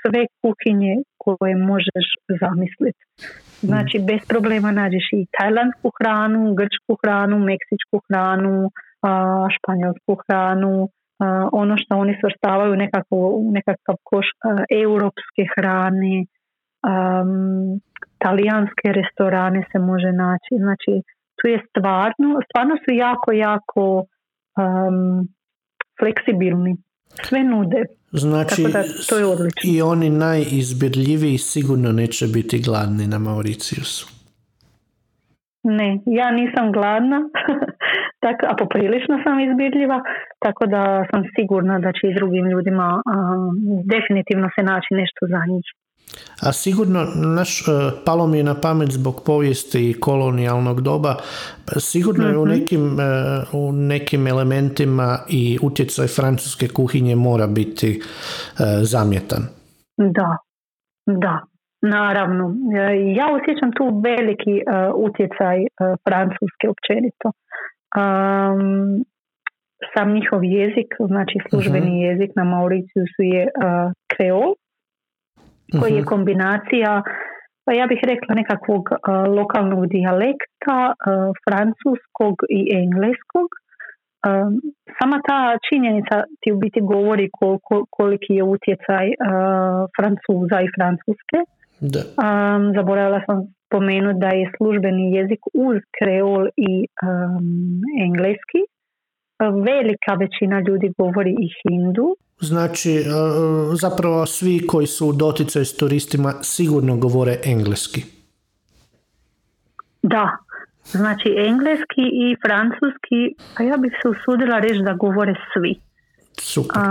sve 0.00 0.22
kuhinje 0.42 0.94
koje 1.18 1.56
možeš 1.56 2.06
zamisliti. 2.40 3.02
Znači, 3.60 3.96
bez 4.10 4.20
problema 4.28 4.70
nađeš 4.70 5.06
i 5.12 5.26
tajlandsku 5.38 5.90
hranu, 5.98 6.54
grčku 6.54 6.92
hranu, 7.02 7.38
meksičku 7.38 7.96
hranu, 8.06 8.70
španjolsku 9.56 10.14
hranu, 10.24 10.88
ono 11.52 11.74
što 11.76 11.96
oni 11.96 12.18
svrstavaju 12.20 12.76
nekako, 12.76 13.16
nekakav 13.56 13.96
koš 14.02 14.26
europske 14.84 15.42
hrane, 15.54 16.24
talijanske 18.18 18.86
restorane 19.00 19.64
se 19.72 19.78
može 19.78 20.12
naći. 20.12 20.52
Znači, 20.64 20.92
tu 21.36 21.48
je 21.48 21.58
stvarno, 21.68 22.28
stvarno 22.48 22.74
su 22.76 22.90
jako, 23.06 23.32
jako 23.32 24.04
fleksibilni. 25.98 26.76
Sve 27.22 27.44
nude. 27.44 27.82
Znači, 28.12 28.62
to 29.08 29.18
je 29.18 29.26
odlično. 29.26 29.62
i 29.64 29.82
oni 29.82 30.10
najizbirljiviji 30.10 31.38
sigurno 31.38 31.92
neće 31.92 32.26
biti 32.26 32.62
gladni 32.62 33.06
na 33.06 33.18
Mauriciusu. 33.18 34.14
Ne, 35.62 35.98
ja 36.06 36.30
nisam 36.30 36.72
gladna, 36.72 37.18
tak, 38.24 38.36
a 38.50 38.56
poprilično 38.58 39.14
sam 39.24 39.40
izbirljiva, 39.40 40.02
tako 40.38 40.66
da 40.66 41.06
sam 41.10 41.22
sigurna 41.36 41.78
da 41.78 41.92
će 41.92 42.02
i 42.08 42.14
drugim 42.14 42.46
ljudima 42.50 43.02
definitivno 43.84 44.48
se 44.54 44.62
naći 44.62 44.90
nešto 45.00 45.22
za 45.32 45.40
njih. 45.50 45.66
A 46.42 46.52
sigurno, 46.52 47.04
naš, 47.14 47.68
e, 47.68 47.72
palo 48.06 48.26
mi 48.26 48.38
je 48.38 48.44
na 48.44 48.54
pamet 48.60 48.90
zbog 48.90 49.22
povijesti 49.26 49.96
kolonijalnog 50.00 50.80
doba, 50.80 51.14
sigurno 51.76 52.28
je 52.28 52.38
u 52.38 52.46
mhm. 52.46 52.54
nekim, 52.54 53.00
e, 53.00 53.04
u 53.52 53.72
nekim 53.72 54.26
elementima 54.26 55.18
i 55.28 55.58
utjecaj 55.62 56.06
francuske 56.06 56.68
kuhinje 56.68 57.16
mora 57.16 57.46
biti 57.46 57.90
e, 57.90 58.00
zamjetan. 58.82 59.42
Da, 59.96 60.36
da, 61.06 61.40
naravno. 61.82 62.54
Ja 63.16 63.26
osjećam 63.36 63.72
tu 63.72 64.00
veliki 64.04 64.54
utjecaj 64.96 65.58
francuske 66.08 66.66
općenito. 66.74 67.28
Um, 68.02 69.04
sam 69.94 70.14
njihov 70.14 70.44
jezik, 70.44 70.90
znači 71.06 71.36
službeni 71.48 71.92
uh 71.92 72.04
jezik 72.08 72.30
na 72.36 72.44
Mauriciusu 72.44 73.22
je 73.34 73.48
kreol, 74.16 74.54
koji 75.80 75.92
je 75.92 76.04
mhm. 76.04 76.10
kombinacija 76.12 77.02
pa 77.64 77.72
ja 77.72 77.86
bih 77.86 78.00
rekla 78.12 78.34
nekakvog 78.34 78.84
uh, 78.92 78.98
lokalnog 79.38 79.82
dijalekta, 79.94 80.78
uh, 80.92 80.94
francuskog 81.44 82.36
i 82.58 82.60
engleskog. 82.82 83.48
Um, 84.28 84.52
sama 84.98 85.18
ta 85.28 85.40
činjenica 85.68 86.16
ti 86.40 86.52
u 86.52 86.58
biti 86.64 86.80
govori 86.80 87.26
koliki 87.98 88.32
je 88.38 88.44
utjecaj 88.54 89.06
uh, 89.08 89.16
francuza 89.96 90.58
i 90.62 90.72
francuske. 90.76 91.38
Da. 91.94 92.02
Um, 92.24 92.62
zaboravila 92.76 93.20
sam 93.26 93.38
spomenuti 93.66 94.22
da 94.24 94.30
je 94.38 94.52
službeni 94.56 95.04
jezik 95.18 95.42
uz 95.68 95.78
kreol 95.96 96.42
i 96.70 96.74
um, 97.08 97.80
engleski. 98.06 98.60
Velika 99.38 100.14
većina 100.14 100.60
ljudi 100.68 100.92
govori 100.98 101.30
i 101.30 101.48
hindu. 101.62 102.16
Znači, 102.40 102.92
e, 102.92 103.04
zapravo 103.80 104.26
svi 104.26 104.66
koji 104.66 104.86
su 104.86 105.08
u 105.08 105.12
doticaju 105.12 105.64
s 105.64 105.76
turistima 105.76 106.34
sigurno 106.42 106.96
govore 106.96 107.38
engleski. 107.44 108.04
Da, 110.02 110.30
znači 110.84 111.28
engleski 111.48 112.04
i 112.24 112.36
francuski, 112.46 113.20
a 113.56 113.62
ja 113.62 113.76
bih 113.76 113.92
se 114.02 114.08
usudila 114.08 114.58
reći 114.58 114.82
da 114.84 114.92
govore 114.92 115.34
svi. 115.52 115.80
Super. 116.40 116.82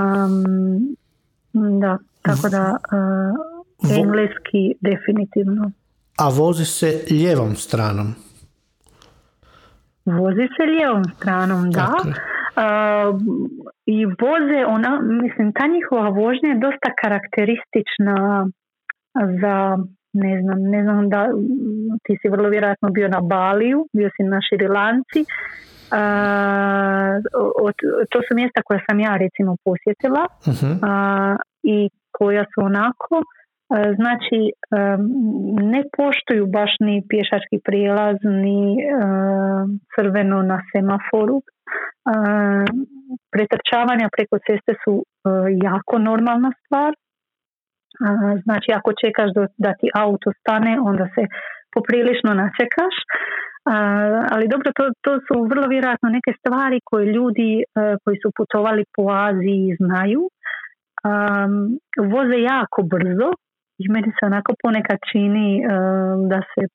da, 1.82 1.98
tako 2.22 2.50
da 2.50 2.78
uh, 3.82 3.98
engleski 3.98 4.74
definitivno. 4.82 5.72
A 6.18 6.30
vozi 6.30 6.66
se 6.66 7.04
lijevom 7.12 7.56
stranom? 7.56 8.16
Vozi 10.06 10.48
se 10.58 10.64
lijevom 10.64 11.04
stranom, 11.04 11.72
da. 11.72 11.88
I 13.86 14.06
voze 14.06 14.66
ona, 14.68 15.02
mislim, 15.02 15.54
ta 15.54 15.68
njihova 15.68 16.10
vožnja 16.10 16.50
je 16.50 16.64
dosta 16.68 16.90
karakteristična 17.02 18.48
za 19.42 19.78
ne 20.14 20.42
znam, 20.42 20.62
ne 20.62 20.84
znam 20.84 21.10
da 21.10 21.28
ti 22.04 22.18
si 22.22 22.30
vrlo 22.30 22.50
vjerojatno 22.50 22.90
bio 22.90 23.08
na 23.08 23.22
Baliju, 23.22 23.88
bio 23.94 24.10
si 24.18 24.24
na 24.24 24.40
Širilanci. 24.50 25.22
Uh, 25.22 25.28
to 28.12 28.20
su 28.28 28.36
mjesta 28.36 28.62
koja 28.66 28.80
sam 28.90 29.00
ja 29.00 29.18
recimo 29.18 29.56
posjetila 29.66 30.28
uh 30.48 30.54
i 31.64 31.90
koja 32.12 32.44
su 32.44 32.66
onako 32.66 33.24
znači 33.96 34.40
ne 35.74 35.84
poštuju 35.98 36.46
baš 36.48 36.72
ni 36.80 37.04
pješački 37.10 37.58
prijelaz 37.66 38.18
ni 38.24 38.78
crveno 39.96 40.42
na 40.42 40.62
semaforu 40.72 41.42
pretrčavanja 43.34 44.08
preko 44.16 44.36
ceste 44.48 44.74
su 44.84 44.94
e, 45.02 45.06
jako 45.68 45.96
normalna 46.10 46.52
stvar. 46.60 46.94
Znači 48.46 48.70
ako 48.78 48.90
čekaš 49.04 49.30
da 49.66 49.72
ti 49.80 49.88
auto 50.04 50.30
stane, 50.40 50.72
onda 50.90 51.06
se 51.16 51.24
poprilično 51.76 52.32
načekaš. 52.44 52.96
Ali 54.34 54.52
dobro, 54.54 54.68
to, 54.78 54.86
to 55.06 55.12
su 55.26 55.36
vrlo 55.52 55.68
vjerojatno 55.68 56.10
neke 56.10 56.32
stvari 56.40 56.80
koje 56.90 57.14
ljudi 57.18 57.52
e, 57.60 57.64
koji 58.04 58.18
su 58.24 58.30
putovali 58.38 58.84
po 58.96 59.04
Aziji 59.28 59.78
znaju. 59.80 60.22
Voze 62.14 62.38
jako 62.54 62.80
brzo 62.94 63.30
i 63.78 63.90
meni 63.90 64.10
se 64.18 64.26
onako 64.26 64.54
ponekad 64.64 64.98
čini 65.12 65.50
e, 65.58 65.68
da 66.32 66.40
se 66.52 66.68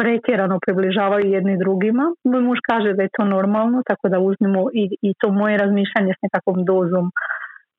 pretjerano 0.00 0.58
približavaju 0.66 1.26
jedni 1.26 1.58
drugima. 1.58 2.04
Moj 2.24 2.42
muž 2.42 2.58
kaže 2.70 2.92
da 2.94 3.02
je 3.02 3.14
to 3.18 3.24
normalno, 3.24 3.82
tako 3.86 4.08
da 4.08 4.18
uzmemo 4.18 4.62
i, 4.74 4.84
i 5.02 5.14
to 5.18 5.32
moje 5.32 5.58
razmišljanje 5.58 6.12
s 6.14 6.22
nekakvom 6.22 6.64
dozom. 6.64 7.06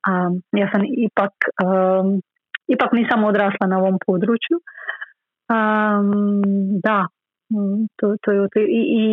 Um, 0.10 0.34
ja 0.62 0.68
sam 0.72 0.82
ipak, 1.08 1.34
um, 1.66 2.22
ipak 2.68 2.92
nisam 2.94 3.24
odrasla 3.24 3.68
na 3.68 3.78
ovom 3.80 3.98
području. 4.06 4.58
Um, 5.56 6.42
da, 6.84 7.08
to, 7.98 8.06
to 8.22 8.32
je 8.32 8.40
I, 8.80 8.82
i, 9.02 9.06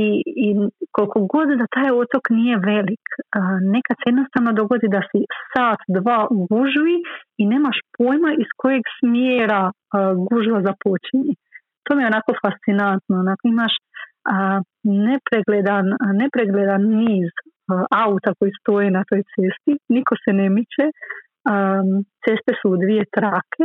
i 0.46 0.48
koliko 0.92 1.20
god 1.34 1.48
da 1.60 1.66
taj 1.76 1.90
otok 2.02 2.24
nije 2.30 2.56
velik, 2.70 3.04
nekad 3.74 3.96
se 3.96 4.06
jednostavno 4.10 4.50
dogodi 4.52 4.88
da 4.96 5.02
si 5.10 5.20
sat, 5.52 5.80
dva 5.98 6.20
u 6.30 6.46
gužvi 6.50 6.96
i 7.40 7.42
nemaš 7.46 7.78
pojma 7.98 8.30
iz 8.42 8.50
kojeg 8.56 8.82
smjera 8.98 9.62
gužva 10.30 10.58
započinje 10.68 11.34
to 11.88 11.96
mi 11.96 12.02
je 12.02 12.12
onako 12.12 12.32
fascinantno. 12.44 13.14
Onako 13.24 13.42
imaš 13.48 13.74
nepregledan, 15.08 15.86
nepregledan 16.22 16.82
niz 17.02 17.30
auta 18.04 18.30
koji 18.38 18.52
stoje 18.60 18.90
na 18.90 19.02
toj 19.08 19.22
cesti, 19.32 19.72
niko 19.94 20.14
se 20.24 20.30
ne 20.40 20.48
miče, 20.56 20.86
ceste 22.24 22.52
su 22.58 22.66
u 22.74 22.76
dvije 22.82 23.04
trake 23.16 23.64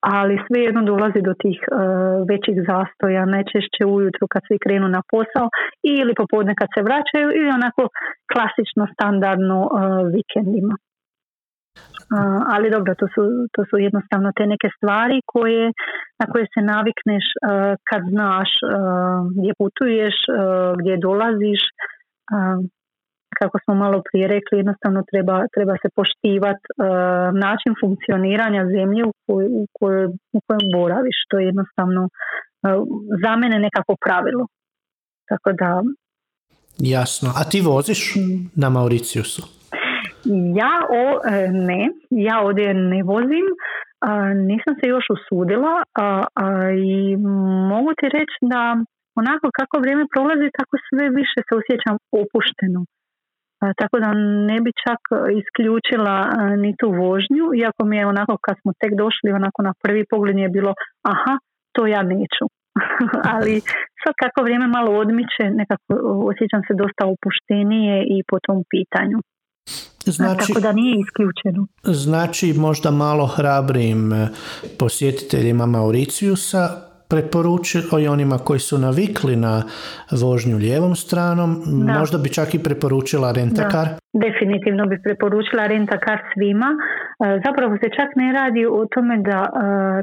ali 0.00 0.44
svejedno 0.46 0.82
dolazi 0.82 1.20
do 1.28 1.34
tih 1.42 1.60
uh, 1.64 1.78
većih 2.32 2.56
zastoja, 2.70 3.32
najčešće 3.34 3.82
ujutru 3.86 4.24
kad 4.32 4.42
svi 4.48 4.58
krenu 4.64 4.88
na 4.88 5.02
posao 5.12 5.48
ili 5.82 6.12
popodne 6.20 6.54
kad 6.60 6.68
se 6.74 6.82
vraćaju 6.88 7.28
ili 7.38 7.50
onako 7.58 7.82
klasično 8.32 8.84
standardno 8.94 9.58
uh, 9.62 9.70
vikendima. 10.14 10.74
Uh, 10.80 12.40
ali 12.54 12.70
dobro, 12.70 12.94
to 13.00 13.06
su, 13.14 13.22
to 13.54 13.60
su 13.70 13.74
jednostavno 13.78 14.28
te 14.36 14.44
neke 14.46 14.68
stvari 14.76 15.18
koje, 15.32 15.64
na 16.20 16.26
koje 16.32 16.46
se 16.54 16.60
navikneš 16.72 17.24
kad 17.90 18.02
znaš 18.14 18.50
gdje 19.36 19.52
putuješ, 19.58 20.16
gdje 20.80 20.94
dolaziš, 20.96 21.62
kako 23.42 23.56
smo 23.64 23.74
malo 23.74 23.98
prije 24.08 24.26
rekli, 24.34 24.60
jednostavno 24.62 25.00
treba, 25.10 25.36
treba 25.54 25.74
se 25.82 25.88
poštivati 25.98 26.64
uh, 26.68 26.76
način 27.46 27.72
funkcioniranja 27.82 28.62
zemlje 28.76 29.02
u, 29.10 29.12
koj, 29.26 29.44
u, 29.60 29.62
kojoj, 29.78 30.06
u 30.36 30.38
kojem 30.46 30.64
boraviš. 30.76 31.18
To 31.28 31.34
je 31.38 31.46
jednostavno 31.46 32.02
uh, 32.04 32.10
za 33.22 33.32
mene 33.40 33.56
nekako 33.66 33.92
pravilo. 34.04 34.44
Tako 35.30 35.50
da... 35.60 35.70
Jasno. 36.78 37.28
A 37.40 37.42
ti 37.50 37.58
voziš 37.60 38.00
mm. 38.16 38.60
na 38.62 38.68
Mauriciusu? 38.70 39.42
Ja 40.62 40.74
o, 41.00 41.04
e, 41.34 41.48
ne, 41.68 41.82
ja 42.10 42.40
ovdje 42.46 42.74
ne 42.74 43.02
vozim, 43.02 43.46
nisam 44.50 44.72
se 44.80 44.86
još 44.94 45.06
usudila 45.16 45.74
i 46.90 47.16
mogu 47.72 47.90
ti 47.98 48.06
reći 48.18 48.36
da 48.52 48.62
onako 49.20 49.46
kako 49.58 49.74
vrijeme 49.82 50.04
prolazi 50.14 50.56
tako 50.58 50.74
sve 50.88 51.04
više 51.20 51.38
se 51.46 51.52
osjećam 51.60 51.96
opušteno. 52.22 52.80
Tako 53.80 53.96
da 54.04 54.10
ne 54.50 54.58
bi 54.64 54.70
čak 54.84 55.00
isključila 55.40 56.16
ni 56.62 56.70
tu 56.80 56.88
vožnju, 57.02 57.44
iako 57.62 57.82
mi 57.84 57.96
je 57.96 58.06
onako 58.06 58.34
kad 58.46 58.56
smo 58.62 58.70
tek 58.80 58.92
došli, 59.02 59.38
onako 59.40 59.58
na 59.68 59.72
prvi 59.82 60.02
pogled 60.10 60.36
je 60.38 60.48
bilo 60.48 60.72
aha, 61.12 61.34
to 61.74 61.86
ja 61.86 62.02
neću. 62.02 62.44
Ali 63.32 63.54
sad 64.02 64.12
kako 64.22 64.38
vrijeme 64.44 64.66
malo 64.66 64.90
odmiče, 65.02 65.44
nekako 65.60 65.92
osjećam 66.30 66.62
se 66.68 66.72
dosta 66.82 67.02
opuštenije 67.14 67.96
i 68.14 68.16
po 68.30 68.36
tom 68.46 68.58
pitanju. 68.72 69.18
Znači, 70.04 70.46
Tako 70.46 70.60
da 70.60 70.72
nije 70.72 70.94
isključeno. 71.04 71.66
Znači 71.82 72.54
možda 72.66 72.90
malo 72.90 73.26
hrabrim 73.26 74.12
e, 74.12 74.28
posjetiteljima 74.78 75.66
Mauriciusa 77.10 77.30
preporučili 77.30 78.08
onima 78.08 78.38
koji 78.38 78.60
su 78.60 78.78
navikli 78.78 79.36
na 79.36 79.62
vožnju 80.22 80.56
lijevom 80.56 80.94
stranom, 80.94 81.50
možda 81.98 82.18
bi 82.18 82.28
čak 82.28 82.54
i 82.54 82.64
preporučila 82.66 83.32
rentakar? 83.32 83.86
Definitivno 84.26 84.86
bi 84.86 85.02
preporučila 85.02 85.66
rentakar 85.66 86.18
svima. 86.32 86.70
E, 86.76 86.80
zapravo 87.46 87.72
se 87.82 87.88
čak 87.98 88.08
ne 88.16 88.28
radi 88.38 88.62
o 88.66 88.86
tome 88.94 89.16
da 89.30 89.40
uh, 89.48 89.56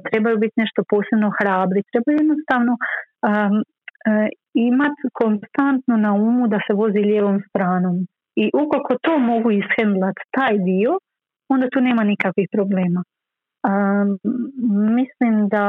trebaju 0.07 0.37
biti 0.43 0.55
nešto 0.63 0.79
posebno 0.91 1.29
hrabri, 1.37 1.87
trebaju 1.91 2.15
jednostavno 2.23 2.73
um, 2.77 3.55
imati 4.53 5.03
konstantno 5.21 5.95
na 6.05 6.11
umu 6.13 6.47
da 6.53 6.59
se 6.65 6.73
vozi 6.81 7.01
lijevom 7.11 7.37
stranom. 7.49 7.95
I 8.41 8.45
ukoliko 8.63 8.93
to 9.05 9.13
mogu 9.31 9.49
ishendlati 9.51 10.21
taj 10.37 10.55
dio, 10.69 10.91
onda 11.53 11.65
tu 11.73 11.79
nema 11.81 12.03
nikakvih 12.03 12.47
problema. 12.55 13.01
mislim 14.99 15.33
da 15.53 15.65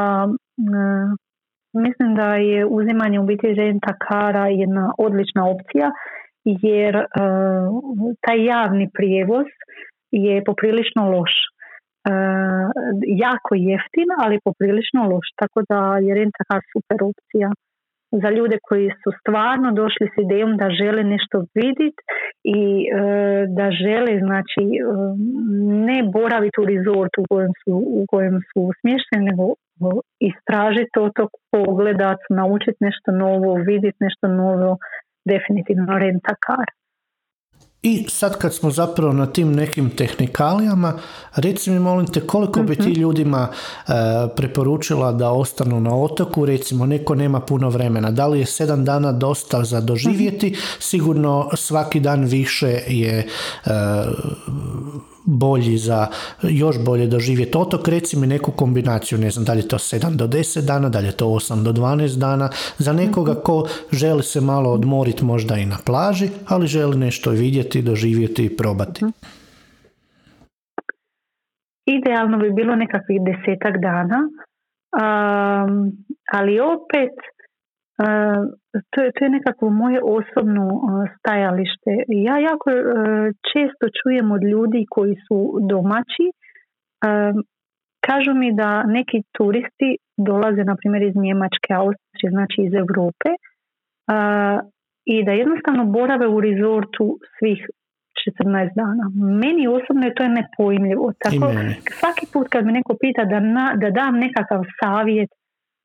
Mislim 1.73 2.15
da 2.15 2.35
je 2.35 2.67
uzimanje 2.67 3.21
u 3.21 3.27
biti 3.27 3.55
renta 3.55 3.93
kara 4.09 4.47
jedna 4.47 4.93
odlična 4.99 5.43
opcija 5.51 5.91
jer 6.45 6.97
uh, 6.97 7.05
taj 8.21 8.45
javni 8.45 8.91
prijevoz 8.95 9.47
je 10.11 10.45
poprilično 10.45 11.11
loš. 11.11 11.33
Uh, 12.09 12.71
jako 13.27 13.55
jeftin, 13.55 14.09
ali 14.19 14.45
poprilično 14.45 15.01
loš, 15.11 15.27
tako 15.37 15.63
da 15.69 15.99
je 16.07 16.15
renta 16.15 16.43
kar 16.49 16.61
super 16.73 16.99
opcija 17.11 17.49
za 18.13 18.31
ljude 18.31 18.59
koji 18.69 18.91
su 19.03 19.11
stvarno 19.21 19.73
došli 19.73 20.07
s 20.15 20.17
idejom 20.25 20.57
da 20.57 20.71
žele 20.71 21.03
nešto 21.05 21.45
vidjeti 21.55 22.03
i 22.45 22.61
e, 22.87 23.01
da 23.57 23.71
žele 23.71 24.13
znači 24.27 24.63
ne 25.89 25.99
boraviti 26.13 26.61
u 26.61 26.65
resortu 26.65 27.19
u 27.23 27.27
kojem 27.31 27.53
su, 27.65 27.73
u 28.01 28.05
kojem 28.09 28.37
su 28.51 28.61
smješteni 28.81 29.25
nego 29.31 29.45
istražiti 30.21 30.99
otok, 31.01 31.31
pogledat, 31.51 32.21
naučiti 32.31 32.79
nešto 32.81 33.13
novo, 33.13 33.55
vidjeti 33.55 33.99
nešto 34.01 34.29
novo, 34.29 34.77
definitivno 35.33 35.99
renta 35.99 36.35
kar. 36.47 36.69
I 37.83 38.07
sad 38.09 38.39
kad 38.39 38.55
smo 38.55 38.71
zapravo 38.71 39.13
na 39.13 39.27
tim 39.27 39.53
nekim 39.53 39.91
tehnikalijama, 39.91 40.99
reci 41.35 41.71
mi 41.71 41.79
molim 41.79 42.07
te 42.07 42.21
koliko 42.21 42.63
bi 42.63 42.77
ti 42.77 42.91
mhm. 42.91 43.01
ljudima 43.01 43.49
e, 43.49 43.93
preporučila 44.37 45.13
da 45.13 45.31
ostanu 45.31 45.81
na 45.81 45.95
otoku, 45.95 46.47
recimo 46.47 46.87
neko 46.87 47.15
nema 47.15 47.41
puno 47.41 47.71
vremena, 47.71 48.11
da 48.11 48.27
li 48.27 48.39
je 48.39 48.47
sedam 48.47 48.85
dana 48.85 49.13
dosta 49.13 49.65
za 49.65 49.81
doživjeti, 49.81 50.51
mhm. 50.51 50.59
sigurno 50.79 51.51
svaki 51.55 52.01
dan 52.01 52.25
više 52.25 52.81
je 52.87 53.27
e, 53.67 53.71
bolji 55.29 55.79
za 55.79 56.07
još 56.43 56.85
bolje 56.85 57.07
doživjeti 57.07 57.59
otok, 57.59 57.89
reci 57.89 58.19
mi 58.19 58.27
neku 58.27 58.53
kombinaciju, 58.53 59.19
ne 59.19 59.31
znam 59.31 59.45
da 59.45 59.53
li 59.53 59.59
je 59.59 59.69
to 59.69 59.79
7 59.79 60.17
do 60.17 60.27
10 60.27 60.67
dana, 60.67 60.89
da 60.89 60.99
li 60.99 61.07
je 61.07 61.17
to 61.17 61.27
8 61.27 61.63
do 61.63 61.73
12 61.73 62.19
dana, 62.19 62.51
za 62.79 62.93
nekoga 62.93 63.35
ko 63.35 63.67
želi 63.93 64.23
se 64.23 64.41
malo 64.41 64.71
odmoriti 64.71 65.25
možda 65.25 65.57
i 65.57 65.67
na 65.67 65.77
plaži, 65.87 66.29
ali 66.49 66.67
želi 66.67 66.97
nešto 66.97 67.31
vidjeti, 67.31 67.83
doživjeti 67.83 68.45
i 68.45 68.57
probati. 68.57 69.05
Mhm. 69.05 69.13
Idealno 71.87 72.39
bi 72.39 72.51
bilo 72.51 72.77
nekakvih 72.77 73.21
desetak 73.29 73.75
dana, 73.83 74.19
um, 75.03 75.93
ali 76.33 76.61
opet 76.61 77.15
to 78.91 79.03
je, 79.03 79.13
to 79.13 79.25
je 79.25 79.31
nekako 79.31 79.71
moje 79.71 80.01
osobno 80.03 80.65
stajalište. 81.19 81.91
Ja 82.09 82.39
jako 82.39 82.71
e, 82.71 82.83
često 83.53 83.85
čujem 84.03 84.33
od 84.33 84.43
ljudi 84.43 84.87
koji 84.91 85.15
su 85.29 85.59
domaći, 85.69 86.27
kažu 88.09 88.35
mi 88.35 88.55
da 88.55 88.83
neki 88.83 89.23
turisti 89.37 89.91
dolaze 90.17 90.65
na 90.65 90.77
primjer 90.77 91.03
iz 91.03 91.17
Njemačke, 91.17 91.71
Austrije, 91.75 92.31
znači 92.31 92.59
iz 92.63 92.75
Europe 92.75 93.31
i 95.05 95.25
da 95.25 95.33
jednostavno 95.33 95.85
borave 95.85 96.27
u 96.29 96.41
rezortu 96.41 97.19
svih 97.39 97.61
14 98.43 98.75
dana. 98.75 99.05
Meni 99.45 99.69
osobno 99.69 100.03
je 100.07 100.15
to 100.15 100.29
nepojmljivo. 100.29 101.13
Tako, 101.25 101.47
svaki 102.01 102.27
put 102.33 102.47
kad 102.49 102.67
me 102.67 102.73
neko 102.73 102.95
pita 103.01 103.25
da, 103.25 103.41
da 103.83 103.91
dam 103.91 104.15
nekakav 104.27 104.61
savjet 104.81 105.31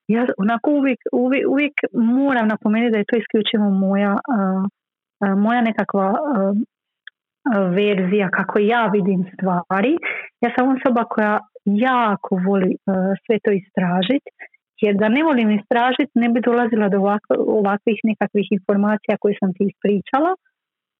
ja 0.07 0.25
onako 0.37 0.71
uvijek, 0.71 0.99
uvijek, 1.11 1.47
uvijek 1.49 1.73
moram 1.93 2.47
napomenuti 2.47 2.91
da 2.91 2.97
je 2.97 3.09
to 3.11 3.17
isključivo 3.17 3.69
moja, 3.69 4.17
moja 5.37 5.61
nekakva 5.61 6.13
verzija 7.75 8.29
kako 8.29 8.59
ja 8.59 8.89
vidim 8.93 9.25
stvari. 9.33 9.97
Ja 10.41 10.49
sam 10.57 10.75
osoba 10.75 11.03
koja 11.03 11.39
jako 11.65 12.35
voli 12.47 12.75
sve 13.25 13.35
to 13.43 13.51
istražiti 13.51 14.29
jer 14.81 14.95
da 14.95 15.09
ne 15.09 15.23
volim 15.23 15.51
istražiti 15.51 16.11
ne 16.15 16.29
bi 16.29 16.41
dolazila 16.41 16.89
do 16.89 16.97
ovakvih 17.37 17.99
nekakvih 18.03 18.47
informacija 18.51 19.17
koje 19.19 19.35
sam 19.39 19.53
ti 19.53 19.63
ispričala. 19.71 20.31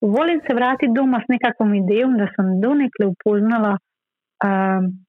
Volim 0.02 0.40
se 0.48 0.54
vratiti 0.54 0.96
doma 0.96 1.20
s 1.26 1.28
nekakvom 1.28 1.74
idejom 1.74 2.18
da 2.18 2.28
sam 2.36 2.62
donekle 2.62 3.06
upoznala 3.06 3.78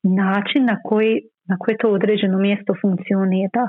način 0.02 0.64
na 0.64 0.76
koji, 0.84 1.14
na 1.48 1.56
koje 1.58 1.76
to 1.76 1.88
određeno 1.90 2.38
mjesto 2.38 2.74
funkcionira. 2.82 3.64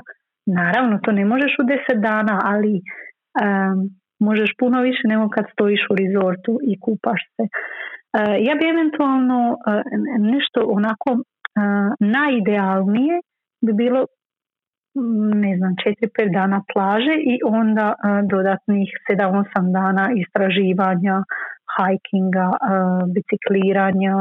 Naravno, 0.46 0.98
to 1.02 1.12
ne 1.12 1.24
možeš 1.24 1.52
u 1.58 1.64
deset 1.72 1.98
dana, 2.02 2.40
ali 2.44 2.74
um, 2.76 3.78
možeš 4.20 4.50
puno 4.58 4.82
više 4.82 5.04
nego 5.08 5.28
kad 5.28 5.44
stojiš 5.52 5.80
u 5.90 5.94
rezortu 6.02 6.52
i 6.70 6.80
kupaš 6.80 7.20
se. 7.34 7.42
Uh, 7.42 7.50
ja 8.46 8.54
bi 8.54 8.64
eventualno 8.74 9.38
uh, 9.50 9.58
nešto 10.18 10.60
onako 10.78 11.10
uh, 11.12 11.88
najidealnije 12.00 13.20
bi 13.66 13.72
bilo 13.72 14.06
ne 15.44 15.56
znam, 15.58 15.72
četiri, 15.82 16.08
pet 16.16 16.30
dana 16.32 16.58
plaže 16.72 17.14
i 17.32 17.34
onda 17.44 17.94
dodatnih 18.30 18.88
sedam, 19.06 19.30
osam 19.42 19.72
dana 19.72 20.04
istraživanja, 20.22 21.16
hikinga, 21.74 22.48
bicikliranja, 23.14 24.16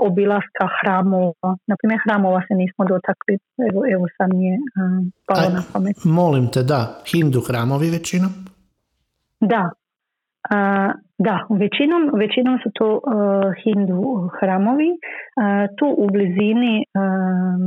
obilaska 0.00 0.64
hramova. 0.80 1.50
Naprimjer, 1.66 2.00
hramova 2.04 2.40
se 2.48 2.54
nismo 2.54 2.84
dotakli, 2.84 3.38
evo, 3.68 3.80
evo 3.94 4.06
sam 4.16 4.30
je 4.40 4.58
palo 5.26 5.48
na 5.56 5.62
pamet. 5.72 5.96
Molim 6.04 6.46
te, 6.52 6.62
da, 6.62 6.80
hindu 7.12 7.40
hramovi 7.48 7.90
većinom? 7.90 8.32
Da, 9.40 9.70
da, 11.18 11.36
većinom, 11.62 12.02
većinom 12.22 12.58
su 12.62 12.70
to 12.78 13.00
hindu 13.62 14.30
hramovi. 14.40 14.90
tu 15.78 15.86
u 15.98 16.06
blizini 16.14 16.74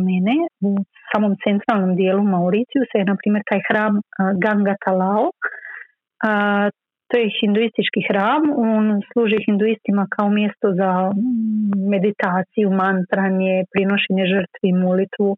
mene, 0.08 0.36
u 0.68 0.72
samom 1.12 1.36
centralnom 1.44 1.96
dijelu 1.96 2.24
Mauriciju 2.24 2.82
se 2.92 2.98
je, 2.98 3.06
na 3.06 3.16
primjer, 3.22 3.44
taj 3.50 3.62
hram 3.70 3.94
Ganga 4.44 4.76
Talao 4.86 5.30
to 7.16 7.20
je 7.20 7.36
hinduistički 7.42 8.02
hram, 8.10 8.44
on 8.70 8.84
služi 9.12 9.38
hinduistima 9.48 10.04
kao 10.16 10.30
mjesto 10.40 10.68
za 10.80 10.92
meditaciju, 11.94 12.68
mantranje, 12.84 13.56
prinošenje 13.74 14.24
žrtvi, 14.34 14.70
molitvu. 14.86 15.30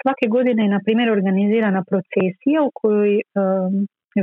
svake 0.00 0.26
godine 0.36 0.60
je, 0.64 0.74
na 0.76 0.80
primjer, 0.84 1.08
organizirana 1.18 1.82
procesija 1.90 2.58
u 2.68 2.70
kojoj 2.80 3.14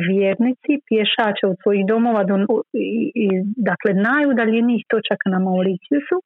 vjernici 0.09 0.71
pješače 0.88 1.43
od 1.51 1.57
svojih 1.61 1.84
domova 1.93 2.23
do, 2.29 2.36
i, 3.25 3.27
dakle 3.69 3.91
najudaljenijih 4.09 4.84
točaka 4.93 5.27
na 5.34 5.39
Mauriciusu 5.47 6.17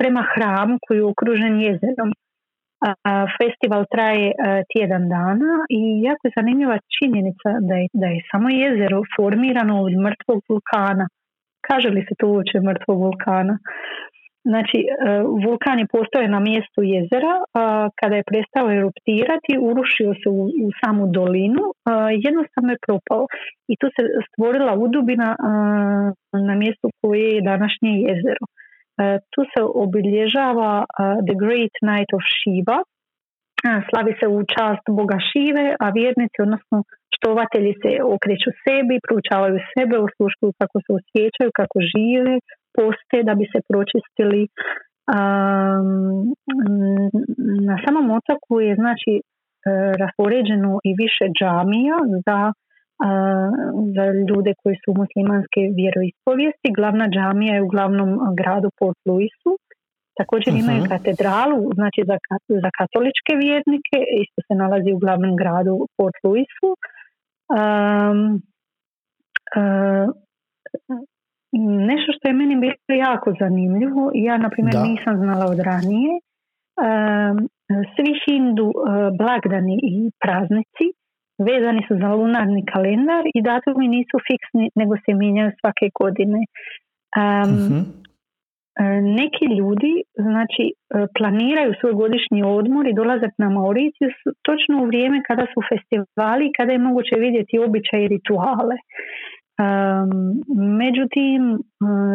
prema 0.00 0.22
hramu 0.32 0.74
koji 0.84 0.98
je 0.98 1.10
okružen 1.12 1.54
jezerom. 1.66 2.10
Festival 3.38 3.84
traje 3.94 4.32
tjedan 4.72 5.08
dana 5.08 5.52
i 5.78 5.80
jako 6.02 6.22
je 6.26 6.32
zanimljiva 6.36 6.78
činjenica 6.96 7.50
da 7.68 7.74
je, 7.74 7.86
da 7.92 8.06
je 8.06 8.20
samo 8.30 8.48
jezero 8.48 9.02
formirano 9.16 9.74
od 9.82 9.92
mrtvog 10.06 10.40
vulkana. 10.48 11.06
Kaže 11.68 11.88
li 11.88 12.02
se 12.08 12.14
to 12.18 12.26
uoče 12.28 12.60
mrtvog 12.60 12.98
vulkana? 12.98 13.58
Znači, 14.50 14.78
e, 14.78 14.86
vulkan 15.44 15.78
je 15.78 15.92
postoje 15.96 16.28
na 16.28 16.40
mjestu 16.40 16.80
jezera, 16.94 17.34
kada 18.00 18.16
je 18.16 18.28
prestao 18.30 18.70
eruptirati, 18.78 19.60
urušio 19.70 20.14
se 20.20 20.28
u, 20.28 20.40
u 20.66 20.68
samu 20.80 21.06
dolinu, 21.18 21.64
jednostavno 22.26 22.70
je 22.72 22.84
propao. 22.86 23.26
I 23.72 23.74
tu 23.80 23.86
se 23.96 24.02
stvorila 24.28 24.72
udubina 24.84 25.36
na 26.48 26.54
mjestu 26.62 26.86
koje 27.00 27.28
je 27.34 27.48
današnje 27.52 27.90
jezero. 28.06 28.44
E, 29.00 29.18
tu 29.32 29.40
se 29.52 29.60
obilježava 29.84 30.84
The 31.28 31.36
Great 31.42 31.74
Night 31.88 32.10
of 32.16 32.22
Shiva, 32.38 32.78
slavi 33.88 34.12
se 34.20 34.26
u 34.36 34.38
čast 34.54 34.84
Boga 34.98 35.18
Šive, 35.28 35.66
a 35.84 35.86
vjernici, 35.98 36.38
odnosno 36.46 36.78
štovatelji 37.16 37.72
se 37.82 37.90
okreću 38.16 38.50
sebi, 38.64 39.04
proučavaju 39.06 39.56
sebe, 39.72 39.96
osluškuju 40.06 40.52
kako 40.60 40.76
se 40.84 40.90
osjećaju, 40.98 41.50
kako 41.60 41.76
žive, 41.92 42.34
poste 42.76 43.18
da 43.28 43.32
bi 43.40 43.46
se 43.52 43.58
pročistili. 43.70 44.42
na 47.68 47.76
samom 47.84 48.06
otoku 48.18 48.54
je 48.66 48.72
znači 48.82 49.12
e, 49.18 49.22
raspoređeno 50.02 50.72
i 50.88 50.90
više 51.02 51.26
džamija 51.38 51.98
za, 52.26 52.38
za 53.96 54.04
ljude 54.28 54.52
koji 54.62 54.76
su 54.82 54.90
muslimanske 55.02 55.60
vjeroispovijesti. 55.80 56.76
Glavna 56.78 57.06
džamija 57.14 57.54
je 57.54 57.66
u 57.66 57.72
glavnom 57.74 58.10
gradu 58.40 58.68
Port 58.78 59.00
Louisu. 59.08 59.52
Također 60.20 60.52
imaju 60.54 60.80
mhm. 60.82 60.90
katedralu, 60.92 61.60
znači 61.78 62.00
za, 62.10 62.16
za 62.64 62.70
katoličke 62.78 63.32
vjernike, 63.44 63.98
isto 64.24 64.38
se 64.46 64.54
nalazi 64.62 64.90
u 64.92 65.02
glavnom 65.04 65.32
gradu 65.42 65.74
Port 65.96 66.18
Louisu. 66.24 66.70
Um, 67.58 68.20
Nešto 71.90 72.12
što 72.12 72.28
je 72.28 72.34
meni 72.34 72.54
bilo 72.60 73.00
jako 73.08 73.34
zanimljivo, 73.40 74.10
ja 74.14 74.36
na 74.38 74.48
primjer 74.50 74.76
nisam 74.90 75.14
znala 75.16 75.44
od 75.52 75.58
ranije, 75.58 76.12
svi 77.94 78.10
hindu 78.24 78.72
blagdani 79.18 79.76
i 79.82 80.10
praznici 80.22 80.86
vezani 81.50 81.82
su 81.88 81.94
za 82.02 82.08
lunarni 82.18 82.62
kalendar 82.72 83.24
i 83.34 83.42
datumi 83.42 83.88
nisu 83.96 84.16
fiksni 84.28 84.64
nego 84.80 84.94
se 85.04 85.10
mijenjaju 85.14 85.50
svake 85.60 85.86
godine. 86.00 86.40
Mhm. 87.46 88.02
E, 88.80 88.84
neki 89.20 89.44
ljudi 89.58 89.92
znači 90.14 90.64
e, 90.72 90.74
planiraju 91.18 91.72
svoj 91.80 91.92
godišnji 91.92 92.42
odmor 92.42 92.86
i 92.88 92.94
dolazak 92.94 93.32
na 93.38 93.48
Mauritius 93.50 94.16
točno 94.42 94.82
u 94.82 94.86
vrijeme 94.86 95.22
kada 95.28 95.46
su 95.52 95.60
festivali 95.70 96.46
i 96.46 96.52
kada 96.56 96.72
je 96.72 96.78
moguće 96.88 97.16
vidjeti 97.18 97.58
običaje 97.58 98.04
i 98.04 98.08
rituale. 98.08 98.76
Među 100.82 101.04
tim 101.16 101.42
e, 101.54 101.58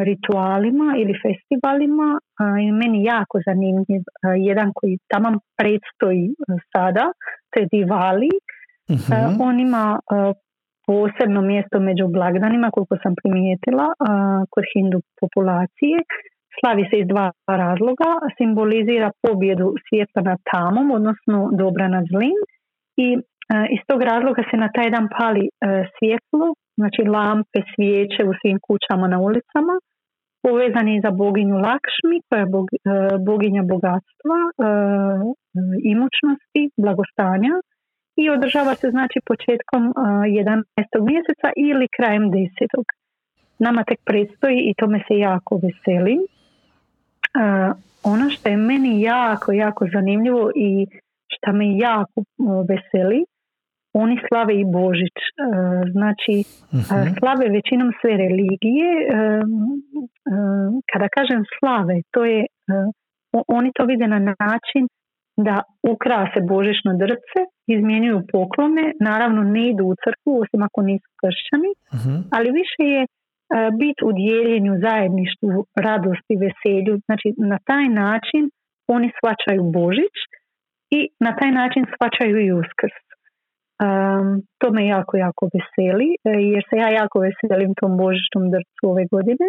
ritualima 0.09 0.87
ili 1.01 1.21
festivalima 1.25 2.09
je 2.65 2.71
meni 2.71 3.03
jako 3.03 3.35
zanimljiv 3.47 4.01
jedan 4.49 4.71
koji 4.75 4.97
tamo 5.11 5.29
predstoji 5.57 6.25
sada, 6.73 7.05
to 7.49 7.59
je 7.59 7.67
Divali. 7.71 8.29
Uh 8.93 9.47
On 9.47 9.59
ima 9.59 9.99
posebno 10.87 11.41
mjesto 11.41 11.79
među 11.79 12.05
blagdanima, 12.07 12.71
koliko 12.75 12.95
sam 13.03 13.13
primijetila, 13.21 13.87
kod 14.53 14.63
hindu 14.73 14.99
populacije. 15.21 15.97
Slavi 16.57 16.83
se 16.89 16.95
iz 16.99 17.07
dva 17.13 17.27
razloga, 17.63 18.09
simbolizira 18.37 19.09
pobjedu 19.23 19.67
svijeta 19.85 20.21
nad 20.29 20.39
tamom, 20.51 20.91
odnosno 20.97 21.37
dobra 21.61 21.87
nad 21.87 22.05
zlim. 22.13 22.39
I 23.05 23.07
iz 23.75 23.81
tog 23.89 23.99
razloga 24.11 24.41
se 24.49 24.57
na 24.63 24.69
taj 24.75 24.89
dan 24.95 25.07
pali 25.17 25.45
svjetlo 25.95 26.47
znači 26.79 27.01
lampe, 27.15 27.59
svijeće 27.71 28.21
u 28.31 28.33
svim 28.41 28.57
kućama 28.67 29.05
na 29.13 29.17
ulicama, 29.27 29.75
povezani 30.45 31.01
za 31.05 31.11
boginju 31.21 31.55
Lakšmi, 31.67 32.17
koja 32.27 32.39
je 32.41 32.53
bog, 32.55 32.67
e, 32.73 32.77
boginja 33.29 33.63
bogatstva, 33.73 34.39
e, 34.47 34.51
imućnosti, 35.93 36.61
blagostanja 36.83 37.53
i 38.21 38.29
održava 38.29 38.75
se 38.75 38.87
znači 38.89 39.19
početkom 39.25 39.83
11. 39.95 40.63
E, 40.77 40.83
mjeseca 41.09 41.49
ili 41.55 41.87
krajem 41.95 42.23
10. 42.31 42.47
Nama 43.59 43.83
tek 43.83 43.99
predstoji 44.05 44.59
i 44.69 44.73
tome 44.77 44.99
se 45.07 45.15
jako 45.17 45.59
veselim. 45.63 46.19
Ono 48.03 48.29
što 48.29 48.49
je 48.49 48.57
meni 48.57 49.01
jako, 49.01 49.51
jako 49.51 49.87
zanimljivo 49.93 50.51
i 50.55 50.87
što 51.33 51.53
me 51.53 51.77
jako 51.77 52.17
veseli 52.69 53.25
oni 54.03 54.15
slave 54.27 54.53
i 54.61 54.65
Božić. 54.79 55.17
Znači, 55.95 56.35
uh 56.77 57.07
slave 57.19 57.45
većinom 57.57 57.89
sve 57.99 58.13
religije. 58.25 58.89
Kada 60.91 61.07
kažem 61.17 61.41
slave, 61.57 61.95
to 62.13 62.25
je, 62.25 62.45
oni 63.57 63.69
to 63.75 63.83
vide 63.85 64.07
na 64.07 64.19
način 64.19 64.83
da 65.47 65.55
ukrase 65.93 66.39
božićno 66.53 66.91
drce, 67.03 67.39
izmjenjuju 67.75 68.19
poklone, 68.33 68.85
naravno 69.09 69.41
ne 69.55 69.63
idu 69.71 69.83
u 69.91 69.95
crkvu, 70.03 70.31
osim 70.43 70.61
ako 70.67 70.79
nisu 70.89 71.09
kršćani, 71.21 71.71
mhm. 71.97 72.15
ali 72.35 72.57
više 72.59 72.83
je 72.95 73.01
bit 73.81 73.97
u 74.07 74.11
dijeljenju, 74.19 74.73
zajedništvu, 74.85 75.49
radosti, 75.85 76.33
veselju. 76.45 76.93
Znači, 77.05 77.27
na 77.53 77.57
taj 77.69 77.85
način 78.03 78.43
oni 78.95 79.09
svačaju 79.19 79.63
Božić 79.79 80.15
i 80.97 80.99
na 81.25 81.31
taj 81.39 81.51
način 81.51 81.81
svačaju 81.93 82.35
i 82.45 82.53
Uskrs. 82.61 82.97
Um, 83.85 84.27
to 84.59 84.67
me 84.75 84.83
jako, 84.87 85.17
jako 85.17 85.43
veseli, 85.53 86.09
e, 86.23 86.29
jer 86.53 86.63
se 86.69 86.75
ja 86.83 86.89
jako 86.89 87.17
veselim 87.27 87.71
tom 87.81 87.97
božičnom 87.97 88.45
drcu 88.53 88.83
ove 88.93 89.05
godine. 89.15 89.47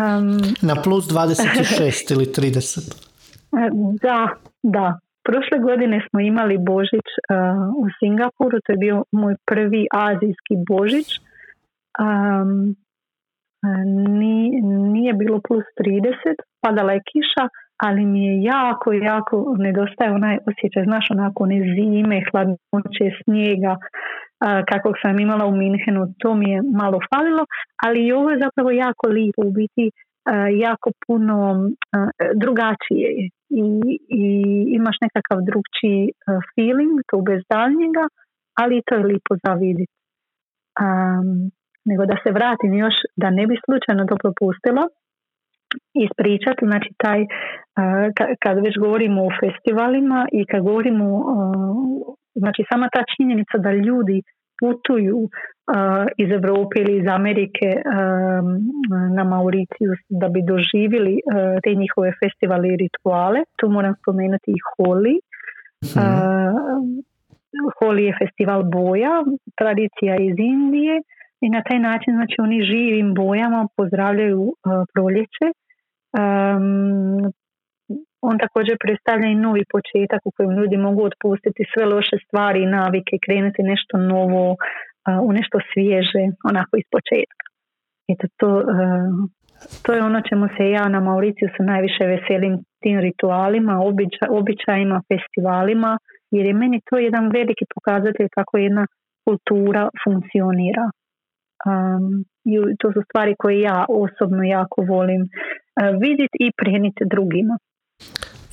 Um, 0.00 0.26
Na 0.70 0.74
plus 0.84 1.04
26 1.08 2.12
ili 2.14 2.24
30? 2.24 3.15
E, 3.52 3.68
da, 4.02 4.28
da. 4.62 4.98
Prošle 5.24 5.58
godine 5.58 6.06
smo 6.10 6.20
imali 6.20 6.58
Božić 6.58 7.08
uh, 7.16 7.84
u 7.84 7.84
Singapuru, 7.98 8.60
to 8.60 8.72
je 8.72 8.76
bio 8.76 9.04
moj 9.12 9.34
prvi 9.46 9.86
azijski 9.92 10.54
Božić. 10.68 11.08
Um, 11.98 12.76
nije, 14.20 14.62
nije 14.92 15.12
bilo 15.12 15.40
plus 15.48 15.64
30, 15.80 16.12
padala 16.60 16.92
je 16.92 17.06
kiša, 17.10 17.44
ali 17.86 18.06
mi 18.06 18.26
je 18.26 18.42
jako, 18.42 18.92
jako 18.92 19.54
nedostaje 19.58 20.10
onaj 20.12 20.38
osjećaj, 20.50 20.84
znaš, 20.84 21.06
onako 21.10 21.42
one 21.44 21.58
zime, 21.74 22.22
hladnoće, 22.30 23.06
snijega, 23.24 23.76
kakvog 24.70 24.94
sam 25.02 25.20
imala 25.20 25.46
u 25.46 25.56
Minhenu, 25.56 26.14
to 26.18 26.34
mi 26.34 26.50
je 26.50 26.62
malo 26.82 26.98
falilo, 27.14 27.44
ali 27.84 28.06
i 28.06 28.12
ovo 28.12 28.30
je 28.30 28.42
zapravo 28.44 28.70
jako 28.70 29.06
lijepo, 29.08 29.42
u 29.46 29.50
biti 29.50 29.90
jako 30.66 30.90
puno 31.06 31.36
drugačije 32.42 33.08
I, 33.62 33.64
i 34.22 34.24
imaš 34.78 34.96
nekakav 35.04 35.38
drugčiji 35.50 36.02
feeling, 36.52 36.96
to 37.10 37.16
bez 37.30 37.40
daljnjega, 37.54 38.04
ali 38.60 38.84
to 38.86 38.94
je 38.94 39.08
lijepo 39.10 39.34
za 39.44 39.52
vidjeti. 39.62 39.96
Um, 40.84 41.28
nego 41.88 42.02
da 42.10 42.16
se 42.22 42.30
vratim 42.38 42.72
još, 42.84 42.96
da 43.22 43.28
ne 43.30 43.44
bi 43.46 43.56
slučajno 43.64 44.02
to 44.10 44.16
propustila, 44.24 44.84
ispričati, 46.04 46.62
znači 46.70 46.90
taj, 47.02 47.20
kad 48.42 48.54
već 48.66 48.74
govorimo 48.84 49.20
o 49.24 49.34
festivalima 49.42 50.20
i 50.38 50.40
kad 50.50 50.60
govorimo, 50.68 51.06
znači 52.42 52.60
sama 52.70 52.88
ta 52.94 53.02
činjenica 53.14 53.56
da 53.64 53.70
ljudi 53.72 54.18
putuju 54.60 55.28
iz 56.16 56.30
Europe 56.30 56.74
ili 56.80 56.98
iz 57.00 57.06
Amerike 57.06 57.70
na 59.16 59.24
Mauritius 59.24 59.98
da 60.08 60.28
bi 60.28 60.42
doživjeli 60.42 61.20
te 61.64 61.74
njihove 61.74 62.12
festivale 62.24 62.68
i 62.68 62.76
rituale. 62.76 63.40
Tu 63.56 63.68
moram 63.68 63.94
spomenuti 64.02 64.50
i 64.50 64.62
Holi. 64.68 65.14
mm 65.96 66.46
Holi 67.78 68.04
je 68.04 68.16
festival 68.18 68.62
boja, 68.62 69.24
tradicija 69.56 70.16
iz 70.16 70.36
Indije 70.38 71.02
i 71.40 71.50
na 71.50 71.62
taj 71.62 71.78
način 71.78 72.14
znači 72.14 72.36
oni 72.38 72.62
živim 72.62 73.14
bojama 73.14 73.68
pozdravljaju 73.76 74.42
uh, 74.42 74.54
proljeće. 74.94 75.46
Um, 76.18 77.32
on 78.30 78.36
također 78.44 78.74
predstavlja 78.84 79.28
i 79.28 79.42
novi 79.46 79.62
početak 79.74 80.20
u 80.24 80.30
kojem 80.36 80.52
ljudi 80.58 80.76
mogu 80.76 81.00
otpustiti 81.10 81.70
sve 81.72 81.84
loše 81.94 82.16
stvari 82.24 82.58
i 82.62 82.72
navike, 82.78 83.14
krenuti 83.26 83.62
nešto 83.72 83.94
novo, 84.12 84.56
u 85.26 85.32
nešto 85.38 85.58
svježe, 85.72 86.22
onako 86.50 86.72
iz 86.76 86.86
početka. 86.94 87.44
Eto 88.12 88.26
to, 88.40 88.50
to 89.84 89.88
je 89.94 90.02
ono 90.08 90.20
čemu 90.28 90.46
se 90.56 90.64
ja 90.76 90.84
na 90.88 91.00
Mauriciju 91.00 91.48
se 91.56 91.62
najviše 91.72 92.04
veselim 92.14 92.54
tim 92.82 92.98
ritualima, 93.00 93.74
običajima, 94.38 95.02
festivalima, 95.10 95.98
jer 96.30 96.46
je 96.46 96.54
meni 96.62 96.80
to 96.90 96.98
jedan 96.98 97.24
veliki 97.38 97.64
pokazatelj 97.74 98.28
kako 98.36 98.58
jedna 98.58 98.86
kultura 99.24 99.88
funkcionira. 100.04 100.84
Um, 101.68 102.24
i 102.44 102.54
to 102.80 102.92
su 102.92 103.00
stvari 103.08 103.34
koje 103.38 103.60
ja 103.60 103.84
osobno 103.88 104.42
jako 104.42 104.78
volim 104.82 105.22
uh, 105.22 105.28
vidjeti 106.04 106.38
i 106.46 106.52
preniti 106.60 107.04
drugima. 107.14 107.54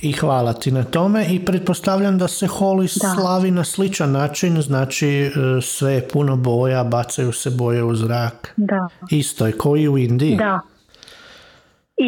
I 0.08 0.12
hvala 0.12 0.52
ti 0.52 0.70
na 0.70 0.84
tome 0.84 1.20
i 1.34 1.44
pretpostavljam 1.48 2.18
da 2.18 2.28
se 2.28 2.46
holi 2.46 2.88
slavi 2.88 3.50
na 3.50 3.64
sličan 3.64 4.10
način, 4.12 4.52
znači 4.68 5.10
e, 5.24 5.30
sve 5.60 5.92
je 5.92 6.08
puno 6.12 6.36
boja, 6.36 6.84
bacaju 6.96 7.32
se 7.32 7.50
boje 7.58 7.82
u 7.84 7.94
zrak. 7.94 8.38
Da. 8.56 8.82
Isto 9.10 9.46
je 9.46 9.58
koji 9.64 9.88
u 9.88 9.98
Indiji. 9.98 10.36
Da. 10.36 10.60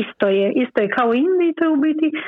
Isto 0.03 0.27
je, 0.39 0.47
isto 0.63 0.79
je 0.83 0.89
kao 0.97 1.09
u 1.09 1.15
Indiji, 1.15 1.57
to 1.57 1.65
je 1.65 1.75
u 1.77 1.81
biti 1.89 2.09
uh, 2.13 2.19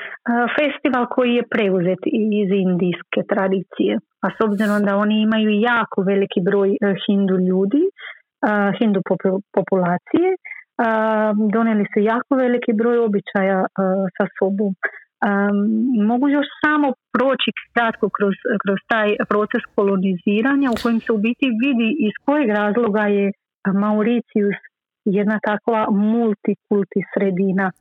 festival 0.58 1.04
koji 1.16 1.32
je 1.38 1.48
preuzet 1.54 2.02
iz 2.40 2.50
indijske 2.66 3.20
tradicije. 3.32 3.92
A 4.24 4.26
s 4.36 4.38
obzirom 4.46 4.78
da 4.86 4.96
oni 4.96 5.16
imaju 5.22 5.50
jako 5.70 5.98
veliki 6.02 6.40
broj 6.48 6.70
uh, 6.70 6.76
hindu 7.04 7.36
ljudi, 7.48 7.82
hindu 8.78 9.00
populacije, 9.56 10.28
donijeli 11.54 11.84
su 11.92 11.98
jako 12.12 12.32
veliki 12.44 12.72
broj 12.72 12.98
običaja 12.98 13.60
sa 14.16 14.24
sobom. 14.38 14.72
Um, 15.18 16.06
mogu 16.06 16.28
još 16.28 16.46
samo 16.64 16.92
proći 17.12 17.50
kratko 17.72 18.08
kroz, 18.16 18.34
kroz 18.62 18.78
taj 18.92 19.08
proces 19.28 19.62
koloniziranja 19.74 20.70
u 20.70 20.80
kojem 20.82 21.00
se 21.00 21.12
u 21.12 21.18
biti 21.18 21.46
vidi 21.64 21.88
iz 22.06 22.14
kojeg 22.24 22.48
razloga 22.60 23.04
je 23.16 23.32
Mauricius 23.82 24.58
jedna 25.04 25.38
takva 25.46 25.90
multikulti 25.90 27.00
sredina. 27.14 27.72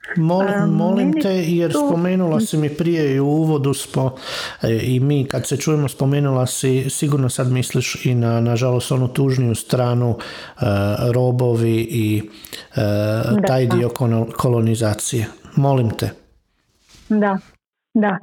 molim 0.68 1.22
te, 1.22 1.34
jer 1.48 1.72
spomenula 1.72 2.40
si 2.40 2.58
mi 2.58 2.70
prije 2.70 3.16
i 3.16 3.20
u 3.20 3.26
uvodu 3.26 3.74
smo, 3.74 4.16
e, 4.62 4.80
i 4.84 5.00
mi 5.00 5.26
kad 5.26 5.48
se 5.48 5.58
čujemo 5.58 5.88
spomenula 5.88 6.46
si, 6.46 6.90
sigurno 6.90 7.30
sad 7.30 7.52
misliš 7.52 8.06
i 8.06 8.16
na 8.16 8.42
nažalost 8.42 8.92
onu 8.92 9.08
tužniju 9.08 9.56
stranu 9.56 10.18
e, 10.18 10.64
robovi 11.14 11.88
i 11.90 12.22
e, 12.76 12.82
taj 13.48 13.66
dio 13.66 13.90
kolonizacije. 14.38 15.26
Molim 15.56 15.90
te. 15.90 16.27
Da, 17.10 17.38
da. 17.93 18.18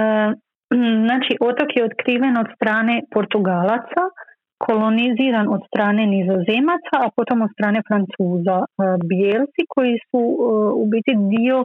znači, 1.06 1.32
otok 1.40 1.68
je 1.76 1.84
otkriven 1.84 2.34
od 2.38 2.48
strane 2.56 3.02
Portugalaca, 3.14 4.02
koloniziran 4.58 5.46
od 5.56 5.62
strane 5.70 6.02
nizozemaca, 6.14 6.96
a 7.04 7.08
potom 7.16 7.38
od 7.46 7.50
strane 7.56 7.80
francuza. 7.88 8.58
E, 8.62 8.66
bijelci 9.10 9.62
koji 9.74 9.94
su 10.08 10.22
e, 10.28 10.34
u 10.82 10.84
biti 10.92 11.12
dio 11.34 11.58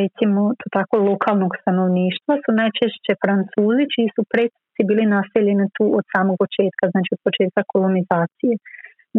recimo 0.00 0.40
to 0.60 0.66
tako 0.78 0.94
lokalnog 1.10 1.52
stanovništva 1.60 2.34
su 2.42 2.50
najčešće 2.60 3.12
francuzi 3.24 3.84
čiji 3.94 4.08
su 4.14 4.22
predstavci 4.32 4.80
bili 4.88 5.04
naseljeni 5.16 5.66
tu 5.76 5.84
od 5.98 6.04
samog 6.14 6.36
početka, 6.42 6.84
znači 6.92 7.10
od 7.16 7.20
početka 7.26 7.62
kolonizacije. 7.72 8.54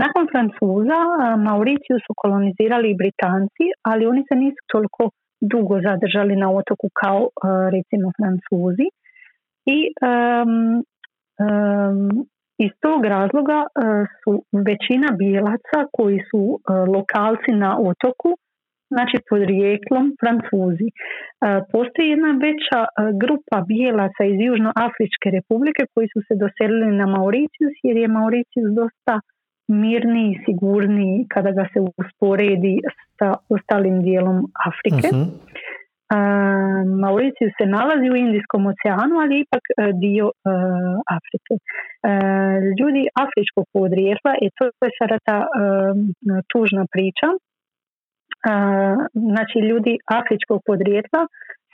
Nakon 0.04 0.24
Francuza 0.34 1.00
e, 1.06 1.10
Mauriciju 1.48 1.98
su 2.06 2.12
kolonizirali 2.22 2.88
i 2.90 3.00
Britanci, 3.02 3.66
ali 3.90 4.10
oni 4.12 4.22
se 4.28 4.36
nisu 4.44 4.62
toliko 4.74 5.04
dugo 5.42 5.82
zadržali 5.82 6.36
na 6.36 6.52
otoku 6.52 6.90
kao 7.02 7.30
recimo 7.72 8.12
Francuzi 8.18 8.88
i 9.66 9.80
iz 12.58 12.72
tog 12.86 13.06
razloga 13.06 13.60
e, 13.64 13.68
su 14.20 14.32
većina 14.70 15.10
bijelaca 15.22 15.80
koji 15.98 16.20
su 16.30 16.42
e, 16.54 16.58
lokalci 16.96 17.52
na 17.64 17.72
otoku, 17.92 18.30
znači 18.94 19.18
podrijeklom 19.30 20.06
Francuzi. 20.22 20.88
E, 20.90 20.94
postoji 21.74 22.06
jedna 22.14 22.32
veća 22.48 22.82
grupa 23.22 23.58
bijelaca 23.72 24.24
iz 24.32 24.38
Južnoafričke 24.48 25.28
republike 25.38 25.82
koji 25.94 26.08
su 26.14 26.20
se 26.28 26.34
doselili 26.44 26.92
na 27.02 27.06
Mauricius 27.16 27.76
jer 27.88 27.98
je 27.98 28.16
Mauricius 28.18 28.70
dosta 28.82 29.16
mirniji 29.68 30.32
i 30.32 30.40
sigurniji 30.46 31.26
kada 31.30 31.52
ga 31.52 31.66
se 31.74 31.80
usporedi 31.98 32.80
sa 33.20 33.34
ostalim 33.50 34.02
dijelom 34.02 34.38
Afrike. 34.70 35.08
uh 35.08 35.56
Mauriciju 37.04 37.50
se 37.58 37.66
nalazi 37.78 38.08
u 38.10 38.16
Indijskom 38.16 38.64
oceanu, 38.72 39.16
ali 39.24 39.36
ipak 39.40 39.64
e, 39.70 39.74
dio 40.06 40.28
e, 40.28 40.34
Afrike. 41.18 41.54
E, 41.58 41.62
ljudi 42.80 43.04
afričkog 43.26 43.66
podrijetla, 43.74 44.32
i 44.46 44.48
to 44.56 44.62
je 44.66 44.92
sada 45.00 45.18
ta 45.28 45.38
tužna 46.52 46.86
priča, 46.94 47.30
znači 49.32 49.58
ljudi 49.70 49.94
afričkog 50.20 50.60
podrijetla 50.66 51.22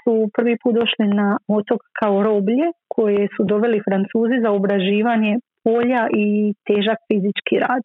su 0.01 0.13
prvi 0.35 0.57
put 0.63 0.73
došli 0.75 1.07
na 1.07 1.37
otok 1.47 1.81
kao 1.99 2.23
roblje 2.23 2.67
koje 2.95 3.27
su 3.35 3.41
doveli 3.43 3.85
Francuzi 3.87 4.37
za 4.43 4.51
obraživanje 4.51 5.33
polja 5.63 6.07
i 6.23 6.53
težak 6.67 6.99
fizički 7.07 7.55
rad. 7.65 7.83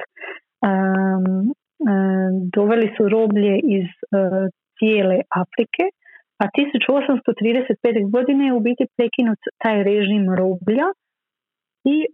Doveli 2.57 2.89
su 2.97 3.09
roblje 3.09 3.55
iz 3.77 3.89
cijele 4.79 5.19
Afrike 5.43 5.85
a 6.43 6.45
1835. 6.47 8.11
godine 8.11 8.47
je 8.47 8.53
u 8.53 8.61
biti 8.61 8.85
prekinut 8.97 9.39
taj 9.63 9.83
režim 9.83 10.25
roblja 10.41 10.87
i 11.95 11.97
e, 12.03 12.07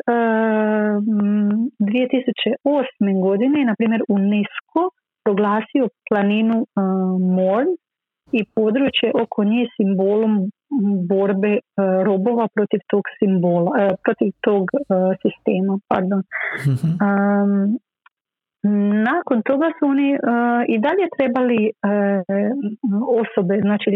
2008. 1.81 3.21
godine 3.27 3.61
je 3.61 3.67
na 3.71 3.75
primjer 3.79 4.03
UNESCO 4.09 4.83
proglasio 5.25 5.85
planinu 6.09 6.59
e, 6.63 6.67
Morn 7.37 7.71
i 8.39 8.41
područje 8.57 9.09
oko 9.23 9.45
nje 9.45 9.67
simbolom 9.77 10.35
borbe 11.09 11.53
e, 11.53 11.61
robova 12.05 12.49
protiv 12.55 12.81
tog 12.91 13.03
simbola, 13.19 13.71
e, 13.81 13.89
protiv 14.05 14.33
tog 14.41 14.65
e, 14.75 14.81
sistema, 15.23 15.79
pardon. 15.89 16.23
Mm-hmm. 16.69 17.79
Nakon 19.11 19.43
toga 19.43 19.69
su 19.79 19.87
oni 19.87 20.11
uh, 20.15 20.21
i 20.75 20.77
dalje 20.87 21.07
trebali 21.17 21.61
uh, 21.71 21.75
osobe, 23.23 23.55
znači 23.67 23.89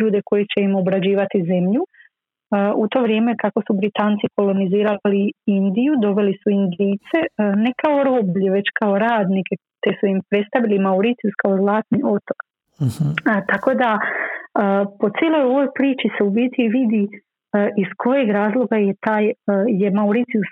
ljude 0.00 0.20
koji 0.24 0.44
će 0.52 0.58
im 0.60 0.74
obrađivati 0.74 1.46
zemlju. 1.52 1.82
Uh, 1.84 2.82
u 2.82 2.88
to 2.88 3.02
vrijeme 3.02 3.36
kako 3.36 3.62
su 3.66 3.72
Britanci 3.80 4.26
kolonizirali 4.36 5.32
Indiju, 5.46 5.92
doveli 6.02 6.34
su 6.42 6.50
Indijce 6.50 7.20
ne 7.64 7.72
kao 7.82 8.04
roblje, 8.04 8.50
već 8.50 8.66
kao 8.80 8.98
radnike, 8.98 9.54
te 9.82 9.90
su 10.00 10.06
im 10.06 10.20
predstavili 10.30 10.78
Mauricius 10.78 11.34
kao 11.42 11.56
zlatni 11.56 12.00
otok. 12.04 12.38
uh 12.80 13.40
tako 13.52 13.74
da 13.74 13.90
po 15.00 15.06
cijeloj 15.18 15.42
ovoj 15.42 15.68
priči 15.74 16.08
se 16.18 16.24
u 16.24 16.30
biti 16.30 16.68
vidi 16.68 17.08
iz 17.82 17.90
kojeg 17.96 18.30
razloga 18.30 18.76
je 18.76 18.94
taj 19.00 19.24
je 19.80 19.90
Mauricius 19.90 20.50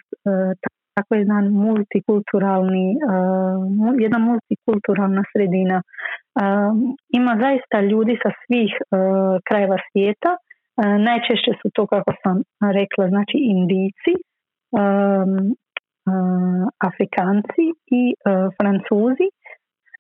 tako 0.95 1.15
jedan 1.15 1.45
multikulturalni, 1.67 2.87
jedna 4.05 4.19
multikulturalna 4.19 5.23
sredina. 5.33 5.83
Ima 7.21 7.33
zaista 7.45 7.81
ljudi 7.81 8.15
sa 8.23 8.31
svih 8.43 8.73
krajeva 9.49 9.79
svijeta. 9.87 10.31
Najčešće 11.09 11.53
su 11.63 11.67
to, 11.75 11.87
kako 11.87 12.13
sam 12.23 12.37
rekla, 12.79 13.05
znači 13.09 13.37
Indijci, 13.53 14.15
um, 14.81 15.33
Afrikanci 16.89 17.65
i 18.01 18.03
Francuzi. 18.59 19.29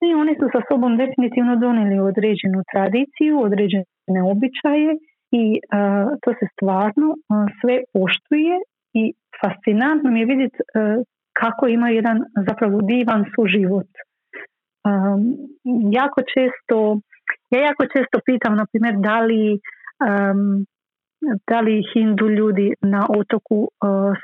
I 0.09 0.15
oni 0.23 0.33
su 0.41 0.47
sa 0.55 0.61
sobom 0.69 0.93
definitivno 0.97 1.57
donijeli 1.57 1.99
određenu 2.11 2.61
tradiciju, 2.73 3.35
određene 4.09 4.31
običaje 4.33 4.97
i 5.31 5.61
to 6.23 6.31
se 6.39 6.47
stvarno 6.53 7.09
sve 7.61 7.77
poštuje 7.93 8.57
i 8.95 9.13
fascinantno 9.41 10.11
mi 10.11 10.21
je 10.21 10.27
vidjeti 10.27 10.57
e, 10.57 10.63
kako 11.33 11.67
ima 11.67 11.89
jedan 11.89 12.19
zapravo 12.49 12.81
divan 12.81 13.25
suživot. 13.35 13.91
Um, 14.85 15.21
jako 15.93 16.21
često, 16.35 16.77
ja 17.51 17.61
jako 17.61 17.83
često 17.95 18.17
pitam, 18.27 18.57
na 18.57 18.67
primjer, 18.71 18.95
da 19.09 19.21
li, 19.21 19.45
um, 20.09 20.67
da 21.51 21.61
li 21.61 21.83
hindu 21.93 22.29
ljudi 22.29 22.73
na 22.83 23.07
otoku 23.19 23.59
uh, 23.61 23.69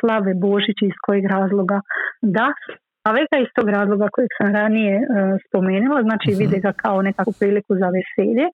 slave 0.01 0.35
Božić 0.35 0.79
iz 0.83 0.97
kojeg 1.07 1.24
razloga? 1.26 1.81
Da, 2.22 2.47
a 3.07 3.12
vega 3.12 3.37
iz 3.41 3.51
tog 3.57 3.68
razloga 3.68 4.09
kojeg 4.12 4.31
sam 4.39 4.55
ranije 4.55 4.95
uh, 4.99 5.07
spomenula, 5.47 6.03
znači 6.03 6.29
uh 6.33 6.39
vide 6.39 6.59
ga 6.61 6.72
kao 6.72 7.03
nekakvu 7.03 7.33
priliku 7.41 7.72
za 7.83 7.89
veselje, 7.97 8.47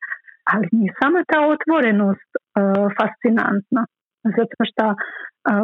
ali 0.53 0.67
mi 0.73 0.87
sama 1.01 1.21
ta 1.31 1.41
otvorenost 1.55 2.31
uh, 2.37 2.43
fascinantna. 2.99 3.83
Zato 4.39 4.61
što 4.71 4.85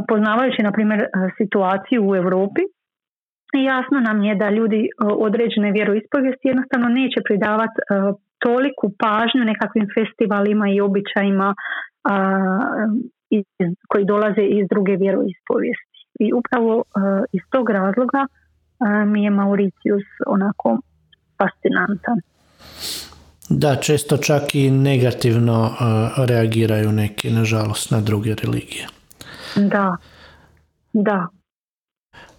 poznavajući 0.09 0.63
na 0.63 0.73
primjer 0.73 1.01
situaciju 1.39 2.01
u 2.09 2.17
Europi 2.17 2.63
jasno 3.59 4.01
nam 4.01 4.23
je 4.23 4.35
da 4.35 4.51
ljudi 4.51 4.89
određene 4.99 5.73
vjeroispovijesti 5.73 6.49
jednostavno 6.49 6.89
neće 6.89 7.21
pridavati 7.25 7.79
toliku 8.39 8.87
pažnju 9.03 9.43
nekakvim 9.45 9.87
festivalima 9.97 10.67
i 10.69 10.81
običajima 10.81 11.55
koji 13.89 14.05
dolaze 14.05 14.45
iz 14.59 14.65
druge 14.69 14.97
vjeroispovijesti. 14.97 15.99
I 16.21 16.33
upravo 16.33 16.85
iz 17.33 17.43
tog 17.51 17.71
razloga 17.71 18.27
mi 19.07 19.25
je 19.25 19.31
Mauricius 19.31 20.09
onako 20.27 20.79
fascinantan. 21.39 22.19
Da, 23.53 23.77
često 23.77 24.17
čak 24.17 24.55
i 24.55 24.71
negativno 24.71 25.65
uh, 25.65 26.25
reagiraju 26.25 26.93
neki, 26.93 27.31
nažalost, 27.31 27.91
na 27.91 28.01
druge 28.01 28.35
religije. 28.35 28.87
Da, 29.57 29.97
da. 30.93 31.29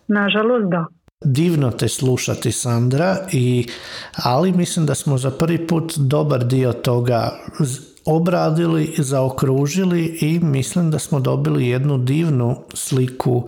Nažalost, 0.07 0.71
da. 0.71 0.85
Divno 1.25 1.71
te 1.71 1.87
slušati, 1.87 2.51
Sandra, 2.51 3.17
i, 3.31 3.67
ali 4.15 4.51
mislim 4.51 4.85
da 4.85 4.95
smo 4.95 5.17
za 5.17 5.31
prvi 5.31 5.67
put 5.67 5.93
dobar 5.97 6.45
dio 6.45 6.73
toga 6.73 7.31
obradili, 8.05 8.93
zaokružili 8.97 10.17
i 10.21 10.39
mislim 10.39 10.91
da 10.91 10.99
smo 10.99 11.19
dobili 11.19 11.67
jednu 11.67 11.97
divnu 11.97 12.55
sliku 12.73 13.45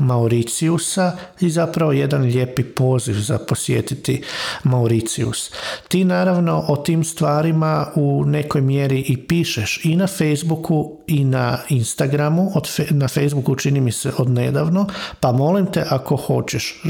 Mauriciusa 0.00 1.12
i 1.40 1.50
zapravo 1.50 1.92
jedan 1.92 2.22
lijepi 2.22 2.62
poziv 2.62 3.14
za 3.14 3.38
posjetiti 3.38 4.22
Mauricius. 4.64 5.50
Ti 5.88 6.04
naravno 6.04 6.64
o 6.68 6.76
tim 6.76 7.04
stvarima 7.04 7.86
u 7.94 8.24
nekoj 8.26 8.60
mjeri 8.60 9.00
i 9.00 9.26
pišeš 9.26 9.84
i 9.84 9.96
na 9.96 10.06
Facebooku 10.06 10.96
i 11.06 11.24
na 11.24 11.58
Instagramu, 11.68 12.50
od 12.54 12.68
na 12.90 13.08
Facebooku 13.08 13.56
čini 13.56 13.80
mi 13.80 13.92
se 13.92 14.12
od 14.18 14.30
nedavno, 14.30 14.86
pa 15.20 15.32
molim 15.32 15.66
te 15.66 15.84
ako 15.90 16.16
hoćeš, 16.16 16.82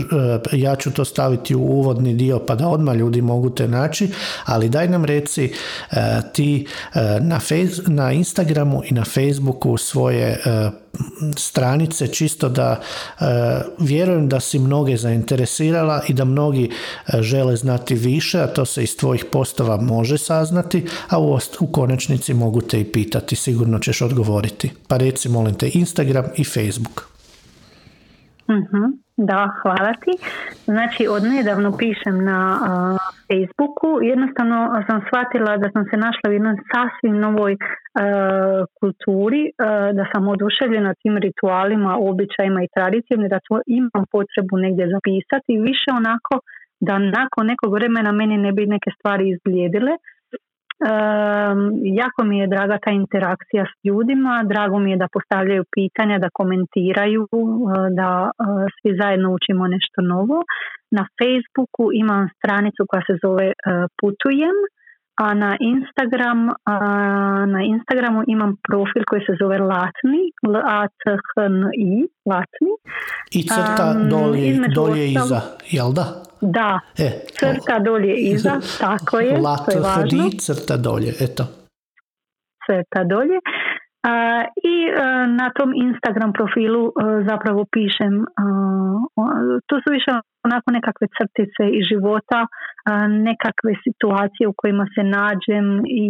e, 0.53 0.59
ja 0.59 0.77
ću 0.77 0.91
to 0.91 1.05
staviti 1.05 1.55
u 1.55 1.61
uvodni 1.61 2.15
dio 2.15 2.39
pa 2.39 2.55
da 2.55 2.69
odmah 2.69 2.97
ljudi 2.97 3.23
mogu 3.23 3.51
te 3.51 3.69
naći, 3.69 4.11
ali 4.45 4.69
daj 4.69 4.89
nam 4.89 5.05
reci 5.05 5.53
e, 5.91 6.21
ti 6.33 6.67
na, 7.21 7.41
na 7.87 8.13
Instagramu 8.13 8.83
i 8.91 8.95
na 8.95 9.05
Facebooku 9.05 9.77
svoje 9.77 10.43
stranice 11.37 12.07
čisto 12.07 12.49
da 12.49 12.81
e, 12.81 13.25
vjerujem 13.79 14.29
da 14.29 14.41
si 14.41 14.59
mnoge 14.59 14.97
zainteresirala 14.97 16.03
i 16.09 16.15
da 16.15 16.25
mnogi 16.25 16.71
e, 16.71 17.23
žele 17.23 17.57
znati 17.57 17.95
više, 17.95 18.41
a 18.41 18.47
to 18.47 18.65
se 18.65 18.83
iz 18.83 18.97
tvojih 18.97 19.25
postova 19.25 19.77
može 19.77 20.19
saznati, 20.19 20.85
a 21.09 21.21
u, 21.21 21.39
u 21.61 21.67
konačnici 21.67 22.35
mogu 22.35 22.61
te 22.61 22.81
i 22.81 22.93
pitati, 22.93 23.37
sigurno 23.37 23.79
ćeš 23.79 24.03
odgovoriti. 24.03 24.71
Pa 24.89 24.97
reci 24.97 25.29
molim 25.29 25.55
te 25.55 25.71
Instagram 25.75 26.25
i 26.37 26.45
Facebook. 26.45 27.09
uh 28.49 29.03
da, 29.17 29.51
hvala 29.63 29.93
ti. 30.03 30.13
Znači, 30.65 31.07
od 31.09 31.23
nedavno 31.23 31.77
pišem 31.79 32.25
na 32.25 32.41
uh, 32.59 32.99
Facebooku. 33.29 33.89
Jednostavno 34.03 34.59
sam 34.87 35.01
shvatila 35.07 35.57
da 35.57 35.69
sam 35.75 35.85
se 35.91 35.97
našla 35.97 36.27
u 36.29 36.33
jednoj 36.33 36.57
sasvim 36.73 37.17
novoj 37.27 37.57
kulturi, 38.81 39.43
da 39.99 40.05
sam 40.13 40.29
oduševljena 40.29 40.95
tim 41.03 41.17
ritualima, 41.27 41.97
običajima 42.11 42.61
i 42.63 42.73
tradicijama, 42.77 43.29
da 43.29 43.39
to 43.49 43.61
imam 43.67 44.05
potrebu 44.13 44.55
negdje 44.65 44.93
zapisati. 44.95 45.63
Više 45.69 45.89
onako 46.01 46.35
da 46.81 46.99
nakon 46.99 47.47
nekog 47.47 47.73
vremena 47.73 48.13
meni 48.13 48.37
ne 48.39 48.53
bi 48.53 48.67
neke 48.67 48.91
stvari 48.97 49.25
izblijedile 49.31 49.93
jako 52.01 52.25
mi 52.25 52.39
je 52.39 52.47
draga 52.47 52.79
ta 52.85 52.91
interakcija 52.91 53.65
s 53.65 53.75
ljudima, 53.85 54.45
drago 54.49 54.79
mi 54.79 54.91
je 54.91 54.97
da 54.97 55.09
postavljaju 55.13 55.65
pitanja, 55.77 56.19
da 56.19 56.29
komentiraju, 56.33 57.23
eh, 57.23 57.89
da 57.99 58.31
eh, 58.31 58.67
svi 58.77 58.91
zajedno 59.01 59.29
učimo 59.39 59.67
nešto 59.67 60.01
novo. 60.03 60.39
Na 60.91 61.05
Facebooku 61.19 61.85
imam 62.03 62.29
stranicu 62.37 62.83
koja 62.89 63.03
se 63.09 63.15
zove 63.25 63.47
eh, 63.47 63.55
Putujem, 64.01 64.57
a 65.25 65.35
na 65.35 65.57
Instagram 65.61 66.41
na 67.55 67.61
Instagramu 67.75 68.23
imam 68.27 68.57
profil 68.69 69.03
koji 69.11 69.21
se 69.21 69.35
zove 69.43 69.59
Latni, 69.59 70.23
l 70.53 70.57
a 70.57 70.89
t 70.89 71.03
h 71.27 71.43
n 71.55 71.57
i 71.91 72.09
Latni. 72.31 72.73
I 73.39 73.41
crta 73.43 73.87
dolje, 74.11 74.45
dolje 74.75 75.05
iza, 75.13 75.41
jel 75.71 75.93
da? 75.93 76.32
Da, 76.43 76.81
e, 76.99 77.11
crta 77.39 77.79
dolje 77.79 78.15
iza, 78.15 78.55
tako 78.85 79.21
je, 79.21 79.35
to 79.65 79.71
je 79.73 79.81
važno. 79.81 80.31
crta 80.41 80.77
dolje, 80.77 81.13
eto. 81.21 81.45
Crta 82.67 83.05
dolje. 83.05 83.39
I 84.73 84.75
e, 84.89 84.93
na 85.41 85.51
tom 85.57 85.71
Instagram 85.87 86.33
profilu 86.33 86.83
e, 86.87 86.93
zapravo 87.31 87.65
pišem, 87.73 88.25
to 89.67 89.75
su 89.83 89.89
više 89.97 90.11
onako 90.47 90.69
nekakve 90.71 91.07
crtice 91.17 91.65
iz 91.79 91.85
života, 91.93 92.41
nekakve 93.09 93.73
situacije 93.87 94.49
u 94.49 94.55
kojima 94.57 94.87
se 94.95 95.03
nađem 95.03 95.67
i 95.87 96.07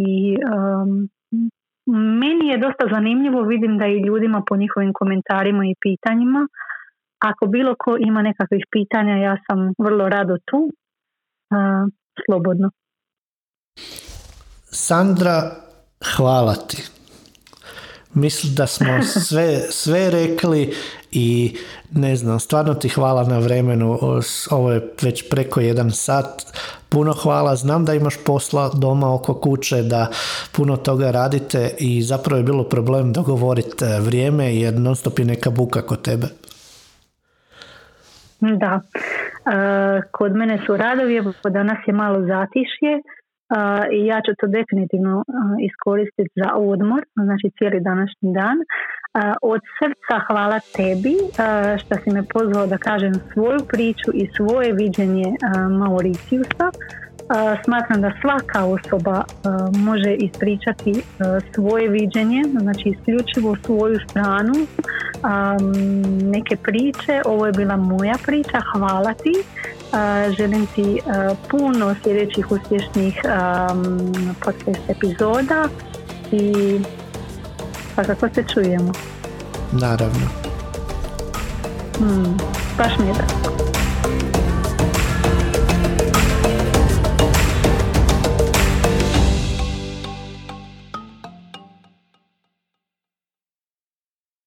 meni 2.22 2.46
je 2.48 2.58
dosta 2.58 2.84
zanimljivo, 2.94 3.42
vidim 3.42 3.78
da 3.78 3.86
i 3.86 4.04
ljudima 4.06 4.42
po 4.48 4.56
njihovim 4.56 4.92
komentarima 4.92 5.62
i 5.66 5.80
pitanjima, 5.84 6.42
ako 7.22 7.46
bilo 7.46 7.74
ko 7.78 7.96
ima 8.00 8.22
nekakvih 8.22 8.64
pitanja, 8.72 9.16
ja 9.16 9.36
sam 9.46 9.72
vrlo 9.78 10.08
rado 10.08 10.36
tu, 10.50 10.70
slobodno. 12.26 12.70
Sandra, 14.64 15.50
hvala 16.16 16.54
ti. 16.54 16.82
Mislim 18.14 18.54
da 18.54 18.66
smo 18.66 19.02
sve, 19.28 19.58
sve 19.70 20.10
rekli 20.10 20.74
i 21.10 21.56
ne 21.92 22.16
znam, 22.16 22.40
stvarno 22.40 22.74
ti 22.74 22.88
hvala 22.88 23.24
na 23.24 23.38
vremenu. 23.38 23.98
Ovo 24.50 24.72
je 24.72 24.94
već 25.02 25.30
preko 25.30 25.60
jedan 25.60 25.90
sat. 25.90 26.42
Puno 26.88 27.12
hvala. 27.12 27.56
Znam 27.56 27.84
da 27.84 27.94
imaš 27.94 28.14
posla 28.24 28.70
doma 28.74 29.14
oko 29.14 29.34
kuće, 29.34 29.82
da 29.82 30.10
puno 30.52 30.76
toga 30.76 31.10
radite 31.10 31.74
i 31.78 32.02
zapravo 32.02 32.38
je 32.38 32.44
bilo 32.44 32.64
problem 32.64 33.12
dogovoriti 33.12 33.84
e, 33.84 34.00
vrijeme 34.00 34.56
jer 34.56 34.80
non 34.80 34.96
stop 34.96 35.18
je 35.18 35.24
neka 35.24 35.50
buka 35.50 35.82
kod 35.82 36.02
tebe. 36.02 36.26
Da. 38.42 38.80
E, 38.80 40.02
kod 40.10 40.36
mene 40.36 40.58
su 40.66 40.76
radovi, 40.76 41.22
danas 41.50 41.78
je 41.86 41.92
malo 41.92 42.26
zatišje 42.26 43.02
i 43.92 44.06
ja 44.06 44.20
ću 44.26 44.32
to 44.38 44.46
definitivno 44.46 45.24
iskoristiti 45.68 46.30
za 46.42 46.50
odmor, 46.54 47.02
znači 47.14 47.46
cijeli 47.58 47.80
današnji 47.80 48.28
dan. 48.40 48.58
Od 49.42 49.60
srca 49.78 50.16
hvala 50.26 50.58
tebi 50.76 51.14
što 51.80 51.94
si 51.94 52.10
me 52.10 52.22
pozvao 52.34 52.66
da 52.66 52.78
kažem 52.78 53.14
svoju 53.32 53.60
priču 53.72 54.10
i 54.14 54.28
svoje 54.36 54.72
viđenje 54.72 55.28
Mauriciusa 55.80 56.66
smatram 57.64 58.00
da 58.00 58.12
svaka 58.20 58.64
osoba 58.64 59.24
može 59.76 60.14
ispričati 60.14 61.02
svoje 61.54 61.88
viđenje, 61.88 62.42
znači 62.60 62.88
isključivo 62.88 63.56
svoju 63.64 63.98
stranu, 64.08 64.54
neke 66.22 66.56
priče. 66.56 67.22
Ovo 67.24 67.46
je 67.46 67.52
bila 67.52 67.76
moja 67.76 68.14
priča, 68.26 68.60
hvala 68.72 69.14
ti. 69.14 69.32
Želim 70.38 70.66
ti 70.74 71.00
puno 71.50 71.94
sljedećih 72.02 72.50
uspješnih 72.50 73.20
podcast 74.44 74.80
epizoda 74.88 75.68
i 76.32 76.80
pa 77.96 78.04
kako 78.04 78.28
se 78.28 78.44
čujemo. 78.54 78.92
Naravno. 79.72 80.26
Hmm, 81.98 82.38
baš 82.78 82.98
mi 82.98 83.06
je 83.06 83.14
tako. 83.14 83.71